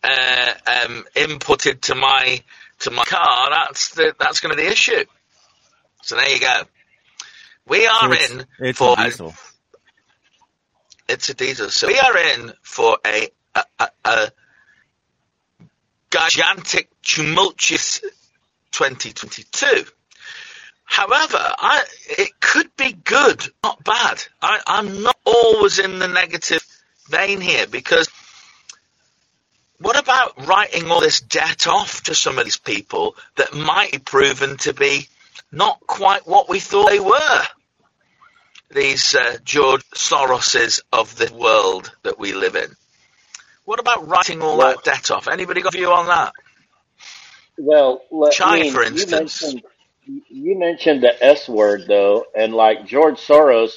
uh, 0.02 0.52
um, 0.66 1.04
inputted 1.16 1.80
to 1.82 1.94
my 1.94 2.42
to 2.80 2.90
my 2.90 3.04
car, 3.04 3.50
that's 3.50 3.94
the, 3.94 4.14
that's 4.18 4.40
going 4.40 4.50
to 4.50 4.56
be 4.56 4.64
the 4.64 4.72
issue. 4.72 5.04
So 6.02 6.16
there 6.16 6.28
you 6.28 6.40
go. 6.40 6.62
We 7.66 7.86
are 7.86 8.12
it's, 8.12 8.30
in 8.30 8.46
it's 8.60 8.78
for 8.78 8.94
a 8.98 9.04
diesel. 9.04 9.34
it's 11.08 11.28
a 11.30 11.34
diesel. 11.34 11.70
So 11.70 11.86
we 11.86 11.98
are 11.98 12.16
in 12.16 12.52
for 12.62 12.98
a 13.06 13.28
a, 13.54 13.64
a, 13.78 13.88
a 14.04 14.32
gigantic, 16.10 16.90
tumultuous 17.02 18.02
2022. 18.74 19.84
However, 20.84 21.38
I, 21.38 21.84
it 22.18 22.40
could 22.40 22.76
be 22.76 22.92
good, 22.92 23.42
not 23.62 23.82
bad. 23.84 24.22
I, 24.42 24.60
I'm 24.66 25.02
not 25.02 25.16
always 25.24 25.78
in 25.78 25.98
the 25.98 26.08
negative 26.08 26.64
vein 27.08 27.40
here 27.40 27.66
because 27.66 28.08
what 29.78 29.98
about 29.98 30.46
writing 30.46 30.90
all 30.90 31.00
this 31.00 31.20
debt 31.20 31.66
off 31.66 32.02
to 32.04 32.14
some 32.14 32.38
of 32.38 32.44
these 32.44 32.58
people 32.58 33.16
that 33.36 33.54
might 33.54 33.92
be 33.92 33.98
proven 33.98 34.56
to 34.58 34.72
be 34.72 35.08
not 35.52 35.80
quite 35.86 36.26
what 36.26 36.48
we 36.48 36.60
thought 36.60 36.90
they 36.90 37.00
were? 37.00 37.42
These 38.70 39.14
uh, 39.14 39.38
George 39.44 39.82
Soroses 39.90 40.80
of 40.92 41.16
the 41.16 41.32
world 41.32 41.92
that 42.02 42.18
we 42.18 42.32
live 42.32 42.56
in. 42.56 42.74
What 43.64 43.78
about 43.78 44.08
writing 44.08 44.42
all 44.42 44.58
that 44.58 44.84
debt 44.84 45.10
off? 45.10 45.28
Anybody 45.28 45.62
got 45.62 45.74
a 45.74 45.78
view 45.78 45.92
on 45.92 46.06
that? 46.06 46.32
Well, 47.58 48.02
let, 48.10 48.36
China, 48.36 48.64
I 48.64 48.66
mean, 48.66 48.72
for 48.72 48.84
you 48.88 49.06
instance. 49.06 49.08
mentioned, 49.08 49.62
you 50.06 50.58
mentioned 50.58 51.02
the 51.02 51.22
S 51.24 51.48
word 51.48 51.86
though, 51.88 52.26
and 52.36 52.54
like 52.54 52.86
George 52.86 53.18
Soros 53.18 53.72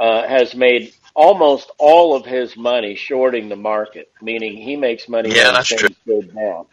uh, 0.00 0.28
has 0.28 0.54
made 0.54 0.94
almost 1.14 1.70
all 1.78 2.16
of 2.16 2.26
his 2.26 2.56
money 2.56 2.96
shorting 2.96 3.48
the 3.48 3.56
market, 3.56 4.08
meaning 4.20 4.56
he 4.56 4.76
makes 4.76 5.08
money 5.08 5.34
Yeah, 5.34 5.52
that's 5.52 5.70
things 5.70 5.96
go 6.08 6.22
down, 6.22 6.66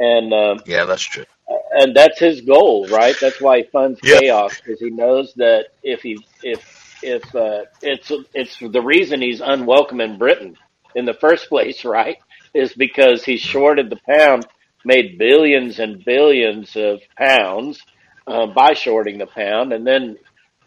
and 0.00 0.34
um, 0.34 0.60
Yeah, 0.66 0.84
that's 0.86 1.02
true. 1.04 1.24
and 1.72 1.94
that's 1.96 2.18
his 2.20 2.42
goal, 2.42 2.88
right? 2.90 3.16
That's 3.20 3.40
why 3.40 3.58
he 3.58 3.64
funds 3.72 4.02
Yeah. 4.02 4.10
chaos 4.10 4.60
because 4.64 4.80
he 4.80 4.90
knows 4.90 5.32
that 5.36 5.66
if 5.82 6.02
he 6.02 6.26
if 6.42 6.60
if 7.02 7.34
uh, 7.34 7.62
it's 7.82 8.10
it's 8.34 8.58
the 8.60 8.82
reason 8.82 9.22
he's 9.22 9.42
unwelcome 9.42 10.00
in 10.02 10.18
Britain 10.18 10.58
in 10.94 11.04
the 11.06 11.14
first 11.14 11.48
place, 11.50 11.84
right? 11.84 12.18
Is 12.54 12.74
because 12.74 13.24
he 13.24 13.36
shorted 13.36 13.90
the 13.90 14.00
pound, 14.08 14.46
made 14.86 15.18
billions 15.18 15.80
and 15.80 16.04
billions 16.04 16.76
of 16.76 17.00
pounds 17.18 17.82
uh, 18.26 18.46
by 18.46 18.72
shorting 18.74 19.18
the 19.18 19.26
pound, 19.26 19.72
and 19.72 19.84
then 19.86 20.16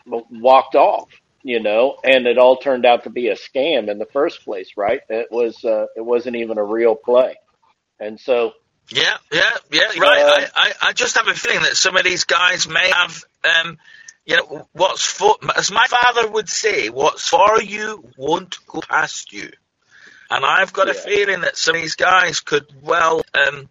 walked 0.05 0.75
off. 0.75 1.09
You 1.41 1.61
know, 1.61 1.95
and 2.03 2.27
it 2.27 2.37
all 2.37 2.57
turned 2.57 2.85
out 2.85 3.05
to 3.05 3.09
be 3.09 3.29
a 3.29 3.35
scam 3.35 3.89
in 3.89 3.97
the 3.97 4.05
first 4.11 4.43
place, 4.43 4.71
right? 4.75 4.99
It 5.07 5.29
was 5.31 5.63
uh, 5.63 5.85
it 5.95 6.01
wasn't 6.01 6.35
even 6.35 6.57
a 6.57 6.63
real 6.63 6.95
play, 6.95 7.35
and 7.97 8.19
so 8.19 8.51
Yeah, 8.91 9.15
yeah, 9.31 9.57
yeah, 9.71 9.99
right. 10.01 10.21
Uh, 10.21 10.47
I, 10.53 10.65
I, 10.67 10.73
I 10.89 10.93
just 10.93 11.15
have 11.15 11.29
a 11.29 11.33
feeling 11.33 11.61
that 11.61 11.77
some 11.77 11.95
of 11.95 12.03
these 12.03 12.25
guys 12.25 12.67
may 12.67 12.91
have, 12.91 13.23
um, 13.45 13.77
you 14.25 14.35
know, 14.35 14.67
what's 14.73 15.05
for, 15.05 15.37
as 15.55 15.71
my 15.71 15.87
father 15.87 16.29
would 16.29 16.49
say, 16.49 16.89
what's 16.89 17.29
for 17.29 17.61
you 17.61 18.03
won't 18.17 18.57
go 18.67 18.81
past 18.81 19.31
you. 19.31 19.49
And 20.29 20.45
I've 20.45 20.73
got 20.73 20.89
a 20.89 20.93
feeling 20.93 21.41
that 21.41 21.57
some 21.57 21.75
of 21.75 21.81
these 21.81 21.95
guys 21.95 22.41
could 22.41 22.67
well 22.81 23.21
um, 23.33 23.69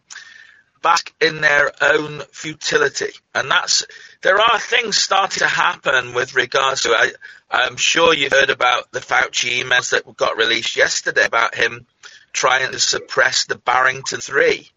bask 0.83 1.13
in 1.21 1.41
their 1.41 1.73
own 1.81 2.21
futility. 2.33 3.13
And 3.35 3.51
that's, 3.51 3.85
there 4.23 4.41
are 4.41 4.59
things 4.59 4.97
starting 4.97 5.41
to 5.41 5.47
happen 5.49 6.15
with 6.15 6.35
regards 6.35 6.83
to, 6.83 6.91
I, 6.91 7.13
I'm 7.51 7.77
sure 7.77 8.15
you 8.15 8.29
heard 8.31 8.51
about 8.51 8.91
the 8.93 9.01
Fauci 9.01 9.63
emails 9.63 9.91
that 9.91 10.17
got 10.17 10.37
released 10.37 10.77
yesterday 10.77 11.25
about 11.25 11.55
him 11.55 11.87
trying 12.33 12.73
to 12.73 12.79
suppress 12.79 13.47
the 13.47 13.57
Barrington 13.57 14.21
Three. 14.21 14.71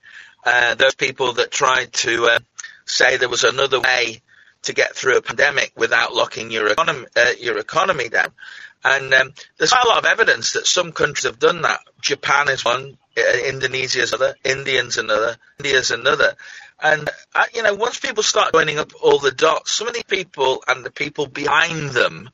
Uh, 0.43 0.75
those 0.75 0.95
people 0.95 1.33
that 1.33 1.51
tried 1.51 1.93
to 1.93 2.25
uh, 2.25 2.39
say 2.85 3.17
there 3.17 3.29
was 3.29 3.43
another 3.43 3.79
way 3.79 4.21
to 4.63 4.73
get 4.73 4.95
through 4.95 5.17
a 5.17 5.21
pandemic 5.21 5.71
without 5.75 6.13
locking 6.13 6.51
your 6.51 6.67
economy, 6.67 7.05
uh, 7.15 7.31
your 7.39 7.57
economy 7.57 8.09
down. 8.09 8.31
And 8.83 9.13
um, 9.13 9.33
there's 9.57 9.71
quite 9.71 9.85
a 9.85 9.89
lot 9.89 9.99
of 9.99 10.05
evidence 10.05 10.53
that 10.53 10.65
some 10.65 10.91
countries 10.91 11.25
have 11.25 11.39
done 11.39 11.61
that. 11.61 11.81
Japan 12.01 12.49
is 12.49 12.65
one, 12.65 12.97
uh, 13.17 13.37
Indonesia 13.45 14.01
is 14.01 14.13
another, 14.13 14.35
Indians 14.43 14.97
another, 14.97 15.37
India's 15.59 15.91
another. 15.91 16.35
And 16.81 17.09
uh, 17.35 17.43
you 17.53 17.61
know, 17.61 17.75
once 17.75 17.99
people 17.99 18.23
start 18.23 18.53
joining 18.53 18.79
up 18.79 18.91
all 19.01 19.19
the 19.19 19.31
dots, 19.31 19.73
some 19.73 19.87
of 19.87 19.93
these 19.93 20.03
people 20.03 20.63
and 20.67 20.83
the 20.83 20.91
people 20.91 21.27
behind 21.27 21.91
them 21.91 22.29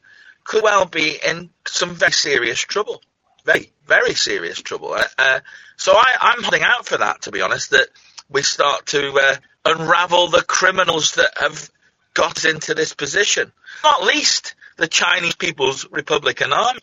could 0.46 0.64
well 0.64 0.86
be 0.86 1.18
in 1.26 1.50
some 1.66 1.96
very 1.96 2.14
serious 2.14 2.60
trouble. 2.60 3.02
Very, 3.44 3.72
very 3.86 4.14
serious 4.14 4.62
trouble. 4.62 4.94
Uh, 4.94 5.04
uh, 5.18 5.40
so 5.76 5.94
I, 5.94 6.16
I'm 6.20 6.44
holding 6.44 6.64
out 6.64 6.86
for 6.86 6.98
that, 6.98 7.24
to 7.24 7.32
be 7.32 7.42
honest, 7.42 7.72
that 7.72 7.88
we 8.30 8.42
start 8.42 8.86
to 8.88 9.14
uh, 9.14 9.36
unravel 9.66 10.30
the 10.30 10.44
criminals 10.44 11.16
that 11.16 11.32
have 11.38 11.70
got 12.14 12.46
into 12.46 12.74
this 12.74 12.94
position. 12.94 13.52
Not 13.84 14.04
least 14.04 14.56
the 14.78 14.88
Chinese 14.88 15.36
People's 15.36 15.88
Republican 15.92 16.54
Army. 16.54 16.80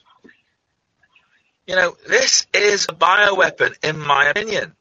You 1.67 1.77
know, 1.77 1.97
this 2.07 2.47
is 2.53 2.85
a 2.89 2.93
bioweapon, 2.93 3.75
in 3.83 3.99
my 3.99 4.27
opinion. 4.27 4.75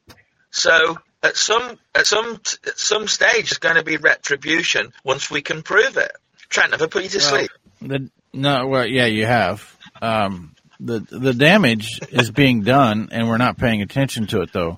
So 0.51 0.97
at 1.21 1.37
some 1.37 1.79
at 1.95 2.05
some 2.05 2.39
at 2.67 2.77
some 2.77 3.07
stage, 3.07 3.49
there's 3.49 3.59
going 3.59 3.75
to 3.77 3.83
be 3.83 3.97
retribution 3.97 4.91
once 5.03 5.31
we 5.31 5.41
can 5.41 5.61
prove 5.63 5.95
it. 5.97 6.11
Trent, 6.49 6.71
have 6.73 6.81
I 6.81 6.87
put 6.87 7.03
you 7.03 7.09
to 7.09 7.17
Well, 7.19 7.27
sleep? 7.29 7.51
The, 7.81 8.09
no, 8.33 8.67
well, 8.67 8.85
yeah, 8.85 9.05
you 9.05 9.25
have. 9.25 9.77
Um, 10.01 10.53
the 10.79 10.99
the 11.09 11.33
damage 11.33 11.99
is 12.11 12.31
being 12.31 12.63
done, 12.63 13.09
and 13.11 13.29
we're 13.29 13.37
not 13.37 13.57
paying 13.57 13.81
attention 13.81 14.27
to 14.27 14.41
it 14.41 14.51
though. 14.51 14.75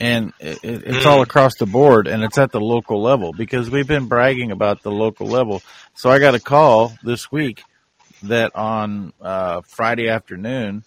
and 0.00 0.32
it, 0.40 0.58
it's 0.62 1.04
all 1.04 1.20
across 1.20 1.56
the 1.58 1.66
board 1.66 2.08
and 2.08 2.24
it's 2.24 2.38
at 2.38 2.50
the 2.50 2.60
local 2.60 3.02
level 3.02 3.32
because 3.32 3.68
we've 3.70 3.86
been 3.86 4.06
bragging 4.06 4.50
about 4.50 4.82
the 4.82 4.90
local 4.90 5.26
level. 5.26 5.62
So 5.94 6.10
I 6.10 6.18
got 6.18 6.34
a 6.34 6.40
call 6.40 6.94
this 7.04 7.30
week 7.30 7.62
that 8.22 8.54
on 8.54 9.12
uh, 9.20 9.62
Friday 9.62 10.08
afternoon, 10.08 10.84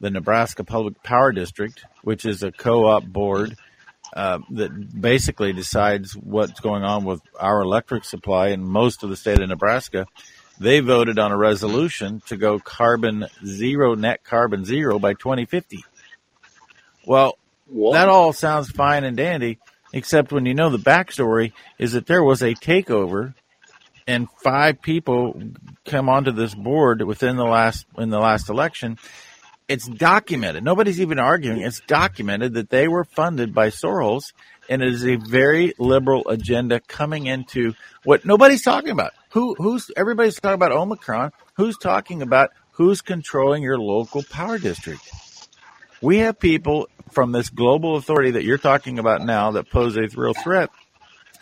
the 0.00 0.10
Nebraska 0.10 0.64
Public 0.64 1.02
Power 1.02 1.32
District, 1.32 1.84
which 2.02 2.24
is 2.24 2.42
a 2.42 2.52
co-op 2.52 3.04
board 3.04 3.56
uh, 4.14 4.40
that 4.50 5.00
basically 5.00 5.52
decides 5.52 6.14
what's 6.14 6.60
going 6.60 6.82
on 6.82 7.04
with 7.04 7.22
our 7.38 7.62
electric 7.62 8.04
supply 8.04 8.48
in 8.48 8.62
most 8.62 9.02
of 9.02 9.10
the 9.10 9.16
state 9.16 9.40
of 9.40 9.48
Nebraska, 9.48 10.06
they 10.58 10.80
voted 10.80 11.18
on 11.18 11.32
a 11.32 11.36
resolution 11.36 12.20
to 12.26 12.36
go 12.36 12.58
carbon 12.58 13.26
zero, 13.46 13.94
net 13.94 14.22
carbon 14.22 14.64
zero 14.64 14.98
by 14.98 15.14
2050. 15.14 15.84
Well, 17.06 17.38
what? 17.66 17.94
That 17.94 18.08
all 18.08 18.32
sounds 18.32 18.70
fine 18.70 19.04
and 19.04 19.16
dandy, 19.16 19.58
except 19.92 20.30
when 20.30 20.46
you 20.46 20.54
know 20.54 20.68
the 20.68 20.78
backstory 20.78 21.52
is 21.78 21.92
that 21.92 22.06
there 22.06 22.22
was 22.22 22.42
a 22.42 22.54
takeover 22.54 23.34
and 24.06 24.28
five 24.42 24.82
people 24.82 25.40
come 25.84 26.08
onto 26.08 26.32
this 26.32 26.54
board 26.54 27.02
within 27.02 27.36
the 27.36 27.44
last 27.44 27.86
in 27.98 28.10
the 28.10 28.18
last 28.18 28.48
election. 28.48 28.98
It's 29.68 29.86
documented. 29.86 30.64
Nobody's 30.64 31.00
even 31.00 31.18
arguing. 31.18 31.60
It's 31.60 31.80
documented 31.80 32.54
that 32.54 32.68
they 32.68 32.88
were 32.88 33.04
funded 33.04 33.54
by 33.54 33.68
Soros, 33.68 34.32
and 34.68 34.82
it 34.82 34.92
is 34.92 35.06
a 35.06 35.16
very 35.16 35.72
liberal 35.78 36.28
agenda 36.28 36.80
coming 36.80 37.26
into 37.26 37.74
what 38.04 38.24
nobody's 38.24 38.62
talking 38.62 38.90
about. 38.90 39.12
Who 39.30 39.54
who's 39.54 39.90
everybody's 39.96 40.38
talking 40.40 40.54
about 40.54 40.72
Omicron? 40.72 41.32
Who's 41.54 41.78
talking 41.78 42.22
about 42.22 42.50
who's 42.72 43.00
controlling 43.00 43.62
your 43.62 43.78
local 43.78 44.22
power 44.22 44.58
district? 44.58 45.08
We 46.00 46.18
have 46.18 46.38
people 46.38 46.88
from 47.12 47.32
this 47.32 47.48
global 47.48 47.96
authority 47.96 48.32
that 48.32 48.44
you're 48.44 48.58
talking 48.58 48.98
about 48.98 49.24
now 49.24 49.52
that 49.52 49.70
pose 49.70 49.96
a 49.96 50.08
real 50.16 50.34
threat 50.34 50.70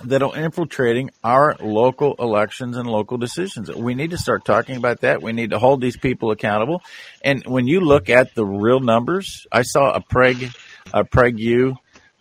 that 0.05 0.23
are 0.23 0.37
infiltrating 0.37 1.11
our 1.23 1.57
local 1.61 2.15
elections 2.19 2.77
and 2.77 2.89
local 2.89 3.19
decisions. 3.19 3.71
We 3.71 3.95
need 3.95 4.11
to 4.11 4.19
start 4.19 4.45
talking 4.45 4.77
about 4.77 5.01
that. 5.01 5.23
We 5.23 5.33
need 5.33 5.51
to 5.51 5.59
hold 5.59 5.81
these 5.81 5.97
people 5.97 6.31
accountable. 6.31 6.83
And 7.23 7.45
when 7.47 7.67
you 7.67 7.81
look 7.81 8.09
at 8.09 8.35
the 8.35 8.45
real 8.45 8.81
numbers, 8.81 9.47
I 9.53 9.63
saw 9.63 9.93
a 9.93 10.01
Preg, 10.01 10.55
a 10.93 11.05
PragerU, 11.05 11.77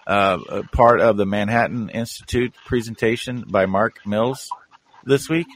uh, 0.08 0.64
part 0.72 1.02
of 1.02 1.18
the 1.18 1.26
Manhattan 1.26 1.90
Institute 1.90 2.54
presentation 2.66 3.46
by 3.48 3.66
Mark 3.68 4.06
Mills 4.06 4.50
this 5.06 5.30
week. 5.30 5.48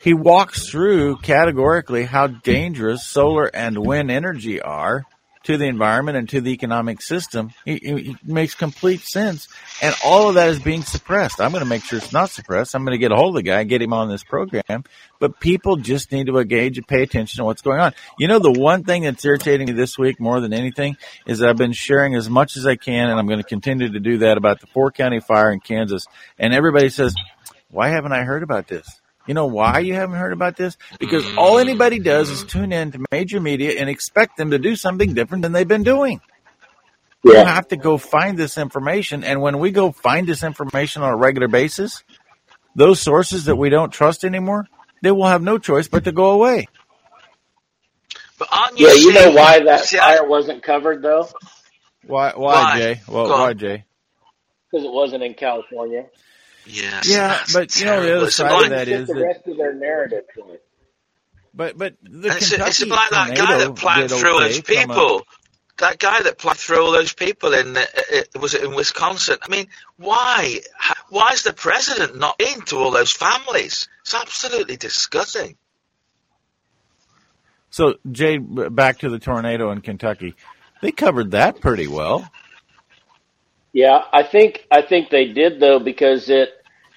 He 0.00 0.14
walks 0.14 0.68
through 0.68 1.18
categorically 1.18 2.02
how 2.04 2.26
dangerous 2.26 3.06
solar 3.06 3.46
and 3.46 3.78
wind 3.78 4.10
energy 4.10 4.60
are 4.60 5.04
to 5.44 5.56
the 5.56 5.66
environment 5.66 6.16
and 6.16 6.28
to 6.30 6.40
the 6.40 6.52
economic 6.52 7.02
system. 7.02 7.52
It, 7.66 7.82
it, 7.82 8.16
makes 8.24 8.54
complete 8.54 9.00
sense. 9.00 9.48
And 9.80 9.94
all 10.04 10.28
of 10.28 10.36
that 10.36 10.48
is 10.48 10.58
being 10.58 10.82
suppressed. 10.82 11.40
I'm 11.40 11.50
going 11.50 11.62
to 11.62 11.68
make 11.68 11.84
sure 11.84 11.98
it's 11.98 12.12
not 12.12 12.30
suppressed. 12.30 12.74
I'm 12.74 12.84
going 12.84 12.94
to 12.94 12.98
get 12.98 13.12
a 13.12 13.16
hold 13.16 13.36
of 13.36 13.42
the 13.44 13.50
guy 13.50 13.64
get 13.64 13.82
him 13.82 13.92
on 13.92 14.08
this 14.08 14.22
program. 14.22 14.84
But 15.18 15.40
people 15.40 15.76
just 15.76 16.12
need 16.12 16.26
to 16.26 16.38
engage 16.38 16.78
and 16.78 16.86
pay 16.86 17.02
attention 17.02 17.38
to 17.38 17.44
what's 17.44 17.62
going 17.62 17.80
on. 17.80 17.94
You 18.18 18.28
know, 18.28 18.38
the 18.38 18.52
one 18.52 18.84
thing 18.84 19.02
that's 19.02 19.24
irritating 19.24 19.66
me 19.66 19.72
this 19.72 19.98
week 19.98 20.20
more 20.20 20.40
than 20.40 20.52
anything 20.52 20.96
is 21.26 21.38
that 21.38 21.48
I've 21.48 21.56
been 21.56 21.72
sharing 21.72 22.14
as 22.14 22.28
much 22.28 22.56
as 22.56 22.66
I 22.66 22.76
can, 22.76 23.10
and 23.10 23.18
I'm 23.18 23.26
going 23.26 23.40
to 23.40 23.48
continue 23.48 23.92
to 23.92 24.00
do 24.00 24.18
that 24.18 24.36
about 24.36 24.60
the 24.60 24.66
four 24.68 24.90
county 24.90 25.20
fire 25.20 25.50
in 25.52 25.60
Kansas. 25.60 26.06
And 26.38 26.54
everybody 26.54 26.88
says, 26.88 27.14
why 27.70 27.88
haven't 27.88 28.12
I 28.12 28.24
heard 28.24 28.42
about 28.42 28.68
this? 28.68 29.01
You 29.26 29.34
know 29.34 29.46
why 29.46 29.80
you 29.80 29.94
haven't 29.94 30.16
heard 30.16 30.32
about 30.32 30.56
this? 30.56 30.76
Because 30.98 31.24
all 31.36 31.58
anybody 31.58 32.00
does 32.00 32.28
is 32.28 32.42
tune 32.42 32.72
in 32.72 32.90
to 32.92 33.04
major 33.12 33.40
media 33.40 33.80
and 33.80 33.88
expect 33.88 34.36
them 34.36 34.50
to 34.50 34.58
do 34.58 34.74
something 34.74 35.14
different 35.14 35.42
than 35.42 35.52
they've 35.52 35.66
been 35.66 35.84
doing. 35.84 36.20
Yeah. 37.24 37.32
You 37.32 37.44
have 37.44 37.68
to 37.68 37.76
go 37.76 37.98
find 37.98 38.36
this 38.36 38.58
information. 38.58 39.22
And 39.22 39.40
when 39.40 39.60
we 39.60 39.70
go 39.70 39.92
find 39.92 40.26
this 40.26 40.42
information 40.42 41.02
on 41.02 41.12
a 41.12 41.16
regular 41.16 41.46
basis, 41.46 42.02
those 42.74 43.00
sources 43.00 43.44
that 43.44 43.54
we 43.54 43.70
don't 43.70 43.90
trust 43.90 44.24
anymore, 44.24 44.66
they 45.02 45.12
will 45.12 45.28
have 45.28 45.42
no 45.42 45.58
choice 45.58 45.86
but 45.86 46.04
to 46.04 46.12
go 46.12 46.32
away. 46.32 46.66
But 48.38 48.48
you 48.76 48.88
yeah, 48.88 48.94
you 48.94 49.12
know 49.12 49.30
why 49.30 49.60
that 49.60 49.86
fire 49.86 50.26
wasn't 50.26 50.64
covered 50.64 51.02
though? 51.02 51.28
Why, 52.04 52.32
why, 52.34 52.54
why? 52.54 52.78
Jay? 52.78 53.00
Well, 53.06 53.28
why, 53.28 53.52
Jay? 53.52 53.84
Because 54.70 54.84
it 54.84 54.92
wasn't 54.92 55.22
in 55.22 55.34
California. 55.34 56.06
Yes. 56.66 57.08
Yeah, 57.08 57.42
but 57.52 57.78
you 57.78 57.86
know 57.86 58.02
the 58.02 58.16
other 58.16 58.30
side 58.30 58.64
of 58.64 58.70
that 58.70 58.88
is 58.88 59.08
the 59.08 59.14
rest 59.14 59.46
of 59.46 59.56
their 59.56 59.74
narrative. 59.74 60.24
But 61.54 61.76
but 61.76 61.96
the 62.02 62.28
it's, 62.28 62.50
Kentucky 62.50 62.70
it's 62.70 62.86
like 62.86 63.10
that 63.10 63.36
guy 63.36 63.58
that 63.58 63.74
planned 63.76 64.10
through 64.10 64.40
those 64.40 64.60
people. 64.60 65.18
A, 65.18 65.22
that 65.78 65.98
guy 65.98 66.22
that 66.22 66.38
planned 66.38 66.58
through 66.58 66.84
all 66.84 66.92
those 66.92 67.12
people 67.12 67.52
in 67.52 67.76
uh, 67.76 67.84
was 68.40 68.54
it 68.54 68.62
in 68.62 68.74
Wisconsin? 68.74 69.38
I 69.42 69.48
mean, 69.48 69.66
why? 69.96 70.60
Why 71.08 71.30
is 71.32 71.42
the 71.42 71.52
president 71.52 72.18
not 72.18 72.40
into 72.40 72.76
all 72.76 72.90
those 72.90 73.12
families? 73.12 73.88
It's 74.02 74.14
absolutely 74.14 74.76
disgusting. 74.76 75.56
So, 77.70 77.94
Jay, 78.10 78.36
back 78.36 78.98
to 78.98 79.08
the 79.08 79.18
tornado 79.18 79.70
in 79.70 79.80
Kentucky. 79.80 80.34
They 80.82 80.92
covered 80.92 81.30
that 81.30 81.60
pretty 81.60 81.86
well. 81.86 82.30
Yeah, 83.72 84.02
I 84.12 84.22
think 84.22 84.66
I 84.70 84.82
think 84.82 85.10
they 85.10 85.26
did 85.32 85.60
though 85.60 85.78
because 85.78 86.28
it 86.28 86.50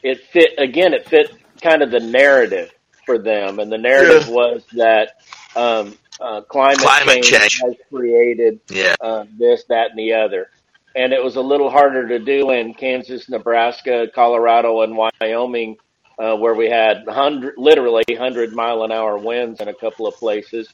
it 0.04 0.26
fit 0.32 0.52
again. 0.58 0.94
It 0.94 1.08
fit 1.08 1.32
kind 1.62 1.82
of 1.82 1.92
the 1.92 2.00
narrative 2.00 2.72
for 3.06 3.18
them, 3.18 3.60
and 3.60 3.72
the 3.72 3.78
narrative 3.78 4.28
yeah. 4.28 4.34
was 4.34 4.64
that 4.74 5.22
um, 5.56 5.98
uh, 6.20 6.42
climate, 6.42 6.80
climate 6.80 7.24
change, 7.24 7.60
change, 7.60 7.62
has 7.62 7.76
created 7.90 8.60
yeah. 8.70 8.96
uh, 9.00 9.26
this, 9.38 9.64
that, 9.70 9.92
and 9.92 10.00
the 10.00 10.14
other. 10.14 10.50
And 10.96 11.12
it 11.12 11.24
was 11.24 11.36
a 11.36 11.42
little 11.42 11.70
harder 11.70 12.08
to 12.08 12.20
do 12.20 12.52
in 12.52 12.74
Kansas, 12.74 13.30
Nebraska, 13.30 14.08
Colorado, 14.14 14.82
and 14.82 14.96
Wyoming, 14.96 15.78
uh, 16.18 16.36
where 16.38 16.54
we 16.54 16.70
had 16.70 17.06
hundred, 17.08 17.56
literally 17.58 18.04
hundred 18.18 18.54
mile 18.54 18.84
an 18.84 18.92
hour 18.92 19.18
winds 19.18 19.60
in 19.60 19.68
a 19.68 19.74
couple 19.74 20.08
of 20.08 20.16
places 20.16 20.70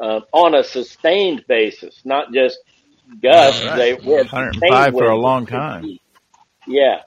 uh, 0.00 0.20
on 0.32 0.54
a 0.54 0.62
sustained 0.62 1.44
basis, 1.48 2.02
not 2.04 2.32
just 2.32 2.58
gusts. 3.20 3.64
Right. 3.64 3.76
They 3.76 3.94
were 3.94 4.18
105 4.18 4.92
for 4.92 5.04
a 5.04 5.16
long 5.16 5.46
time. 5.46 5.98
Yeah, 6.66 7.02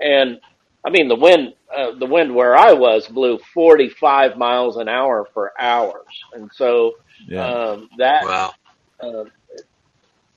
and 0.00 0.40
I 0.84 0.90
mean 0.90 1.08
the 1.08 1.16
wind. 1.16 1.54
Uh, 1.74 1.92
the 1.98 2.06
wind 2.06 2.34
where 2.34 2.56
I 2.56 2.72
was 2.72 3.06
blew 3.08 3.38
45 3.52 4.38
miles 4.38 4.78
an 4.78 4.88
hour 4.88 5.28
for 5.34 5.52
hours, 5.60 6.06
and 6.32 6.50
so 6.54 6.94
yeah. 7.26 7.46
um, 7.46 7.88
that. 7.98 8.24
Wow. 8.24 8.52
Uh, 9.00 9.24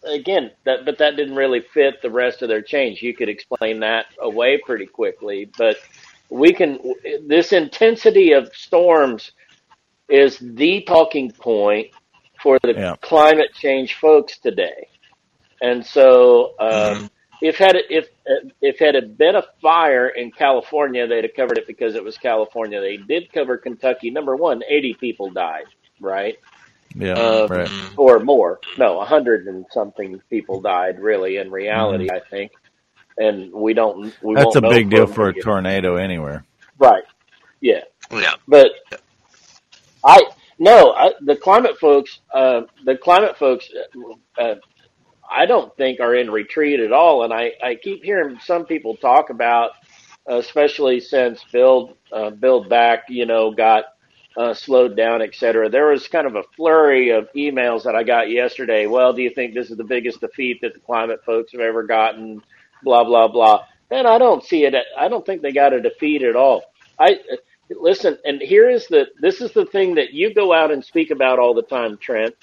again, 0.04 0.52
that 0.66 0.86
but 0.86 0.98
that 0.98 1.16
didn't 1.16 1.36
really 1.36 1.62
fit 1.74 2.02
the 2.02 2.10
rest 2.10 2.42
of 2.42 2.50
their 2.50 2.62
change. 2.62 3.02
You 3.02 3.16
could 3.16 3.30
explain 3.30 3.80
that 3.80 4.08
away 4.20 4.60
pretty 4.66 4.86
quickly, 4.86 5.50
but 5.58 5.78
we 6.30 6.54
can. 6.54 6.80
This 7.28 7.54
intensity 7.54 8.34
of 8.34 8.54
storms 8.54 9.32
is 10.10 10.38
the 10.40 10.82
talking 10.82 11.32
point 11.32 11.88
for 12.42 12.60
the 12.64 12.74
yeah. 12.74 12.96
climate 13.02 13.54
change 13.54 13.96
folks 13.96 14.38
today. 14.38 14.88
And 15.62 15.86
so, 15.86 16.56
um, 16.60 16.70
mm-hmm. 16.70 17.06
if 17.42 17.58
had 17.58 17.76
it, 17.76 17.86
if 17.90 18.10
if 18.62 18.80
had 18.80 18.96
it 18.96 19.18
been 19.18 19.36
a 19.36 19.44
fire 19.62 20.10
in 20.10 20.32
California, 20.32 21.08
they'd 21.08 21.24
have 21.24 21.36
covered 21.36 21.58
it 21.58 21.68
because 21.68 21.96
it 21.96 22.04
was 22.04 22.18
California. 22.18 22.82
They 22.82 22.98
did 22.98 23.32
cover 23.32 23.58
Kentucky. 23.58 24.10
Number 24.10 24.36
one, 24.36 24.64
eighty 24.68 24.94
people 24.94 25.30
died, 25.30 25.66
right? 26.00 26.38
Yeah, 26.96 27.14
um, 27.14 27.48
right. 27.48 27.70
Or 27.96 28.20
more. 28.20 28.60
No, 28.78 29.00
a 29.00 29.06
hundred 29.06 29.48
and 29.48 29.66
something 29.72 30.20
people 30.30 30.62
died. 30.62 31.00
Really, 31.00 31.38
in 31.38 31.52
reality, 31.52 32.08
mm-hmm. 32.08 32.16
I 32.16 32.30
think. 32.30 32.52
And 33.18 33.52
we 33.54 33.74
don't. 33.74 34.14
We 34.24 34.36
That's 34.36 34.56
a 34.56 34.62
big 34.62 34.90
deal 34.90 35.06
for 35.06 35.30
a 35.30 35.34
tornado 35.34 35.98
anywhere. 35.98 36.44
Right. 36.80 37.04
Yeah. 37.60 37.82
Yeah. 38.12 38.34
But 38.48 38.72
I 40.04 40.22
no, 40.58 40.92
I, 40.94 41.12
the 41.22 41.36
climate 41.36 41.78
folks. 41.80 42.20
Uh, 42.34 42.62
the 42.86 42.98
climate 42.98 43.38
folks. 43.38 43.70
Uh, 44.38 44.56
I 45.32 45.46
don't 45.46 45.76
think 45.78 46.00
are 46.00 46.16
in 46.16 46.30
retreat 46.30 46.80
at 46.80 46.92
all. 46.92 47.24
And 47.24 47.34
I, 47.34 47.54
I 47.64 47.76
keep 47.76 48.04
hearing 48.04 48.38
some 48.44 48.66
people 48.66 48.98
talk 48.98 49.30
about, 49.30 49.72
especially 50.28 51.00
since 51.00 51.44
Build 51.52 51.96
uh, 52.12 52.32
Build 52.32 52.70
Back, 52.70 53.06
you 53.10 53.26
know, 53.26 53.52
got 53.52 53.86
uh, 54.38 54.54
slowed 54.54 54.96
down, 54.96 55.22
et 55.22 55.36
cetera. 55.36 55.70
There 55.70 55.88
was 55.88 56.08
kind 56.08 56.28
of 56.28 56.36
a 56.36 56.44
flurry 56.56 57.10
of 57.10 57.28
emails 57.36 57.84
that 57.84 57.96
I 57.96 58.04
got 58.04 58.30
yesterday. 58.30 58.86
Well, 58.88 59.14
do 59.14 59.22
you 59.22 59.30
think 59.30 59.54
this 59.54 59.72
is 59.72 59.78
the 59.78 59.84
biggest 59.84 60.22
defeat 60.22 60.60
that 60.62 60.74
the 60.74 60.80
climate 60.80 61.22
folks 61.26 61.52
have 61.54 61.62
ever 61.62 61.84
gotten? 61.84 62.42
Blah 62.84 63.04
blah 63.06 63.28
blah. 63.28 63.66
And 63.90 64.08
I 64.08 64.18
don't 64.18 64.44
see 64.44 64.66
it. 64.66 64.76
I 64.98 65.08
don't 65.08 65.26
think 65.26 65.42
they 65.42 65.52
got 65.52 65.74
a 65.74 65.82
defeat 65.82 66.24
at 66.24 66.36
all. 66.36 66.64
I 67.00 67.20
listen, 67.70 68.18
and 68.26 68.42
here 68.42 68.70
is 68.70 68.88
the. 68.88 69.08
This 69.20 69.42
is 69.42 69.52
the 69.52 69.66
thing 69.66 69.96
that 69.96 70.14
you 70.14 70.34
go 70.34 70.54
out 70.54 70.72
and 70.72 70.84
speak 70.84 71.12
about 71.12 71.40
all 71.40 71.54
the 71.54 71.62
time, 71.64 71.98
Trent. 71.98 72.36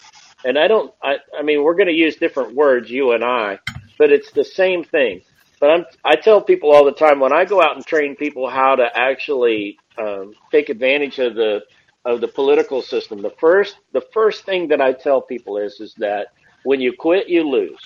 And 0.44 0.58
I 0.58 0.68
don't, 0.68 0.92
I, 1.02 1.16
I 1.38 1.42
mean, 1.42 1.62
we're 1.62 1.74
going 1.74 1.88
to 1.88 1.92
use 1.92 2.16
different 2.16 2.54
words, 2.54 2.90
you 2.90 3.12
and 3.12 3.24
I, 3.24 3.58
but 3.98 4.12
it's 4.12 4.30
the 4.32 4.44
same 4.44 4.84
thing. 4.84 5.22
But 5.60 5.70
I'm, 5.70 5.84
I 6.04 6.16
tell 6.16 6.40
people 6.40 6.70
all 6.70 6.84
the 6.84 6.92
time 6.92 7.18
when 7.18 7.32
I 7.32 7.44
go 7.44 7.60
out 7.60 7.74
and 7.76 7.84
train 7.84 8.14
people 8.14 8.48
how 8.48 8.76
to 8.76 8.88
actually 8.94 9.78
um, 9.98 10.32
take 10.52 10.68
advantage 10.68 11.18
of 11.18 11.34
the 11.34 11.62
of 12.04 12.20
the 12.20 12.28
political 12.28 12.80
system. 12.80 13.20
The 13.20 13.34
first, 13.38 13.76
the 13.92 14.04
first 14.14 14.44
thing 14.44 14.68
that 14.68 14.80
I 14.80 14.92
tell 14.92 15.20
people 15.20 15.58
is 15.58 15.80
is 15.80 15.94
that 15.98 16.28
when 16.64 16.80
you 16.80 16.92
quit, 16.96 17.28
you 17.28 17.42
lose. 17.42 17.80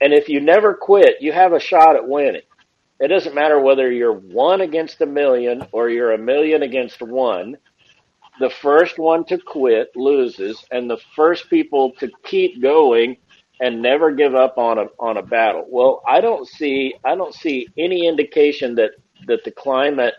And 0.00 0.12
if 0.12 0.28
you 0.28 0.40
never 0.40 0.74
quit, 0.74 1.16
you 1.20 1.32
have 1.32 1.52
a 1.52 1.60
shot 1.60 1.96
at 1.96 2.08
winning. 2.08 2.42
It 3.00 3.08
doesn't 3.08 3.34
matter 3.34 3.60
whether 3.60 3.90
you're 3.90 4.12
one 4.12 4.60
against 4.60 5.00
a 5.00 5.06
million 5.06 5.66
or 5.72 5.90
you're 5.90 6.12
a 6.12 6.18
million 6.18 6.62
against 6.62 7.02
one. 7.02 7.56
The 8.40 8.50
first 8.50 8.98
one 8.98 9.24
to 9.26 9.38
quit 9.38 9.90
loses, 9.94 10.64
and 10.70 10.90
the 10.90 10.98
first 11.14 11.48
people 11.48 11.92
to 12.00 12.10
keep 12.24 12.60
going 12.60 13.16
and 13.60 13.80
never 13.80 14.10
give 14.10 14.34
up 14.34 14.58
on 14.58 14.78
a 14.78 14.86
on 14.98 15.16
a 15.16 15.22
battle. 15.22 15.64
Well, 15.68 16.02
I 16.08 16.20
don't 16.20 16.46
see 16.48 16.94
I 17.04 17.14
don't 17.14 17.34
see 17.34 17.68
any 17.78 18.06
indication 18.08 18.74
that 18.76 18.90
that 19.28 19.44
the 19.44 19.52
climate 19.52 20.14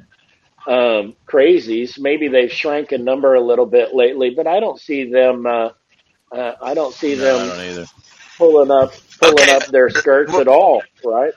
um, 0.67 1.15
crazies 1.27 1.99
maybe 1.99 2.27
they've 2.29 2.51
shrank 2.51 2.91
in 2.93 3.03
number 3.03 3.33
a 3.35 3.41
little 3.41 3.65
bit 3.65 3.93
lately, 3.93 4.29
but 4.31 4.47
I 4.47 4.59
don't 4.61 4.79
see 4.79 5.11
them. 5.11 5.45
Uh, 5.45 5.69
uh, 6.31 6.53
I 6.61 6.73
don't 6.73 6.93
see 6.93 7.15
No, 7.15 7.37
them 7.47 7.75
don't 7.77 7.89
pulling 8.37 8.71
up 8.71 8.93
pulling 9.19 9.39
Okay. 9.43 9.51
up 9.55 9.65
their 9.67 9.89
skirts 9.89 10.33
at 10.33 10.47
all, 10.47 10.81
right? 11.03 11.33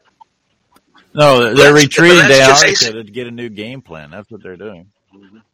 No, 1.15 1.53
they're 1.55 1.73
Let's- 1.73 1.85
retreating 1.87 2.19
let's 2.19 2.39
to 2.39 2.45
just 2.45 2.61
say- 2.61 2.69
Antarctica 2.69 3.05
to 3.05 3.11
get 3.13 3.27
a 3.27 3.31
new 3.33 3.49
game 3.49 3.83
plan. 3.83 4.11
That's 4.11 4.31
what 4.31 4.43
they're 4.43 4.57
doing. 4.57 4.93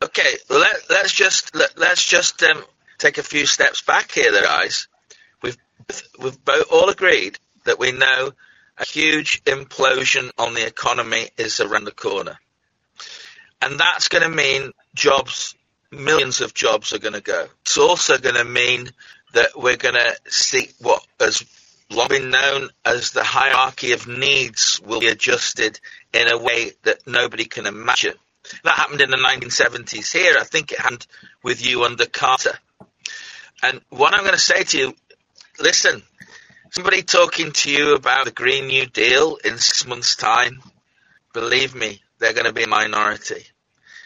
Okay, 0.03 0.37
let, 0.51 0.77
let's 0.91 1.13
just 1.13 1.55
let, 1.55 1.79
let's 1.79 2.05
just 2.05 2.43
um, 2.43 2.63
take 2.99 3.19
a 3.19 3.23
few 3.23 3.47
steps 3.47 3.83
back 3.83 4.11
here, 4.11 4.33
guys. 4.33 4.89
We've 5.43 5.57
we've 6.19 6.45
both 6.45 6.73
all 6.73 6.89
agreed 6.89 7.39
that 7.65 7.79
we 7.79 7.93
know 7.93 8.33
a 8.79 8.85
huge 8.85 9.43
implosion 9.45 10.31
on 10.39 10.55
the 10.55 10.67
economy 10.67 11.29
is 11.39 11.61
around 11.61 11.85
the 11.85 11.93
corner, 11.93 12.39
and 13.63 13.79
that's 13.79 14.09
going 14.09 14.25
to 14.25 14.29
mean 14.29 14.73
jobs, 14.95 15.55
millions 15.91 16.41
of 16.41 16.55
jobs 16.55 16.93
are 16.93 16.99
going 16.99 17.15
to 17.15 17.21
go. 17.21 17.47
It's 17.63 17.79
also 17.79 18.19
going 18.19 18.37
to 18.37 18.45
mean 18.45 18.91
that 19.33 19.51
we're 19.57 19.77
going 19.77 19.95
to 19.95 20.17
see 20.29 20.69
what 20.81 21.05
has 21.21 21.43
long 21.91 22.09
been 22.09 22.31
known 22.31 22.69
as 22.85 23.11
the 23.11 23.25
hierarchy 23.25 23.93
of 23.93 24.07
needs 24.07 24.81
will 24.85 25.01
be 25.01 25.09
adjusted 25.09 25.79
in 26.13 26.29
a 26.29 26.39
way 26.39 26.73
that 26.83 27.07
nobody 27.07 27.45
can 27.45 27.67
imagine. 27.67 28.15
That 28.63 28.77
happened 28.77 29.01
in 29.01 29.11
the 29.11 29.17
1970s 29.17 30.13
here. 30.13 30.37
I 30.39 30.45
think 30.45 30.73
it 30.73 30.81
happened 30.81 31.07
with 31.43 31.65
you 31.65 31.85
under 31.85 32.07
Carter. 32.07 32.59
And 33.63 33.81
what 33.89 34.15
I'm 34.15 34.21
going 34.21 34.35
to 34.35 34.39
say 34.39 34.65
to 34.65 34.79
you, 34.79 34.95
listen, 35.59 36.03
somebody 36.71 37.03
talking 37.03 37.53
to 37.53 37.71
you 37.71 37.95
about 37.95 38.27
the 38.27 38.31
Green 38.31 38.67
New 38.67 38.87
Deal 38.87 39.37
in 39.45 39.59
six 39.59 39.87
months' 39.87 40.17
time, 40.17 40.61
believe 41.33 41.75
me, 41.75 42.03
they're 42.19 42.35
going 42.35 42.47
to 42.47 42.53
be 42.53 42.65
a 42.65 42.69
minority. 42.69 43.45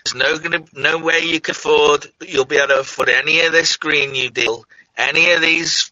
There's 0.05 0.15
no 0.15 0.39
going 0.39 0.65
to, 0.65 0.81
no 0.81 0.99
way 0.99 1.21
you 1.21 1.41
can 1.41 1.53
afford, 1.53 2.07
you'll 2.21 2.45
be 2.45 2.57
able 2.57 2.69
to 2.69 2.81
afford 2.81 3.09
any 3.09 3.41
of 3.41 3.53
this 3.53 3.77
Green 3.77 4.13
New 4.13 4.31
Deal, 4.31 4.65
any 4.97 5.33
of 5.33 5.41
these, 5.41 5.91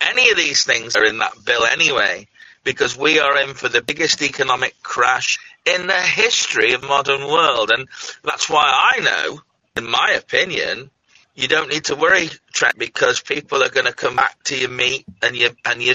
any 0.00 0.30
of 0.30 0.36
these 0.36 0.64
things 0.64 0.96
are 0.96 1.04
in 1.04 1.18
that 1.18 1.44
bill 1.44 1.64
anyway, 1.64 2.28
because 2.64 2.96
we 2.96 3.18
are 3.18 3.38
in 3.38 3.54
for 3.54 3.68
the 3.68 3.82
biggest 3.82 4.22
economic 4.22 4.74
crash 4.82 5.38
in 5.66 5.86
the 5.86 6.00
history 6.00 6.72
of 6.72 6.82
modern 6.82 7.26
world. 7.26 7.70
And 7.70 7.88
that's 8.22 8.48
why 8.48 8.92
I 8.94 9.00
know, 9.00 9.40
in 9.76 9.88
my 9.88 10.10
opinion, 10.10 10.90
you 11.34 11.48
don't 11.48 11.70
need 11.70 11.84
to 11.86 11.96
worry, 11.96 12.28
Trent, 12.52 12.78
because 12.78 13.20
people 13.20 13.62
are 13.62 13.70
going 13.70 13.86
to 13.86 13.92
come 13.92 14.16
back 14.16 14.42
to 14.44 14.56
your 14.56 14.68
meat 14.68 15.06
and 15.22 15.34
your 15.34 15.50
and 15.64 15.82
your 15.82 15.94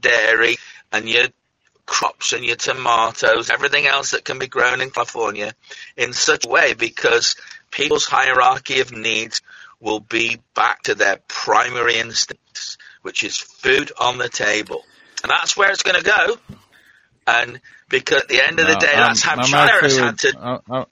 dairy 0.00 0.58
and 0.92 1.08
your 1.08 1.28
crops 1.86 2.32
and 2.32 2.44
your 2.44 2.56
tomatoes, 2.56 3.48
everything 3.48 3.86
else 3.86 4.10
that 4.10 4.24
can 4.24 4.38
be 4.38 4.48
grown 4.48 4.80
in 4.80 4.90
California, 4.90 5.54
in 5.96 6.12
such 6.12 6.44
a 6.44 6.48
way 6.48 6.74
because 6.74 7.36
people's 7.70 8.04
hierarchy 8.04 8.80
of 8.80 8.92
needs 8.92 9.40
will 9.80 10.00
be 10.00 10.38
back 10.54 10.82
to 10.82 10.94
their 10.94 11.18
primary 11.28 11.96
instincts, 11.96 12.76
which 13.02 13.22
is 13.22 13.38
food 13.38 13.92
on 13.98 14.18
the 14.18 14.28
table, 14.28 14.84
and 15.22 15.30
that's 15.30 15.56
where 15.56 15.70
it's 15.70 15.82
going 15.82 15.96
to 15.96 16.04
go. 16.04 16.36
And 17.26 17.60
because 17.88 18.22
at 18.22 18.28
the 18.28 18.40
end 18.40 18.60
of 18.60 18.66
the 18.66 18.74
No, 18.74 18.78
day, 18.80 18.92
I'm- 18.94 19.08
that's 19.08 19.22
how 19.22 19.34
I'm 19.36 19.44
China 19.44 19.72
has 19.82 19.96
had 19.98 20.18
to. 20.20 20.36
I- 20.38 20.78
I- 20.80 20.86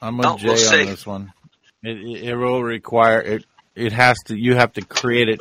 I'm 0.00 0.16
with 0.18 0.26
Oh, 0.26 0.36
Jay 0.38 0.46
we'll 0.48 0.68
on 0.80 0.86
this 0.86 1.06
one. 1.06 1.32
It, 1.82 1.96
it, 1.98 2.24
it 2.30 2.36
will 2.36 2.62
require 2.62 3.20
it. 3.20 3.44
It 3.74 3.92
has 3.92 4.16
to. 4.26 4.36
You 4.36 4.54
have 4.54 4.72
to 4.74 4.82
create 4.82 5.28
it. 5.28 5.40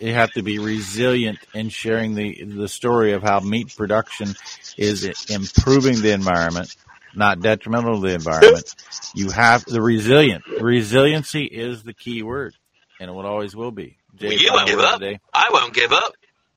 You 0.00 0.12
have 0.12 0.32
to 0.32 0.42
be 0.42 0.58
resilient 0.58 1.38
in 1.54 1.68
sharing 1.68 2.14
the 2.14 2.44
the 2.44 2.68
story 2.68 3.12
of 3.12 3.22
how 3.22 3.40
meat 3.40 3.74
production 3.76 4.34
is 4.76 5.04
improving 5.30 6.00
the 6.00 6.12
environment, 6.12 6.74
not 7.14 7.40
detrimental 7.40 8.00
to 8.00 8.08
the 8.08 8.14
environment. 8.14 8.74
You 9.14 9.30
have 9.30 9.64
the 9.64 9.80
resilient. 9.80 10.44
Resiliency 10.58 11.44
is 11.44 11.82
the 11.84 11.94
key 11.94 12.22
word, 12.22 12.54
and 13.00 13.08
it 13.08 13.12
will 13.12 13.24
always 13.26 13.54
will 13.54 13.70
be. 13.70 13.96
Jay, 14.16 14.28
Well, 14.28 14.36
you 14.36 14.52
won't 14.52 14.66
give 14.68 14.80
up. 14.80 15.00
today. 15.00 15.20
I 15.32 15.50
won't 15.52 15.72
give 15.74 15.92
up. 15.92 16.14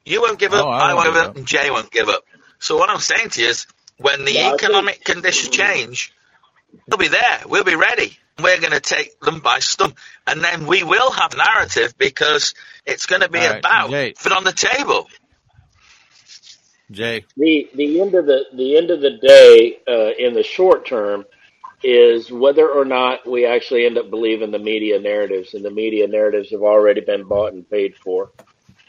You 0.07 0.21
won't 0.21 0.39
give 0.39 0.53
up. 0.53 0.65
Oh, 0.65 0.69
I, 0.69 0.91
I 0.91 0.93
won't 0.93 0.95
won't 0.95 1.05
give 1.07 1.13
give 1.15 1.29
up. 1.29 1.37
And 1.37 1.47
Jay 1.47 1.69
won't 1.69 1.91
give 1.91 2.09
up. 2.09 2.23
So 2.59 2.77
what 2.77 2.89
I'm 2.89 2.99
saying 2.99 3.29
to 3.31 3.41
you 3.41 3.47
is, 3.49 3.67
when 3.97 4.25
the 4.25 4.33
Yeah, 4.33 4.47
I 4.47 4.49
think- 4.51 4.63
economic 4.63 5.03
conditions 5.03 5.49
change, 5.55 6.13
we'll 6.87 6.97
be 6.97 7.07
there. 7.09 7.41
We'll 7.45 7.63
be 7.63 7.75
ready. 7.75 8.17
We're 8.41 8.59
going 8.59 8.73
to 8.73 8.79
take 8.79 9.19
them 9.19 9.39
by 9.39 9.59
storm, 9.59 9.95
and 10.27 10.43
then 10.43 10.67
we 10.67 10.83
will 10.83 11.09
have 11.11 11.35
narrative 11.35 11.95
because 11.97 12.53
it's 12.85 13.07
going 13.07 13.21
to 13.23 13.29
be 13.29 13.39
All 13.39 13.49
right, 13.49 13.57
about 13.59 13.89
Jay. 13.89 14.13
food 14.15 14.31
on 14.31 14.43
the 14.43 14.51
table. 14.53 15.07
Jay, 16.91 17.25
The 17.35 17.67
the 17.75 17.99
end 17.99 18.15
of 18.15 18.25
the 18.27 18.45
the 18.53 18.77
end 18.77 18.91
of 18.91 19.01
the 19.01 19.17
day 19.17 19.79
uh, 19.87 20.11
in 20.17 20.33
the 20.35 20.43
short 20.43 20.85
term 20.85 21.25
is 21.83 22.31
whether 22.31 22.67
or 22.69 22.85
not 22.85 23.27
we 23.29 23.45
actually 23.45 23.85
end 23.85 23.97
up 23.97 24.09
believing 24.09 24.51
the 24.51 24.59
media 24.59 24.99
narratives, 24.99 25.53
and 25.53 25.65
the 25.65 25.71
media 25.71 26.07
narratives 26.07 26.51
have 26.51 26.61
already 26.61 27.01
been 27.01 27.23
bought 27.25 27.53
and 27.53 27.69
paid 27.69 27.95
for. 27.95 28.31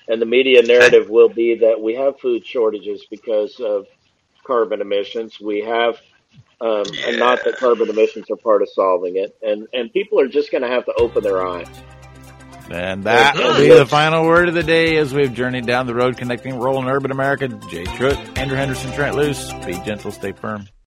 And 0.09 0.23
the 0.23 0.27
media 0.27 0.63
narrative 0.63 1.11
will 1.11 1.29
be 1.29 1.57
that 1.57 1.81
we 1.81 1.95
have 1.95 2.19
food 2.19 2.47
shortages 2.47 3.05
because 3.11 3.61
of 3.61 3.87
carbon 4.45 4.81
emissions. 4.81 5.39
We 5.39 5.61
have, 5.61 6.01
um, 6.61 6.85
and 7.07 7.19
not 7.19 7.45
that 7.45 7.57
carbon 7.59 7.91
emissions 7.91 8.31
are 8.31 8.37
part 8.37 8.63
of 8.63 8.69
solving 8.71 9.17
it. 9.17 9.37
And 9.43 9.69
and 9.73 9.93
people 9.93 10.19
are 10.21 10.29
just 10.29 10.51
going 10.51 10.63
to 10.63 10.69
have 10.69 10.87
to 10.87 10.95
open 10.99 11.23
their 11.23 11.47
eyes. 11.47 11.69
And 12.71 13.05
that 13.05 13.37
will 13.37 13.57
be 13.57 13.71
the 13.71 13.87
final 13.87 14.27
word 14.27 14.49
of 14.49 14.55
the 14.55 14.63
day 14.63 14.99
as 14.99 15.15
we've 15.15 15.33
journeyed 15.33 15.67
down 15.67 15.87
the 15.87 15.95
road 15.95 16.19
connecting 16.19 16.59
rural 16.59 16.79
and 16.79 16.89
urban 16.89 17.11
America. 17.11 17.49
Jay 17.49 17.85
Truitt, 17.85 18.37
Andrew 18.37 18.59
Henderson, 18.59 18.93
Trent 18.93 19.17
Loos. 19.17 19.53
Be 19.65 19.81
gentle, 19.85 20.13
stay 20.13 20.33
firm. 20.33 20.69